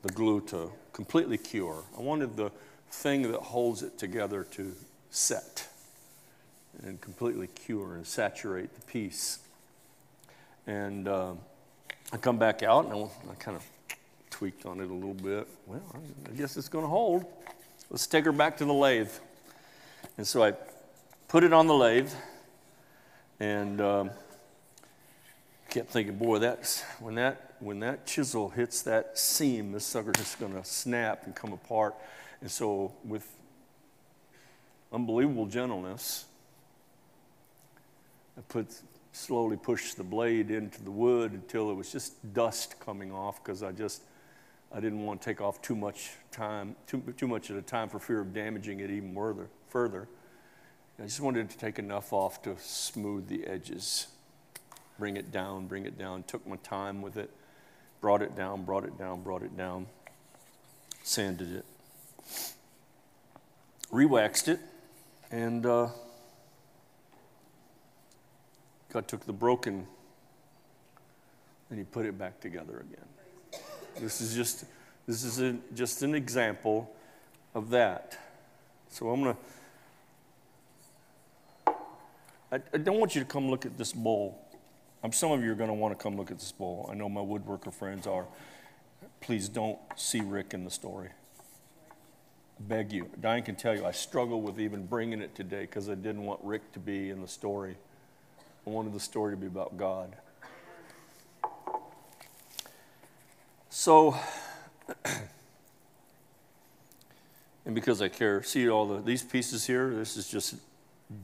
the 0.00 0.08
glue 0.08 0.40
to 0.46 0.72
completely 0.94 1.36
cure. 1.36 1.84
I 1.98 2.00
wanted 2.00 2.34
the 2.34 2.50
thing 2.90 3.30
that 3.30 3.40
holds 3.40 3.82
it 3.82 3.98
together 3.98 4.44
to 4.52 4.74
set 5.10 5.68
and 6.82 6.98
completely 7.02 7.48
cure 7.48 7.94
and 7.94 8.06
saturate 8.06 8.74
the 8.74 8.80
piece. 8.86 9.40
And 10.66 11.08
uh, 11.08 11.34
I 12.10 12.16
come 12.16 12.38
back 12.38 12.62
out 12.62 12.86
and 12.86 12.94
I, 12.94 13.30
I 13.30 13.34
kind 13.34 13.58
of 13.58 13.66
tweaked 14.30 14.64
on 14.64 14.80
it 14.80 14.88
a 14.88 14.94
little 14.94 15.12
bit. 15.12 15.46
Well, 15.66 15.82
I 16.26 16.34
guess 16.34 16.56
it's 16.56 16.70
going 16.70 16.86
to 16.86 16.90
hold. 16.90 17.26
Let's 17.90 18.06
take 18.06 18.24
her 18.24 18.32
back 18.32 18.56
to 18.56 18.64
the 18.64 18.72
lathe. 18.72 19.12
And 20.16 20.26
so 20.26 20.42
I 20.42 20.54
put 21.32 21.44
it 21.44 21.52
on 21.54 21.66
the 21.66 21.74
lathe, 21.74 22.12
and 23.40 23.80
um, 23.80 24.10
kept 25.70 25.88
thinking, 25.88 26.14
boy, 26.14 26.38
that's 26.38 26.82
when 27.00 27.14
that 27.14 27.54
when 27.58 27.80
that 27.80 28.06
chisel 28.06 28.50
hits 28.50 28.82
that 28.82 29.16
seam, 29.16 29.72
this 29.72 29.86
sucker 29.86 30.12
is 30.18 30.36
going 30.38 30.52
to 30.52 30.62
snap 30.62 31.22
and 31.24 31.34
come 31.34 31.54
apart. 31.54 31.94
And 32.42 32.50
so, 32.50 32.92
with 33.02 33.26
unbelievable 34.92 35.46
gentleness, 35.46 36.26
I 38.36 38.42
put 38.42 38.66
slowly 39.12 39.56
pushed 39.56 39.96
the 39.96 40.04
blade 40.04 40.50
into 40.50 40.82
the 40.84 40.90
wood 40.90 41.32
until 41.32 41.70
it 41.70 41.74
was 41.74 41.90
just 41.90 42.34
dust 42.34 42.78
coming 42.78 43.10
off 43.10 43.42
because 43.42 43.62
I 43.62 43.72
just 43.72 44.02
I 44.70 44.80
didn't 44.80 45.02
want 45.02 45.22
to 45.22 45.24
take 45.24 45.40
off 45.40 45.62
too 45.62 45.76
much 45.76 46.10
time, 46.30 46.76
too, 46.86 47.02
too 47.16 47.26
much 47.26 47.50
at 47.50 47.56
a 47.56 47.62
time 47.62 47.88
for 47.88 47.98
fear 47.98 48.20
of 48.20 48.34
damaging 48.34 48.80
it 48.80 48.90
even 48.90 49.14
further. 49.14 49.48
further. 49.70 50.08
I 50.98 51.04
just 51.04 51.20
wanted 51.20 51.50
to 51.50 51.58
take 51.58 51.78
enough 51.78 52.12
off 52.12 52.42
to 52.42 52.56
smooth 52.58 53.28
the 53.28 53.46
edges, 53.46 54.08
bring 54.98 55.16
it 55.16 55.32
down, 55.32 55.66
bring 55.66 55.86
it 55.86 55.98
down. 55.98 56.22
Took 56.24 56.46
my 56.46 56.56
time 56.56 57.02
with 57.02 57.16
it, 57.16 57.30
brought 58.00 58.22
it 58.22 58.36
down, 58.36 58.64
brought 58.64 58.84
it 58.84 58.98
down, 58.98 59.22
brought 59.22 59.42
it 59.42 59.56
down. 59.56 59.86
sanded 61.02 61.52
it, 61.52 61.64
rewaxed 63.92 64.48
it, 64.48 64.60
and 65.30 65.66
uh, 65.66 65.88
God 68.92 69.08
took 69.08 69.24
the 69.26 69.32
broken 69.32 69.86
and 71.70 71.78
He 71.78 71.84
put 71.84 72.06
it 72.06 72.18
back 72.18 72.38
together 72.40 72.84
again. 72.88 73.62
This 73.98 74.20
is 74.20 74.34
just 74.34 74.66
this 75.06 75.24
is 75.24 75.40
a, 75.40 75.56
just 75.74 76.02
an 76.02 76.14
example 76.14 76.94
of 77.54 77.70
that. 77.70 78.18
So 78.88 79.08
I'm 79.10 79.22
gonna. 79.22 79.36
I, 82.52 82.60
I 82.74 82.78
don't 82.78 83.00
want 83.00 83.14
you 83.14 83.22
to 83.22 83.26
come 83.26 83.48
look 83.48 83.64
at 83.64 83.78
this 83.78 83.92
bowl. 83.92 84.38
Um, 85.02 85.10
some 85.10 85.32
of 85.32 85.42
you 85.42 85.50
are 85.50 85.54
going 85.56 85.68
to 85.68 85.74
want 85.74 85.98
to 85.98 86.02
come 86.02 86.16
look 86.16 86.30
at 86.30 86.38
this 86.38 86.52
bowl. 86.52 86.88
I 86.92 86.94
know 86.94 87.08
my 87.08 87.22
woodworker 87.22 87.72
friends 87.72 88.06
are. 88.06 88.26
Please 89.20 89.48
don't 89.48 89.78
see 89.96 90.20
Rick 90.20 90.52
in 90.52 90.64
the 90.64 90.70
story. 90.70 91.08
I 91.08 92.62
beg 92.62 92.92
you. 92.92 93.08
Diane 93.20 93.42
can 93.42 93.56
tell 93.56 93.74
you, 93.74 93.86
I 93.86 93.92
struggle 93.92 94.42
with 94.42 94.60
even 94.60 94.86
bringing 94.86 95.22
it 95.22 95.34
today 95.34 95.62
because 95.62 95.88
I 95.88 95.94
didn't 95.94 96.24
want 96.24 96.40
Rick 96.42 96.72
to 96.72 96.78
be 96.78 97.08
in 97.08 97.22
the 97.22 97.28
story. 97.28 97.76
I 98.66 98.70
wanted 98.70 98.92
the 98.92 99.00
story 99.00 99.32
to 99.32 99.36
be 99.36 99.46
about 99.46 99.76
God. 99.78 100.14
So, 103.70 104.14
and 107.64 107.74
because 107.74 108.02
I 108.02 108.08
care, 108.08 108.42
see 108.42 108.68
all 108.68 108.86
the, 108.86 109.00
these 109.00 109.22
pieces 109.22 109.66
here, 109.66 109.90
this 109.94 110.16
is 110.16 110.28
just 110.28 110.54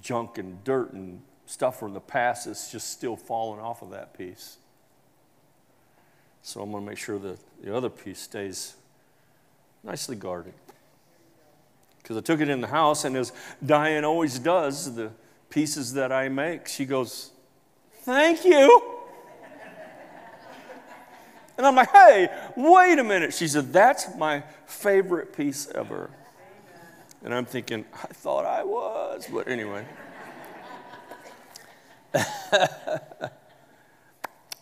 junk 0.03 0.39
and 0.39 0.63
dirt 0.65 0.93
and 0.93 1.23
stuff 1.47 1.79
from 1.79 1.95
the 1.95 2.01
past 2.01 2.47
that's 2.47 2.71
just 2.71 2.91
still 2.91 3.17
falling 3.17 3.61
off 3.61 3.83
of 3.83 3.91
that 3.91 4.17
piece. 4.17 4.59
So 6.43 6.61
I'm 6.61 6.71
going 6.71 6.85
to 6.85 6.91
make 6.91 6.99
sure 6.99 7.19
that 7.19 7.39
the 7.63 7.75
other 7.75 7.91
piece 7.91 8.21
stays 8.21 8.75
nicely 9.83 10.17
guarded. 10.17 10.55
Because 12.03 12.17
I 12.17 12.21
took 12.21 12.41
it 12.41 12.49
in 12.49 12.61
the 12.61 12.69
house, 12.69 13.05
and 13.05 13.17
as 13.17 13.33
Diane 13.65 14.05
always 14.05 14.39
does, 14.39 14.95
the 14.95 15.11
pieces 15.51 15.93
that 15.95 16.13
I 16.13 16.29
make, 16.29 16.69
she 16.69 16.85
goes, 16.85 17.31
Thank 18.03 18.45
you. 18.45 18.95
And 21.59 21.67
I'm 21.67 21.75
like, 21.75 21.91
Hey, 21.91 22.29
wait 22.57 22.99
a 22.99 23.05
minute. 23.05 23.35
She 23.35 23.49
said, 23.49 23.73
That's 23.73 24.15
my 24.17 24.43
favorite 24.67 25.37
piece 25.37 25.69
ever. 25.75 26.11
And 27.25 27.35
I'm 27.35 27.45
thinking, 27.45 27.85
I 27.93 28.07
thought 28.07 28.47
I 28.47 28.63
was, 28.63 29.27
but 29.33 29.49
anyway. 29.49 29.85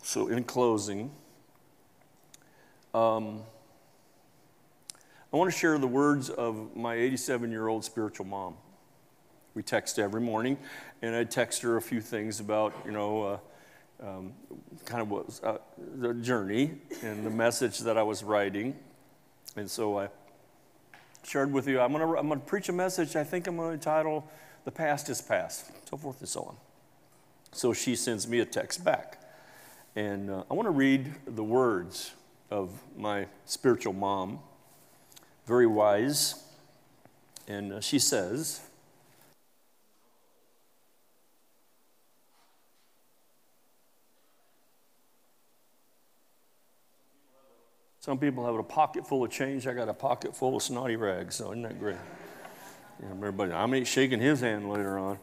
so, 0.01 0.27
in 0.27 0.43
closing, 0.43 1.11
um, 2.93 3.43
I 5.31 5.37
want 5.37 5.51
to 5.51 5.57
share 5.57 5.77
the 5.77 5.87
words 5.87 6.29
of 6.29 6.75
my 6.75 6.95
87 6.95 7.51
year 7.51 7.67
old 7.67 7.85
spiritual 7.85 8.25
mom. 8.25 8.55
We 9.53 9.61
text 9.63 9.99
every 9.99 10.21
morning, 10.21 10.57
and 11.01 11.15
I 11.15 11.23
text 11.25 11.61
her 11.61 11.77
a 11.77 11.81
few 11.81 12.01
things 12.01 12.39
about, 12.39 12.73
you 12.85 12.91
know, 12.91 13.23
uh, 13.23 13.37
um, 14.07 14.33
kind 14.85 15.01
of 15.01 15.09
what 15.09 15.25
was, 15.25 15.41
uh, 15.43 15.57
the 15.95 16.13
journey 16.13 16.75
and 17.01 17.25
the 17.25 17.29
message 17.29 17.79
that 17.79 17.97
I 17.97 18.03
was 18.03 18.23
writing. 18.23 18.75
And 19.55 19.69
so 19.69 19.99
I 19.99 20.09
shared 21.27 21.51
with 21.51 21.67
you, 21.67 21.81
I'm 21.81 21.91
going 21.91 22.07
to 22.07 22.17
I'm 22.17 22.29
to 22.29 22.37
preach 22.37 22.69
a 22.69 22.73
message 22.73 23.15
I 23.15 23.23
think 23.23 23.47
I'm 23.47 23.57
going 23.57 23.77
to 23.77 23.83
title 23.83 24.25
The 24.63 24.71
Past 24.71 25.09
is 25.09 25.21
Past, 25.21 25.71
so 25.89 25.97
forth 25.97 26.19
and 26.19 26.29
so 26.29 26.41
on. 26.41 26.55
So 27.51 27.73
she 27.73 27.95
sends 27.95 28.27
me 28.27 28.39
a 28.39 28.45
text 28.45 28.83
back. 28.83 29.21
And 29.95 30.29
uh, 30.29 30.43
I 30.49 30.53
want 30.53 30.67
to 30.67 30.71
read 30.71 31.13
the 31.25 31.43
words 31.43 32.13
of 32.49 32.71
my 32.95 33.25
spiritual 33.45 33.93
mom, 33.93 34.39
very 35.45 35.67
wise. 35.67 36.43
And 37.47 37.73
uh, 37.73 37.81
she 37.81 37.99
says, 37.99 38.61
Some 48.07 48.17
people 48.17 48.43
have 48.43 48.55
a 48.55 48.63
pocket 48.63 49.05
full 49.05 49.23
of 49.23 49.29
change. 49.29 49.67
I 49.67 49.73
got 49.73 49.87
a 49.87 49.93
pocket 49.93 50.35
full 50.35 50.55
of 50.55 50.63
snotty 50.63 50.95
rags, 50.95 51.35
so 51.35 51.51
isn't 51.51 51.61
that 51.61 51.79
great? 51.79 51.97
Yeah, 52.99 53.09
everybody, 53.11 53.51
I'm 53.51 53.83
shaking 53.83 54.19
his 54.19 54.41
hand 54.41 54.67
later 54.71 54.97
on 54.97 55.19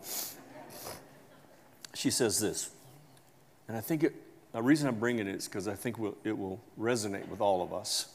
she 1.94 2.10
says 2.10 2.40
this, 2.40 2.70
and 3.68 3.76
I 3.76 3.80
think 3.80 4.04
it, 4.04 4.14
the 4.52 4.62
reason 4.62 4.88
I'm 4.88 4.98
bringing 4.98 5.26
it 5.26 5.36
is 5.36 5.46
because 5.46 5.68
I 5.68 5.74
think 5.74 5.98
we'll, 5.98 6.16
it 6.24 6.36
will 6.36 6.60
resonate 6.78 7.28
with 7.28 7.40
all 7.40 7.62
of 7.62 7.72
us. 7.72 8.08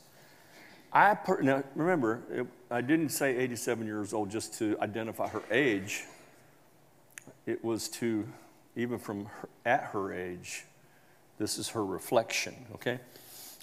I 0.92 1.16
per, 1.16 1.42
now 1.42 1.64
remember, 1.76 2.22
it, 2.32 2.48
I 2.70 2.82
didn't 2.82 3.10
say 3.10 3.38
87 3.38 3.86
years 3.86 4.14
old 4.14 4.30
just 4.30 4.54
to 4.60 4.78
identify 4.82 5.28
her 5.30 5.42
age. 5.50 6.04
It 7.46 7.64
was 7.64 7.90
to, 7.90 8.28
even 8.76 9.00
from 9.00 9.26
her, 9.26 9.50
at 9.66 9.84
her 9.86 10.14
age, 10.14 10.66
this 11.38 11.58
is 11.58 11.70
her 11.70 11.86
reflection, 11.86 12.56
okay? 12.76 13.00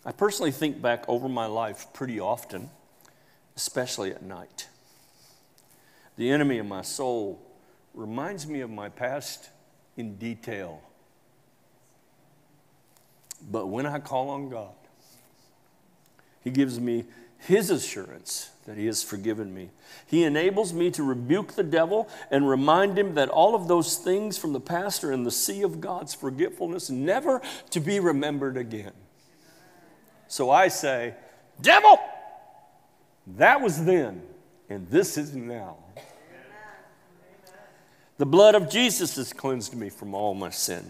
I 0.05 0.13
personally 0.13 0.53
think 0.53 0.81
back 0.81 1.05
over 1.09 1.29
my 1.29 1.47
life 1.47 1.87
pretty 1.93 2.21
often, 2.21 2.71
especially 3.57 4.13
at 4.13 4.23
night. 4.23 4.69
The 6.17 6.31
enemy 6.31 6.59
of 6.59 6.67
my 6.67 6.83
soul 6.83 7.41
reminds 7.95 8.47
me 8.47 8.61
of 8.61 8.71
my 8.71 8.89
past 8.89 9.51
in 9.97 10.17
detail. 10.17 10.83
But 13.51 13.67
when 13.67 13.87
I 13.87 13.99
call 13.99 14.31
on 14.31 14.49
God, 14.49 14.75
He 16.43 16.51
gives 16.51 16.79
me 16.79 17.05
His 17.39 17.71
assurance 17.71 18.51
that 18.67 18.77
He 18.77 18.87
has 18.87 19.03
forgiven 19.03 19.53
me. 19.53 19.71
He 20.07 20.25
enables 20.25 20.73
me 20.73 20.91
to 20.93 21.03
rebuke 21.03 21.53
the 21.53 21.63
devil 21.63 22.09
and 22.31 22.49
remind 22.49 22.99
him 22.99 23.15
that 23.15 23.29
all 23.29 23.55
of 23.55 23.69
those 23.69 23.97
things 23.97 24.39
from 24.39 24.53
the 24.53 24.61
past 24.61 25.05
are 25.05 25.13
in 25.13 25.25
the 25.25 25.31
sea 25.31 25.63
of 25.63 25.81
God's 25.81 26.15
forgetfulness, 26.15 26.91
never 26.91 27.43
to 27.71 27.81
be 27.81 28.01
remembered 28.01 28.57
again. 28.57 28.93
So 30.29 30.51
I 30.51 30.69
say, 30.69 31.15
Devil, 31.61 31.99
that 33.37 33.61
was 33.61 33.85
then, 33.85 34.23
and 34.69 34.89
this 34.91 35.17
is 35.17 35.35
now. 35.35 35.77
The 38.19 38.27
blood 38.27 38.55
of 38.55 38.71
Jesus 38.71 39.17
has 39.17 39.33
cleansed 39.33 39.75
me 39.75 39.91
from 39.91 40.15
all 40.15 40.35
my 40.35 40.51
sin. 40.51 40.85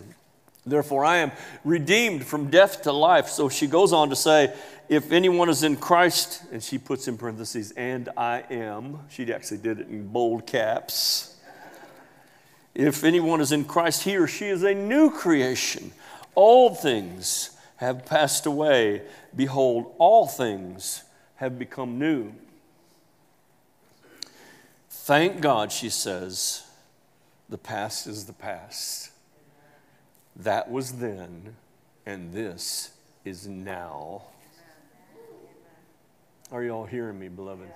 Therefore, 0.64 1.04
I 1.04 1.18
am 1.18 1.32
redeemed 1.64 2.24
from 2.24 2.50
death 2.50 2.82
to 2.82 2.92
life. 2.92 3.28
So 3.28 3.48
she 3.48 3.66
goes 3.66 3.92
on 3.92 4.10
to 4.10 4.16
say, 4.16 4.54
if 4.88 5.12
anyone 5.12 5.48
is 5.48 5.62
in 5.62 5.76
Christ, 5.76 6.42
and 6.52 6.62
she 6.62 6.78
puts 6.78 7.08
in 7.08 7.16
parentheses, 7.16 7.72
and 7.72 8.08
I 8.16 8.44
am, 8.50 9.00
she 9.08 9.32
actually 9.32 9.58
did 9.58 9.80
it 9.80 9.88
in 9.88 10.08
bold 10.08 10.46
caps. 10.46 11.36
If 12.74 13.04
anyone 13.04 13.40
is 13.40 13.52
in 13.52 13.64
Christ, 13.64 14.02
he 14.02 14.16
or 14.16 14.26
she 14.26 14.46
is 14.46 14.62
a 14.62 14.74
new 14.74 15.10
creation. 15.10 15.92
Old 16.34 16.78
things 16.78 17.55
have 17.76 18.06
passed 18.06 18.46
away. 18.46 19.02
Behold, 19.34 19.94
all 19.98 20.26
things 20.26 21.04
have 21.36 21.58
become 21.58 21.98
new. 21.98 22.32
Thank 24.88 25.40
God, 25.40 25.70
she 25.70 25.88
says 25.88 26.64
the 27.48 27.58
past 27.58 28.06
is 28.06 28.24
the 28.24 28.32
past. 28.32 29.10
That 30.34 30.70
was 30.70 30.92
then, 30.92 31.56
and 32.04 32.32
this 32.32 32.90
is 33.24 33.46
now. 33.46 34.22
Are 36.52 36.62
you 36.62 36.70
all 36.70 36.86
hearing 36.86 37.18
me, 37.18 37.28
beloved? 37.28 37.68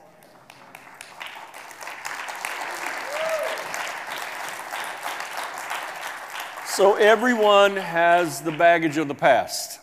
So 6.66 6.94
everyone 6.94 7.76
has 7.76 8.40
the 8.42 8.52
baggage 8.52 8.96
of 8.96 9.08
the 9.08 9.14
past. 9.14 9.79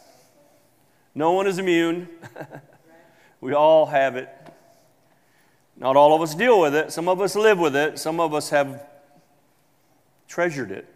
No 1.18 1.32
one 1.32 1.48
is 1.48 1.58
immune. 1.58 2.08
we 3.42 3.52
all 3.52 3.88
have 3.88 4.16
it. 4.16 4.30
Not 5.76 5.96
all 5.98 6.14
of 6.14 6.22
us 6.22 6.36
deal 6.36 6.62
with 6.62 6.76
it. 6.76 6.92
Some 6.92 7.10
of 7.10 7.20
us 7.22 7.36
live 7.36 7.58
with 7.58 7.76
it. 7.76 7.98
Some 7.98 8.20
of 8.20 8.36
us 8.36 8.52
have 8.52 8.86
treasured 10.28 10.70
it. 10.70 10.88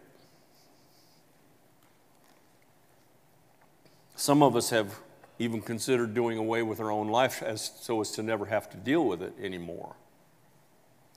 Some 4.14 4.44
of 4.44 4.54
us 4.54 4.70
have 4.70 5.00
even 5.40 5.60
considered 5.60 6.14
doing 6.14 6.38
away 6.38 6.62
with 6.62 6.78
our 6.78 6.92
own 6.92 7.08
life 7.08 7.42
as, 7.42 7.72
so 7.80 8.00
as 8.00 8.12
to 8.12 8.22
never 8.22 8.46
have 8.46 8.70
to 8.70 8.76
deal 8.76 9.04
with 9.04 9.22
it 9.22 9.34
anymore. 9.42 9.96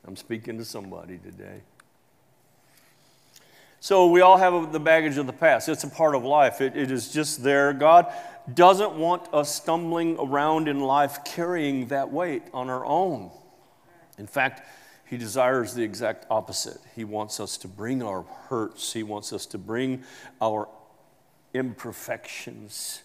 I'm 0.04 0.16
speaking 0.16 0.58
to 0.58 0.66
somebody 0.66 1.20
today. 1.20 1.62
So 3.80 4.08
we 4.08 4.22
all 4.22 4.38
have 4.38 4.72
the 4.72 4.80
baggage 4.80 5.18
of 5.18 5.28
the 5.28 5.34
past. 5.34 5.70
It's 5.70 5.84
a 5.84 5.90
part 5.90 6.16
of 6.16 6.24
life, 6.24 6.62
it, 6.62 6.76
it 6.76 6.92
is 6.92 7.12
just 7.12 7.44
there. 7.44 7.74
God 7.74 8.12
doesn't 8.54 8.94
want 8.94 9.34
us 9.34 9.54
stumbling 9.54 10.18
around 10.20 10.68
in 10.68 10.80
life 10.80 11.26
carrying 11.26 11.88
that 11.88 12.12
weight 12.12 12.44
on 12.54 12.70
our 12.70 12.86
own. 12.86 13.32
In 14.18 14.28
fact, 14.28 14.62
he 15.06 15.18
desires 15.18 15.74
the 15.74 15.84
exact 15.84 16.26
opposite. 16.30 16.80
He 16.96 17.04
wants 17.04 17.40
us 17.40 17.58
to 17.58 17.68
bring 17.68 18.02
our 18.02 18.24
hurts, 18.50 18.94
He 18.94 19.04
wants 19.04 19.32
us 19.34 19.46
to 19.48 19.58
bring 19.58 20.04
our 20.42 20.68
imperfections, 21.54 23.04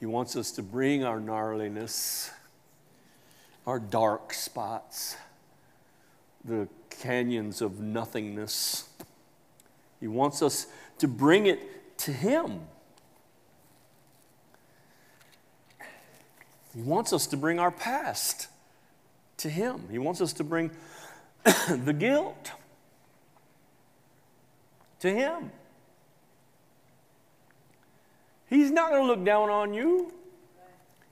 He 0.00 0.06
wants 0.06 0.36
us 0.36 0.50
to 0.52 0.62
bring 0.62 1.04
our 1.04 1.20
gnarliness. 1.20 2.30
our 3.66 3.78
dark 3.78 4.34
spots, 4.34 5.16
the 6.44 6.66
canyons 6.90 7.62
of 7.62 7.78
nothingness. 7.78 8.88
He 10.02 10.08
wants 10.08 10.42
us 10.42 10.66
to 10.98 11.06
bring 11.06 11.46
it 11.46 11.96
to 11.98 12.12
Him. 12.12 12.62
He 16.74 16.82
wants 16.82 17.12
us 17.12 17.28
to 17.28 17.36
bring 17.36 17.60
our 17.60 17.70
past 17.70 18.48
to 19.36 19.48
Him. 19.48 19.86
He 19.92 19.98
wants 19.98 20.20
us 20.20 20.32
to 20.34 20.44
bring 20.44 20.72
the 21.44 21.92
guilt 21.92 22.50
to 24.98 25.08
Him. 25.08 25.52
He's 28.50 28.72
not 28.72 28.90
going 28.90 29.02
to 29.02 29.06
look 29.06 29.24
down 29.24 29.50
on 29.50 29.72
you, 29.72 30.12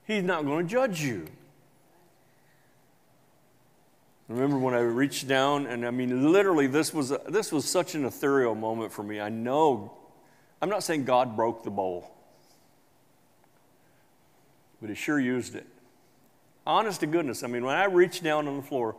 He's 0.05 0.23
not 0.23 0.43
going 0.43 0.67
to 0.67 0.69
judge 0.69 1.01
you. 1.01 1.27
Remember 4.33 4.57
when 4.57 4.73
I 4.73 4.79
reached 4.79 5.27
down, 5.27 5.65
and 5.67 5.85
I 5.85 5.91
mean, 5.91 6.31
literally, 6.31 6.67
this 6.67 6.93
was, 6.93 7.11
a, 7.11 7.21
this 7.27 7.51
was 7.51 7.69
such 7.69 7.95
an 7.95 8.05
ethereal 8.05 8.55
moment 8.55 8.91
for 8.91 9.03
me. 9.03 9.19
I 9.19 9.29
know, 9.29 9.93
I'm 10.61 10.69
not 10.69 10.83
saying 10.83 11.05
God 11.05 11.35
broke 11.35 11.63
the 11.63 11.71
bowl, 11.71 12.11
but 14.79 14.89
He 14.89 14.95
sure 14.95 15.19
used 15.19 15.55
it. 15.55 15.67
Honest 16.65 16.99
to 16.99 17.07
goodness, 17.07 17.43
I 17.43 17.47
mean, 17.47 17.65
when 17.65 17.75
I 17.75 17.85
reached 17.85 18.23
down 18.23 18.47
on 18.47 18.57
the 18.57 18.63
floor, 18.63 18.95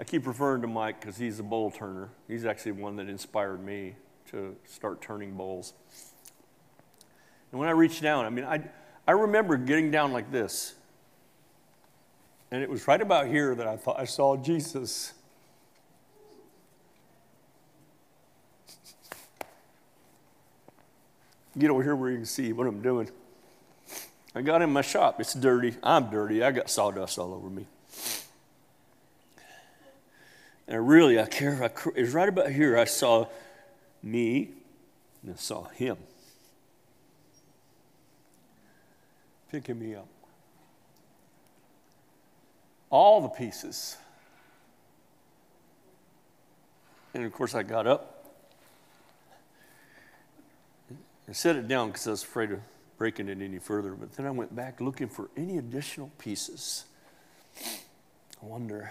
I 0.00 0.04
keep 0.04 0.26
referring 0.26 0.62
to 0.62 0.66
Mike 0.66 0.98
because 0.98 1.18
he's 1.18 1.40
a 1.40 1.42
bowl 1.42 1.70
turner. 1.70 2.08
He's 2.26 2.46
actually 2.46 2.72
one 2.72 2.96
that 2.96 3.08
inspired 3.08 3.62
me 3.62 3.96
to 4.30 4.56
start 4.64 5.02
turning 5.02 5.34
bowls. 5.34 5.74
And 7.52 7.60
when 7.60 7.68
I 7.68 7.72
reached 7.72 8.00
down, 8.00 8.24
I 8.24 8.30
mean, 8.30 8.46
I, 8.46 8.62
I 9.06 9.12
remember 9.12 9.58
getting 9.58 9.90
down 9.90 10.12
like 10.12 10.32
this. 10.32 10.74
And 12.50 12.62
it 12.62 12.68
was 12.68 12.88
right 12.88 13.00
about 13.00 13.28
here 13.28 13.54
that 13.54 13.66
I 13.66 13.76
thought 13.76 13.98
I 13.98 14.04
saw 14.04 14.36
Jesus. 14.36 15.12
Get 21.58 21.70
over 21.70 21.82
here 21.82 21.94
where 21.94 22.10
you 22.10 22.16
can 22.16 22.26
see 22.26 22.52
what 22.52 22.66
I'm 22.66 22.82
doing. 22.82 23.10
I 24.34 24.42
got 24.42 24.62
in 24.62 24.72
my 24.72 24.82
shop. 24.82 25.20
It's 25.20 25.34
dirty. 25.34 25.74
I'm 25.82 26.10
dirty. 26.10 26.42
I 26.42 26.50
got 26.50 26.70
sawdust 26.70 27.18
all 27.18 27.34
over 27.34 27.50
me. 27.50 27.66
And 30.68 30.88
really, 30.88 31.18
I 31.18 31.26
care. 31.26 31.58
I, 31.62 31.66
it 31.96 32.02
was 32.02 32.14
right 32.14 32.28
about 32.28 32.50
here 32.50 32.78
I 32.78 32.84
saw 32.84 33.26
me 34.02 34.50
and 35.22 35.34
I 35.34 35.36
saw 35.36 35.64
him 35.64 35.96
picking 39.50 39.78
me 39.78 39.96
up. 39.96 40.06
All 42.90 43.20
the 43.20 43.28
pieces. 43.28 43.96
And 47.14 47.24
of 47.24 47.32
course, 47.32 47.54
I 47.54 47.62
got 47.62 47.86
up 47.86 48.34
and 51.26 51.36
set 51.36 51.56
it 51.56 51.68
down 51.68 51.88
because 51.88 52.06
I 52.06 52.10
was 52.10 52.22
afraid 52.22 52.50
of 52.50 52.60
breaking 52.98 53.28
it 53.28 53.40
any 53.40 53.58
further. 53.58 53.92
But 53.92 54.14
then 54.16 54.26
I 54.26 54.30
went 54.30 54.54
back 54.54 54.80
looking 54.80 55.08
for 55.08 55.30
any 55.36 55.58
additional 55.58 56.10
pieces. 56.18 56.84
I 57.56 58.46
wonder. 58.46 58.90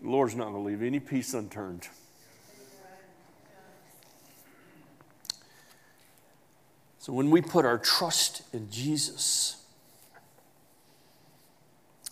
The 0.00 0.08
Lord's 0.08 0.34
not 0.34 0.50
going 0.50 0.56
to 0.56 0.60
leave 0.60 0.82
any 0.82 1.00
piece 1.00 1.34
unturned. 1.34 1.88
So 6.98 7.12
when 7.12 7.30
we 7.30 7.42
put 7.42 7.66
our 7.66 7.78
trust 7.78 8.42
in 8.54 8.70
Jesus, 8.70 9.63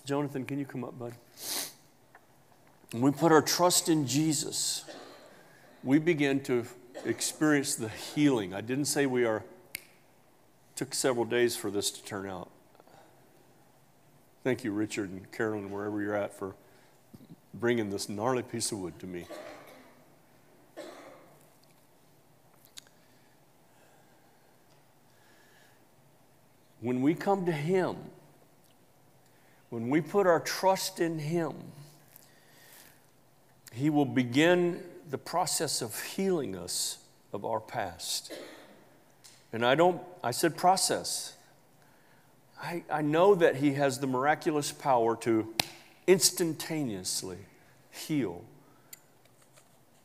Jonathan, 0.04 0.44
can 0.44 0.58
you 0.58 0.64
come 0.64 0.82
up, 0.82 0.98
bud? 0.98 1.12
When 2.90 3.02
we 3.02 3.12
put 3.12 3.30
our 3.30 3.40
trust 3.40 3.88
in 3.88 4.06
Jesus, 4.06 4.84
we 5.84 5.98
begin 6.00 6.40
to 6.44 6.66
experience 7.04 7.76
the 7.76 7.88
healing. 7.88 8.52
I 8.52 8.60
didn't 8.62 8.86
say 8.86 9.06
we 9.06 9.24
are, 9.24 9.44
took 10.74 10.92
several 10.92 11.24
days 11.24 11.56
for 11.56 11.70
this 11.70 11.90
to 11.92 12.04
turn 12.04 12.28
out. 12.28 12.50
Thank 14.42 14.64
you, 14.64 14.72
Richard 14.72 15.10
and 15.10 15.30
Carolyn, 15.30 15.70
wherever 15.70 16.02
you're 16.02 16.16
at, 16.16 16.36
for 16.36 16.56
bringing 17.54 17.90
this 17.90 18.08
gnarly 18.08 18.42
piece 18.42 18.72
of 18.72 18.78
wood 18.78 18.98
to 18.98 19.06
me. 19.06 19.26
When 26.80 27.02
we 27.02 27.14
come 27.14 27.46
to 27.46 27.52
Him, 27.52 27.96
when 29.72 29.88
we 29.88 30.02
put 30.02 30.26
our 30.26 30.38
trust 30.38 31.00
in 31.00 31.18
Him, 31.18 31.54
He 33.72 33.88
will 33.88 34.04
begin 34.04 34.82
the 35.08 35.16
process 35.16 35.80
of 35.80 35.98
healing 35.98 36.54
us 36.54 36.98
of 37.32 37.46
our 37.46 37.58
past. 37.58 38.34
And 39.50 39.64
I 39.64 39.74
don't, 39.74 39.98
I 40.22 40.32
said 40.32 40.58
process. 40.58 41.34
I, 42.62 42.84
I 42.92 43.00
know 43.00 43.34
that 43.34 43.56
He 43.56 43.72
has 43.72 43.98
the 43.98 44.06
miraculous 44.06 44.70
power 44.70 45.16
to 45.22 45.54
instantaneously 46.06 47.38
heal. 47.90 48.44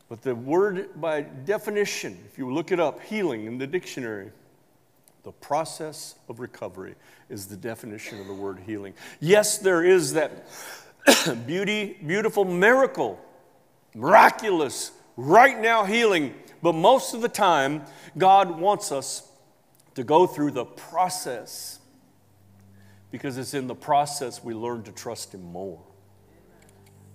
But 0.08 0.22
the 0.22 0.34
word, 0.34 0.98
by 0.98 1.20
definition, 1.20 2.16
if 2.26 2.38
you 2.38 2.50
look 2.50 2.72
it 2.72 2.80
up, 2.80 3.02
healing 3.02 3.44
in 3.44 3.58
the 3.58 3.66
dictionary, 3.66 4.30
the 5.24 5.32
process 5.32 6.14
of 6.26 6.40
recovery 6.40 6.94
is 7.28 7.46
the 7.46 7.56
definition 7.56 8.20
of 8.20 8.26
the 8.26 8.34
word 8.34 8.60
healing. 8.66 8.94
Yes, 9.20 9.58
there 9.58 9.84
is 9.84 10.14
that 10.14 10.46
beauty, 11.46 11.98
beautiful 12.06 12.44
miracle, 12.44 13.18
miraculous, 13.94 14.92
right 15.16 15.60
now 15.60 15.84
healing, 15.84 16.34
but 16.62 16.74
most 16.74 17.14
of 17.14 17.20
the 17.20 17.28
time, 17.28 17.82
God 18.16 18.58
wants 18.58 18.92
us 18.92 19.28
to 19.94 20.04
go 20.04 20.26
through 20.26 20.52
the 20.52 20.64
process 20.64 21.80
because 23.10 23.38
it's 23.38 23.54
in 23.54 23.66
the 23.66 23.74
process 23.74 24.44
we 24.44 24.54
learn 24.54 24.82
to 24.84 24.92
trust 24.92 25.34
Him 25.34 25.42
more. 25.42 25.80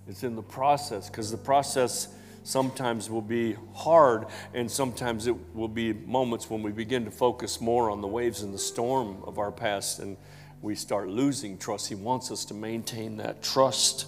It's 0.06 0.22
in 0.22 0.36
the 0.36 0.42
process 0.42 1.08
because 1.08 1.30
the 1.30 1.38
process 1.38 2.08
sometimes 2.44 3.10
will 3.10 3.20
be 3.20 3.56
hard, 3.74 4.26
and 4.52 4.70
sometimes 4.70 5.26
it 5.26 5.34
will 5.54 5.68
be 5.68 5.92
moments 5.92 6.48
when 6.48 6.62
we 6.62 6.70
begin 6.70 7.04
to 7.04 7.10
focus 7.10 7.60
more 7.60 7.90
on 7.90 8.00
the 8.00 8.06
waves 8.06 8.42
and 8.42 8.54
the 8.54 8.58
storm 8.58 9.22
of 9.24 9.38
our 9.38 9.50
past 9.50 9.98
and 9.98 10.16
we 10.64 10.74
start 10.74 11.08
losing 11.08 11.58
trust. 11.58 11.88
He 11.88 11.94
wants 11.94 12.30
us 12.30 12.46
to 12.46 12.54
maintain 12.54 13.18
that 13.18 13.42
trust. 13.42 14.06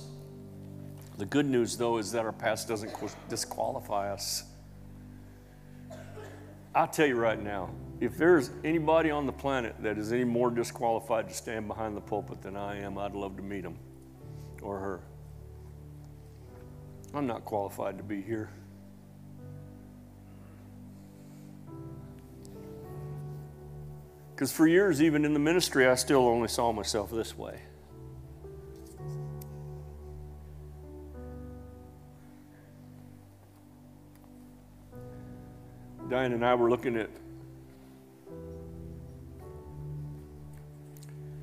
The 1.19 1.27
good 1.27 1.45
news, 1.45 1.77
though, 1.77 1.99
is 1.99 2.13
that 2.13 2.25
our 2.25 2.33
past 2.33 2.67
doesn't 2.67 2.93
disqualify 3.29 4.11
us. 4.11 4.45
I'll 6.75 6.89
tell 6.89 7.07
you 7.07 7.17
right 7.17 7.43
now, 7.43 7.71
if 8.01 8.17
there's 8.17 8.51
anybody 8.65 9.11
on 9.11 9.27
the 9.27 9.33
planet 9.33 9.77
that 9.81 9.99
is 9.99 10.13
any 10.13 10.25
more 10.25 10.51
disqualified 10.51 11.29
to 11.29 11.35
stand 11.35 11.69
behind 11.69 11.95
the 11.95 12.01
pulpit 12.01 12.41
than 12.41 12.57
I 12.57 12.81
am, 12.81 12.97
I'd 12.97 13.15
love 13.15 13.37
to 13.37 13.43
meet 13.43 13.65
him 13.65 13.79
or 14.63 14.79
her. 14.79 15.01
I'm 17.17 17.27
not 17.27 17.47
qualified 17.47 17.97
to 17.97 18.05
be 18.05 18.21
here. 18.21 18.51
Because 24.35 24.53
for 24.53 24.67
years, 24.67 25.01
even 25.01 25.25
in 25.25 25.33
the 25.33 25.39
ministry, 25.39 25.87
I 25.87 25.95
still 25.95 26.29
only 26.29 26.49
saw 26.49 26.73
myself 26.73 27.11
this 27.11 27.39
way. 27.39 27.59
Diane 36.11 36.35
and 36.35 36.45
I 36.45 36.55
were 36.55 36.69
looking 36.69 36.97
at, 36.97 37.09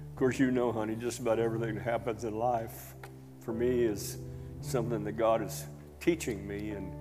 of 0.07 0.15
course, 0.15 0.37
you 0.37 0.51
know, 0.51 0.71
honey, 0.71 0.95
just 0.95 1.17
about 1.17 1.39
everything 1.39 1.73
that 1.73 1.83
happens 1.83 2.25
in 2.25 2.37
life 2.37 2.93
for 3.39 3.53
me 3.53 3.83
is 3.83 4.19
something 4.63 5.03
that 5.03 5.13
God 5.13 5.41
is 5.41 5.65
teaching 5.99 6.47
me 6.47 6.71
and, 6.71 6.93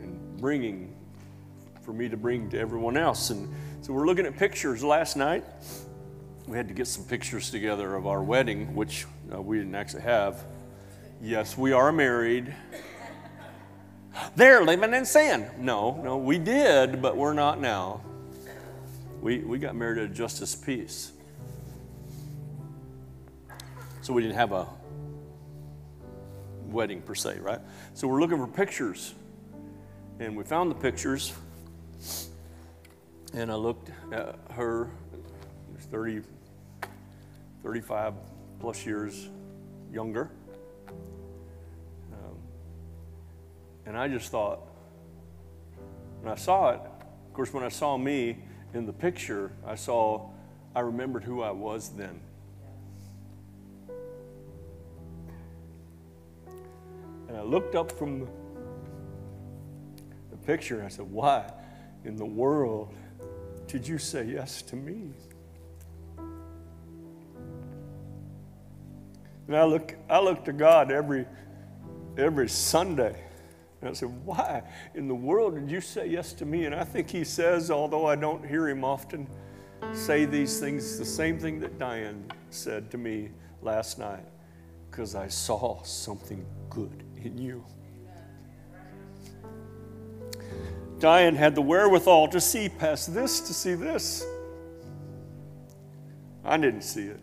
and 0.00 0.40
bringing 0.40 0.94
for 1.82 1.92
me 1.92 2.08
to 2.08 2.16
bring 2.16 2.48
to 2.50 2.58
everyone 2.58 2.96
else. 2.96 3.30
And 3.30 3.52
so 3.80 3.92
we're 3.92 4.06
looking 4.06 4.26
at 4.26 4.36
pictures 4.36 4.82
last 4.82 5.16
night. 5.16 5.44
We 6.46 6.56
had 6.56 6.68
to 6.68 6.74
get 6.74 6.86
some 6.86 7.04
pictures 7.04 7.50
together 7.50 7.94
of 7.94 8.06
our 8.06 8.22
wedding, 8.22 8.74
which 8.74 9.06
uh, 9.32 9.40
we 9.40 9.58
didn't 9.58 9.74
actually 9.74 10.02
have. 10.02 10.44
Yes, 11.22 11.56
we 11.56 11.72
are 11.72 11.90
married. 11.90 12.54
They're 14.36 14.64
living 14.64 14.94
in 14.94 15.06
sin. 15.06 15.50
No, 15.58 16.00
no, 16.02 16.18
we 16.18 16.38
did, 16.38 17.02
but 17.02 17.16
we're 17.16 17.32
not 17.32 17.60
now. 17.60 18.02
We, 19.20 19.38
we 19.38 19.58
got 19.58 19.74
married 19.74 19.98
at 19.98 20.12
Justice 20.12 20.54
Peace. 20.54 21.12
So 24.02 24.12
we 24.12 24.20
didn't 24.20 24.36
have 24.36 24.52
a 24.52 24.66
wedding 26.74 27.00
per 27.00 27.14
se, 27.14 27.38
right? 27.40 27.60
So 27.94 28.06
we're 28.08 28.20
looking 28.20 28.38
for 28.38 28.46
pictures. 28.46 29.14
And 30.18 30.36
we 30.36 30.44
found 30.44 30.70
the 30.70 30.74
pictures. 30.74 31.32
And 33.32 33.50
I 33.50 33.54
looked 33.54 33.90
at 34.12 34.38
her, 34.52 34.90
30, 35.90 36.22
35 37.62 38.14
plus 38.60 38.84
years 38.84 39.28
younger. 39.92 40.30
Um, 42.12 42.36
and 43.86 43.96
I 43.96 44.08
just 44.08 44.30
thought, 44.30 44.60
when 46.20 46.32
I 46.32 46.36
saw 46.36 46.70
it, 46.70 46.80
of 46.80 47.32
course, 47.32 47.52
when 47.52 47.64
I 47.64 47.68
saw 47.68 47.96
me 47.96 48.38
in 48.72 48.86
the 48.86 48.92
picture, 48.92 49.52
I 49.66 49.74
saw, 49.74 50.28
I 50.74 50.80
remembered 50.80 51.24
who 51.24 51.42
I 51.42 51.50
was 51.50 51.90
then. 51.90 52.20
And 57.34 57.42
I 57.42 57.46
looked 57.46 57.74
up 57.74 57.90
from 57.90 58.28
the, 60.30 60.36
picture 60.46 60.76
and 60.76 60.84
I 60.84 60.88
said, 60.88 61.10
Why 61.10 61.50
in 62.04 62.14
the 62.16 62.24
world 62.24 62.94
did 63.66 63.88
you 63.88 63.98
say 63.98 64.24
yes 64.24 64.62
to 64.62 64.76
me? 64.76 65.10
And 69.48 69.56
I 69.56 69.64
look, 69.64 69.96
I 70.08 70.20
look 70.20 70.44
to 70.44 70.52
God 70.52 70.92
every, 70.92 71.26
every 72.16 72.48
Sunday. 72.48 73.20
And 73.80 73.90
I 73.90 73.94
said, 73.94 74.10
Why 74.24 74.62
in 74.94 75.08
the 75.08 75.14
world 75.14 75.56
did 75.56 75.68
you 75.68 75.80
say 75.80 76.06
yes 76.06 76.34
to 76.34 76.46
me? 76.46 76.66
And 76.66 76.74
I 76.74 76.84
think 76.84 77.10
he 77.10 77.24
says, 77.24 77.68
although 77.68 78.06
I 78.06 78.14
don't 78.14 78.46
hear 78.46 78.68
him 78.68 78.84
often 78.84 79.26
say 79.92 80.24
these 80.24 80.60
things, 80.60 80.98
the 80.98 81.04
same 81.04 81.40
thing 81.40 81.58
that 81.60 81.80
Diane 81.80 82.30
said 82.50 82.92
to 82.92 82.98
me 82.98 83.30
last 83.60 83.98
night, 83.98 84.24
because 84.88 85.16
I 85.16 85.26
saw 85.26 85.82
something 85.82 86.46
good 86.70 87.03
in 87.24 87.38
you. 87.38 87.64
Diane 90.98 91.34
had 91.34 91.54
the 91.54 91.62
wherewithal 91.62 92.28
to 92.28 92.40
see 92.40 92.68
past 92.68 93.12
this 93.12 93.40
to 93.40 93.52
see 93.52 93.74
this. 93.74 94.24
I 96.44 96.56
didn't 96.56 96.82
see 96.82 97.06
it. 97.06 97.20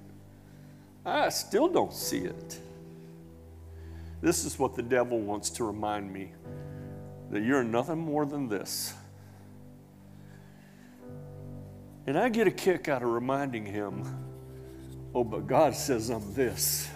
I 1.05 1.29
still 1.29 1.67
don't 1.67 1.93
see 1.93 2.19
it. 2.19 2.59
This 4.21 4.45
is 4.45 4.59
what 4.59 4.75
the 4.75 4.83
devil 4.83 5.19
wants 5.19 5.49
to 5.51 5.63
remind 5.63 6.13
me 6.13 6.31
that 7.31 7.41
you're 7.41 7.63
nothing 7.63 7.97
more 7.97 8.25
than 8.25 8.47
this. 8.47 8.93
And 12.05 12.17
I 12.17 12.29
get 12.29 12.45
a 12.45 12.51
kick 12.51 12.87
out 12.89 13.01
of 13.01 13.09
reminding 13.09 13.65
him, 13.65 14.03
oh, 15.15 15.23
but 15.23 15.47
God 15.47 15.75
says 15.75 16.09
I'm 16.09 16.33
this. 16.33 16.89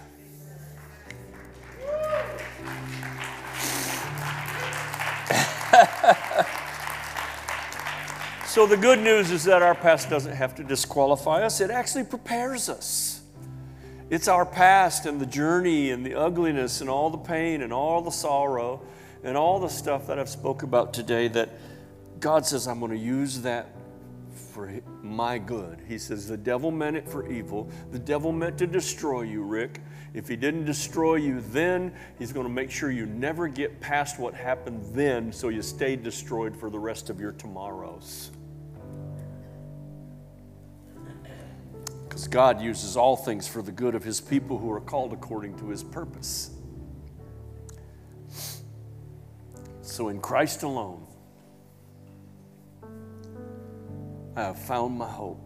so 8.45 8.67
the 8.67 8.77
good 8.77 8.99
news 8.99 9.31
is 9.31 9.43
that 9.45 9.61
our 9.61 9.75
past 9.75 10.09
doesn't 10.09 10.33
have 10.33 10.55
to 10.55 10.63
disqualify 10.63 11.43
us, 11.43 11.61
it 11.61 11.71
actually 11.71 12.03
prepares 12.03 12.69
us. 12.69 13.21
It's 14.09 14.27
our 14.27 14.45
past 14.45 15.05
and 15.05 15.19
the 15.19 15.25
journey 15.25 15.89
and 15.89 16.05
the 16.05 16.13
ugliness 16.13 16.81
and 16.81 16.89
all 16.89 17.09
the 17.09 17.17
pain 17.17 17.63
and 17.63 17.73
all 17.73 18.01
the 18.01 18.11
sorrow 18.11 18.81
and 19.23 19.35
all 19.35 19.59
the 19.59 19.69
stuff 19.69 20.07
that 20.07 20.19
I've 20.19 20.29
spoke 20.29 20.61
about 20.61 20.93
today 20.93 21.27
that 21.29 21.49
God 22.19 22.45
says 22.45 22.67
I'm 22.67 22.79
going 22.79 22.91
to 22.91 22.97
use 22.97 23.41
that 23.41 23.69
for 24.55 24.71
my 25.01 25.37
good. 25.37 25.81
He 25.85 25.97
says 25.97 26.29
the 26.29 26.37
devil 26.37 26.71
meant 26.71 26.95
it 26.95 27.09
for 27.09 27.29
evil. 27.29 27.69
The 27.91 27.99
devil 27.99 28.31
meant 28.31 28.57
to 28.59 28.67
destroy 28.67 29.23
you, 29.23 29.43
Rick. 29.43 29.81
If 30.13 30.29
he 30.29 30.37
didn't 30.37 30.63
destroy 30.63 31.15
you 31.15 31.41
then, 31.41 31.93
he's 32.17 32.31
going 32.31 32.45
to 32.45 32.53
make 32.53 32.71
sure 32.71 32.89
you 32.89 33.05
never 33.05 33.49
get 33.49 33.81
past 33.81 34.17
what 34.17 34.33
happened 34.33 34.81
then 34.95 35.33
so 35.33 35.49
you 35.49 35.61
stay 35.61 35.97
destroyed 35.97 36.55
for 36.55 36.69
the 36.69 36.79
rest 36.79 37.09
of 37.09 37.19
your 37.19 37.33
tomorrows. 37.33 38.31
Because 42.07 42.29
God 42.29 42.61
uses 42.61 42.95
all 42.95 43.17
things 43.17 43.49
for 43.49 43.61
the 43.61 43.73
good 43.73 43.93
of 43.93 44.05
his 44.05 44.21
people 44.21 44.57
who 44.57 44.71
are 44.71 44.79
called 44.79 45.11
according 45.11 45.57
to 45.57 45.67
his 45.67 45.83
purpose. 45.83 46.51
So 49.81 50.07
in 50.07 50.21
Christ 50.21 50.63
alone, 50.63 51.04
I 54.35 54.41
have 54.41 54.59
found 54.59 54.97
my 54.97 55.09
hope. 55.09 55.39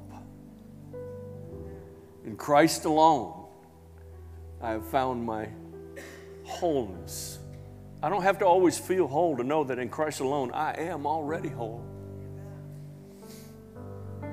In 2.25 2.35
Christ 2.35 2.85
alone, 2.85 3.45
I 4.61 4.71
have 4.71 4.87
found 4.87 5.23
my 5.23 5.47
wholeness. 6.43 7.39
I 8.01 8.09
don't 8.09 8.23
have 8.23 8.39
to 8.39 8.45
always 8.45 8.77
feel 8.77 9.07
whole 9.07 9.37
to 9.37 9.43
know 9.43 9.63
that 9.63 9.77
in 9.77 9.89
Christ 9.89 10.21
alone, 10.21 10.51
I 10.51 10.73
am 10.73 11.05
already 11.05 11.49
whole. 11.49 11.83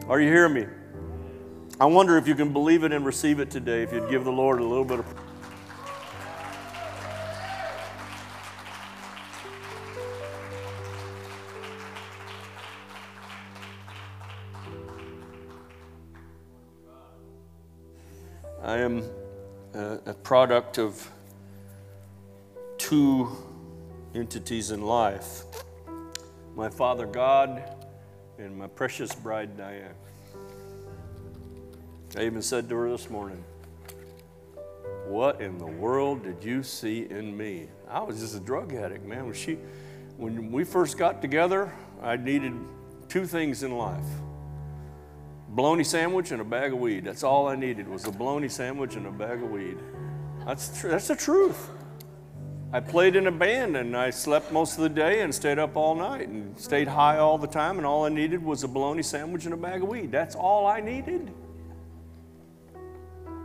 Are 0.09 0.21
you 0.21 0.29
hearing 0.29 0.55
me? 0.55 0.67
I 1.79 1.85
wonder 1.85 2.17
if 2.17 2.27
you 2.27 2.35
can 2.35 2.53
believe 2.53 2.85
it 2.85 2.93
and 2.93 3.05
receive 3.05 3.41
it 3.41 3.51
today, 3.51 3.83
if 3.83 3.93
you'd 3.93 4.09
give 4.09 4.25
the 4.25 4.33
Lord 4.33 4.61
a 4.61 4.65
little 4.65 4.85
bit 4.85 5.01
of. 5.01 5.07
Product 20.27 20.77
of 20.77 21.09
two 22.79 23.29
entities 24.12 24.72
in 24.72 24.83
life 24.83 25.45
my 26.57 26.68
Father 26.68 27.07
God 27.07 27.62
and 28.37 28.59
my 28.59 28.66
precious 28.66 29.14
bride 29.14 29.57
Diane. 29.57 29.95
I 32.16 32.24
even 32.24 32.43
said 32.43 32.68
to 32.70 32.74
her 32.74 32.91
this 32.91 33.09
morning, 33.09 33.45
What 35.07 35.41
in 35.41 35.59
the 35.59 35.66
world 35.66 36.24
did 36.24 36.43
you 36.43 36.64
see 36.64 37.07
in 37.09 37.37
me? 37.37 37.68
I 37.89 38.01
was 38.01 38.18
just 38.18 38.35
a 38.35 38.41
drug 38.41 38.74
addict, 38.74 39.05
man. 39.05 39.27
When, 39.27 39.35
she, 39.35 39.59
when 40.16 40.51
we 40.51 40.64
first 40.64 40.99
got 40.99 41.22
together, 41.22 41.72
I 42.03 42.16
needed 42.16 42.53
two 43.09 43.27
things 43.27 43.62
in 43.62 43.79
life 43.79 44.09
bologna 45.51 45.85
sandwich 45.85 46.33
and 46.33 46.41
a 46.41 46.45
bag 46.45 46.72
of 46.72 46.81
weed. 46.81 47.05
That's 47.05 47.22
all 47.22 47.47
I 47.47 47.55
needed 47.55 47.87
was 47.89 48.05
a 48.07 48.11
bologna 48.11 48.49
sandwich 48.49 48.97
and 48.97 49.07
a 49.07 49.12
bag 49.12 49.41
of 49.41 49.51
weed. 49.51 49.79
That's, 50.47 50.80
tr- 50.80 50.88
that's 50.88 51.09
the 51.09 51.16
truth. 51.16 51.70
I 52.72 52.80
played 52.80 53.16
in 53.16 53.26
a 53.26 53.32
band 53.32 53.76
and 53.76 53.97
I 53.97 54.11
slept 54.11 54.53
most 54.53 54.76
of 54.76 54.82
the 54.82 54.88
day 54.88 55.22
and 55.22 55.34
stayed 55.34 55.59
up 55.59 55.76
all 55.76 55.94
night 55.94 56.28
and 56.28 56.57
stayed 56.59 56.88
high 56.88 57.18
all 57.18 57.36
the 57.36 57.47
time, 57.47 57.78
and 57.78 57.86
all 57.86 58.05
I 58.05 58.09
needed 58.09 58.42
was 58.42 58.62
a 58.62 58.68
bologna 58.68 59.03
sandwich 59.03 59.44
and 59.44 59.55
a 59.55 59.57
bag 59.57 59.82
of 59.82 59.88
weed. 59.88 60.12
That's 60.12 60.36
all 60.36 60.66
I 60.66 60.80
needed. 60.80 61.32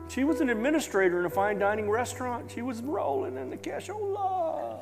She 0.09 0.25
was 0.25 0.41
an 0.41 0.49
administrator 0.49 1.19
in 1.19 1.25
a 1.25 1.29
fine 1.29 1.57
dining 1.57 1.89
restaurant. 1.89 2.51
She 2.51 2.61
was 2.61 2.81
rolling 2.81 3.37
in 3.37 3.49
the 3.49 3.57
cashola. 3.57 4.79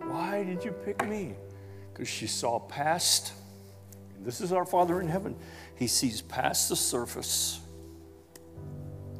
Why 0.00 0.42
did 0.44 0.64
you 0.64 0.72
pick 0.72 1.06
me? 1.06 1.34
Because 1.92 2.08
she 2.08 2.26
saw 2.26 2.58
past. 2.58 3.32
This 4.24 4.40
is 4.40 4.52
our 4.52 4.64
Father 4.64 5.00
in 5.00 5.08
heaven. 5.08 5.36
He 5.76 5.86
sees 5.86 6.22
past 6.22 6.68
the 6.68 6.76
surface 6.76 7.60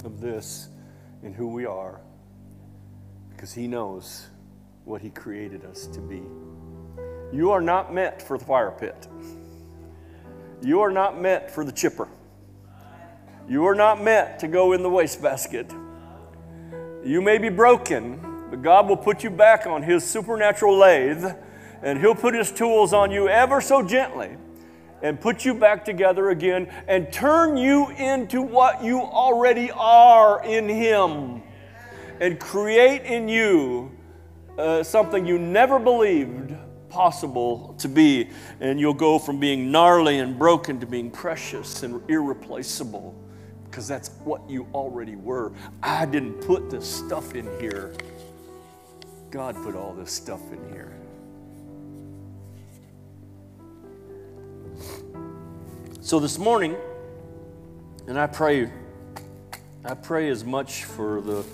of 0.05 0.21
this 0.21 0.69
and 1.23 1.35
who 1.35 1.49
we 1.49 1.65
are 1.65 2.01
because 3.31 3.53
He 3.53 3.67
knows 3.67 4.27
what 4.85 5.01
He 5.01 5.11
created 5.11 5.65
us 5.65 5.87
to 5.89 6.01
be. 6.01 6.23
You 7.33 7.51
are 7.51 7.61
not 7.61 7.93
meant 7.93 8.23
for 8.23 8.39
the 8.39 8.45
fire 8.45 8.71
pit. 8.71 9.09
You 10.63 10.81
are 10.81 10.93
not 10.93 11.21
meant 11.21 11.51
for 11.51 11.65
the 11.65 11.73
chipper. 11.73 12.09
You 13.49 13.67
are 13.67 13.75
not 13.75 14.03
meant 14.03 14.39
to 14.39 14.49
go 14.49 14.73
in 14.73 14.83
the 14.83 14.89
wastebasket. 14.89 15.73
You 17.05 17.21
may 17.21 17.39
be 17.39 17.49
broken, 17.49 18.47
but 18.49 18.63
God 18.63 18.89
will 18.89 18.97
put 18.97 19.25
you 19.25 19.31
back 19.31 19.67
on 19.67 19.83
His 19.83 20.05
supernatural 20.05 20.77
lathe, 20.79 21.25
and 21.83 21.99
He'll 21.99 22.15
put 22.15 22.35
His 22.35 22.51
tools 22.53 22.93
on 22.93 23.11
you 23.11 23.29
ever 23.29 23.61
so 23.61 23.83
gently 23.83 24.37
and 25.05 25.21
put 25.21 25.45
you 25.45 25.53
back 25.53 25.85
together 25.85 26.31
again 26.31 26.67
and 26.89 27.13
turn 27.13 27.59
you 27.59 27.91
into 27.91 28.41
what 28.41 28.83
you 28.83 29.03
already 29.03 29.71
are 29.71 30.43
in 30.43 30.67
Him 30.67 31.43
and 32.21 32.41
create 32.41 33.03
in 33.03 33.29
you 33.29 33.93
uh, 34.57 34.83
something 34.83 35.27
you 35.27 35.39
never 35.39 35.79
believed 35.79 36.55
possible 36.89 37.75
to 37.79 37.87
be. 37.87 38.31
And 38.61 38.81
you'll 38.81 38.95
go 38.95 39.19
from 39.19 39.39
being 39.39 39.71
gnarly 39.71 40.21
and 40.21 40.39
broken 40.39 40.81
to 40.81 40.87
being 40.87 41.11
precious 41.11 41.83
and 41.83 42.01
irreplaceable 42.09 43.15
because 43.67 43.87
that's 43.87 44.09
what 44.25 44.49
you 44.49 44.67
already 44.73 45.17
were. 45.17 45.53
I 45.83 46.07
didn't 46.07 46.41
put 46.41 46.71
this 46.71 46.89
stuff 46.91 47.35
in 47.35 47.45
here, 47.61 47.93
God 49.31 49.55
put 49.57 49.75
all 49.75 49.93
this 49.93 50.13
stuff 50.13 50.41
in 50.51 50.73
here. 50.73 51.04
So 56.05 56.21
this 56.21 56.37
morning, 56.37 56.77
and 58.07 58.21
I 58.21 58.27
pray, 58.27 58.71
I 59.87 59.95
pray 59.95 60.29
as 60.29 60.45
much 60.45 60.85
for 60.85 61.23
the 61.23 61.47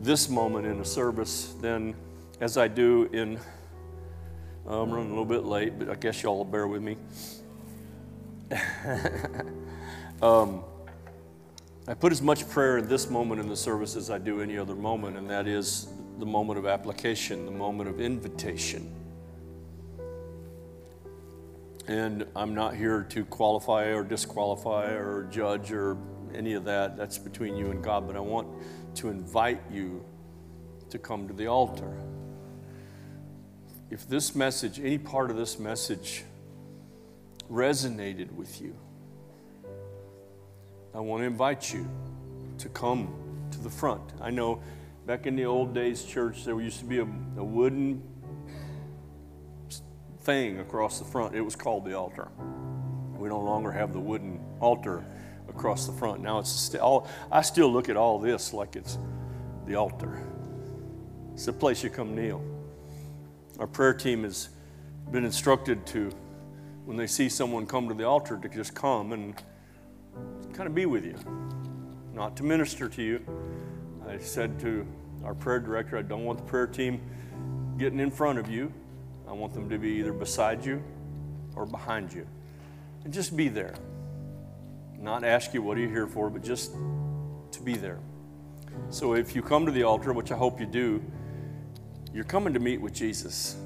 this 0.00 0.30
moment 0.30 0.66
in 0.66 0.80
a 0.80 0.84
service 0.86 1.54
than 1.60 1.94
as 2.40 2.56
I 2.56 2.66
do 2.66 3.10
in 3.12 3.38
I'm 4.66 4.90
running 4.90 5.08
a 5.08 5.10
little 5.10 5.26
bit 5.26 5.44
late, 5.44 5.78
but 5.78 5.90
I 5.90 5.96
guess 5.96 6.22
y'all 6.22 6.38
will 6.38 6.46
bear 6.46 6.66
with 6.66 6.80
me. 6.80 6.96
Um, 10.22 10.62
I 11.86 11.92
put 11.92 12.12
as 12.12 12.22
much 12.22 12.48
prayer 12.48 12.78
in 12.78 12.88
this 12.88 13.10
moment 13.10 13.40
in 13.40 13.48
the 13.48 13.56
service 13.56 13.96
as 13.96 14.08
I 14.08 14.16
do 14.16 14.40
any 14.40 14.56
other 14.56 14.74
moment, 14.74 15.18
and 15.18 15.28
that 15.28 15.46
is 15.46 15.88
the 16.18 16.24
moment 16.24 16.58
of 16.58 16.64
application, 16.64 17.44
the 17.44 17.52
moment 17.52 17.90
of 17.90 18.00
invitation. 18.00 18.90
And 21.86 22.26
I'm 22.34 22.54
not 22.54 22.74
here 22.74 23.02
to 23.10 23.24
qualify 23.26 23.88
or 23.92 24.02
disqualify 24.02 24.92
or 24.92 25.24
judge 25.24 25.70
or 25.70 25.98
any 26.34 26.54
of 26.54 26.64
that. 26.64 26.96
That's 26.96 27.18
between 27.18 27.56
you 27.56 27.70
and 27.70 27.84
God. 27.84 28.06
But 28.06 28.16
I 28.16 28.20
want 28.20 28.48
to 28.96 29.08
invite 29.08 29.60
you 29.70 30.04
to 30.90 30.98
come 30.98 31.28
to 31.28 31.34
the 31.34 31.46
altar. 31.46 31.92
If 33.90 34.08
this 34.08 34.34
message, 34.34 34.80
any 34.80 34.98
part 34.98 35.30
of 35.30 35.36
this 35.36 35.58
message, 35.58 36.24
resonated 37.50 38.32
with 38.32 38.60
you, 38.62 38.74
I 40.94 41.00
want 41.00 41.20
to 41.20 41.26
invite 41.26 41.72
you 41.72 41.88
to 42.58 42.68
come 42.70 43.12
to 43.50 43.58
the 43.58 43.70
front. 43.70 44.02
I 44.20 44.30
know 44.30 44.62
back 45.06 45.26
in 45.26 45.36
the 45.36 45.44
old 45.44 45.74
days, 45.74 46.02
church, 46.02 46.44
there 46.44 46.58
used 46.60 46.78
to 46.78 46.86
be 46.86 46.98
a, 46.98 47.06
a 47.36 47.44
wooden 47.44 48.02
thing 50.24 50.58
across 50.58 50.98
the 50.98 51.04
front. 51.04 51.34
It 51.34 51.42
was 51.42 51.54
called 51.54 51.84
the 51.84 51.96
altar. 51.96 52.28
We 53.16 53.28
no 53.28 53.40
longer 53.40 53.70
have 53.70 53.92
the 53.92 54.00
wooden 54.00 54.40
altar 54.60 55.04
across 55.48 55.86
the 55.86 55.92
front. 55.92 56.20
Now 56.20 56.38
it's 56.38 56.50
st- 56.50 56.82
all, 56.82 57.06
I 57.30 57.42
still 57.42 57.70
look 57.70 57.88
at 57.88 57.96
all 57.96 58.18
this 58.18 58.52
like 58.52 58.74
it's 58.76 58.98
the 59.66 59.76
altar. 59.76 60.22
It's 61.32 61.46
the 61.46 61.52
place 61.52 61.82
you 61.84 61.90
come 61.90 62.14
kneel. 62.14 62.42
Our 63.58 63.66
prayer 63.66 63.94
team 63.94 64.24
has 64.24 64.48
been 65.10 65.24
instructed 65.24 65.86
to, 65.88 66.10
when 66.86 66.96
they 66.96 67.06
see 67.06 67.28
someone 67.28 67.66
come 67.66 67.88
to 67.88 67.94
the 67.94 68.04
altar, 68.04 68.38
to 68.38 68.48
just 68.48 68.74
come 68.74 69.12
and 69.12 69.34
kind 70.52 70.66
of 70.66 70.74
be 70.74 70.86
with 70.86 71.04
you, 71.04 71.16
not 72.14 72.36
to 72.36 72.42
minister 72.42 72.88
to 72.88 73.02
you. 73.02 73.24
I 74.08 74.18
said 74.18 74.58
to 74.60 74.86
our 75.24 75.34
prayer 75.34 75.60
director, 75.60 75.96
I 75.96 76.02
don't 76.02 76.24
want 76.24 76.38
the 76.38 76.44
prayer 76.44 76.66
team 76.66 77.00
getting 77.78 78.00
in 78.00 78.10
front 78.10 78.38
of 78.38 78.48
you. 78.50 78.72
I 79.28 79.32
want 79.32 79.54
them 79.54 79.68
to 79.70 79.78
be 79.78 79.90
either 79.90 80.12
beside 80.12 80.64
you 80.64 80.82
or 81.56 81.66
behind 81.66 82.12
you. 82.12 82.26
And 83.04 83.12
just 83.12 83.36
be 83.36 83.48
there. 83.48 83.74
Not 84.98 85.24
ask 85.24 85.52
you, 85.52 85.62
what 85.62 85.76
are 85.76 85.80
you 85.80 85.88
here 85.88 86.06
for, 86.06 86.30
but 86.30 86.42
just 86.42 86.72
to 87.52 87.62
be 87.62 87.74
there. 87.74 87.98
So 88.90 89.14
if 89.14 89.36
you 89.36 89.42
come 89.42 89.66
to 89.66 89.72
the 89.72 89.82
altar, 89.82 90.12
which 90.12 90.32
I 90.32 90.36
hope 90.36 90.60
you 90.60 90.66
do, 90.66 91.02
you're 92.12 92.24
coming 92.24 92.54
to 92.54 92.60
meet 92.60 92.80
with 92.80 92.94
Jesus. 92.94 93.56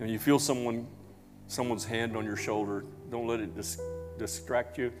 And 0.00 0.10
you 0.10 0.18
feel 0.18 0.38
someone, 0.38 0.86
someone's 1.46 1.84
hand 1.84 2.16
on 2.16 2.24
your 2.24 2.36
shoulder, 2.36 2.84
don't 3.10 3.26
let 3.26 3.40
it 3.40 3.54
dis- 3.54 3.80
distract 4.18 4.76
you. 4.76 4.92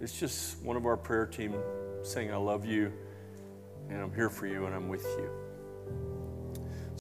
It's 0.00 0.18
just 0.18 0.62
one 0.62 0.76
of 0.76 0.86
our 0.86 0.96
prayer 0.96 1.26
team 1.26 1.54
saying, 2.02 2.32
I 2.32 2.36
love 2.36 2.64
you, 2.64 2.92
and 3.88 4.00
I'm 4.00 4.14
here 4.14 4.30
for 4.30 4.46
you, 4.46 4.66
and 4.66 4.74
I'm 4.74 4.88
with 4.88 5.04
you. 5.04 5.30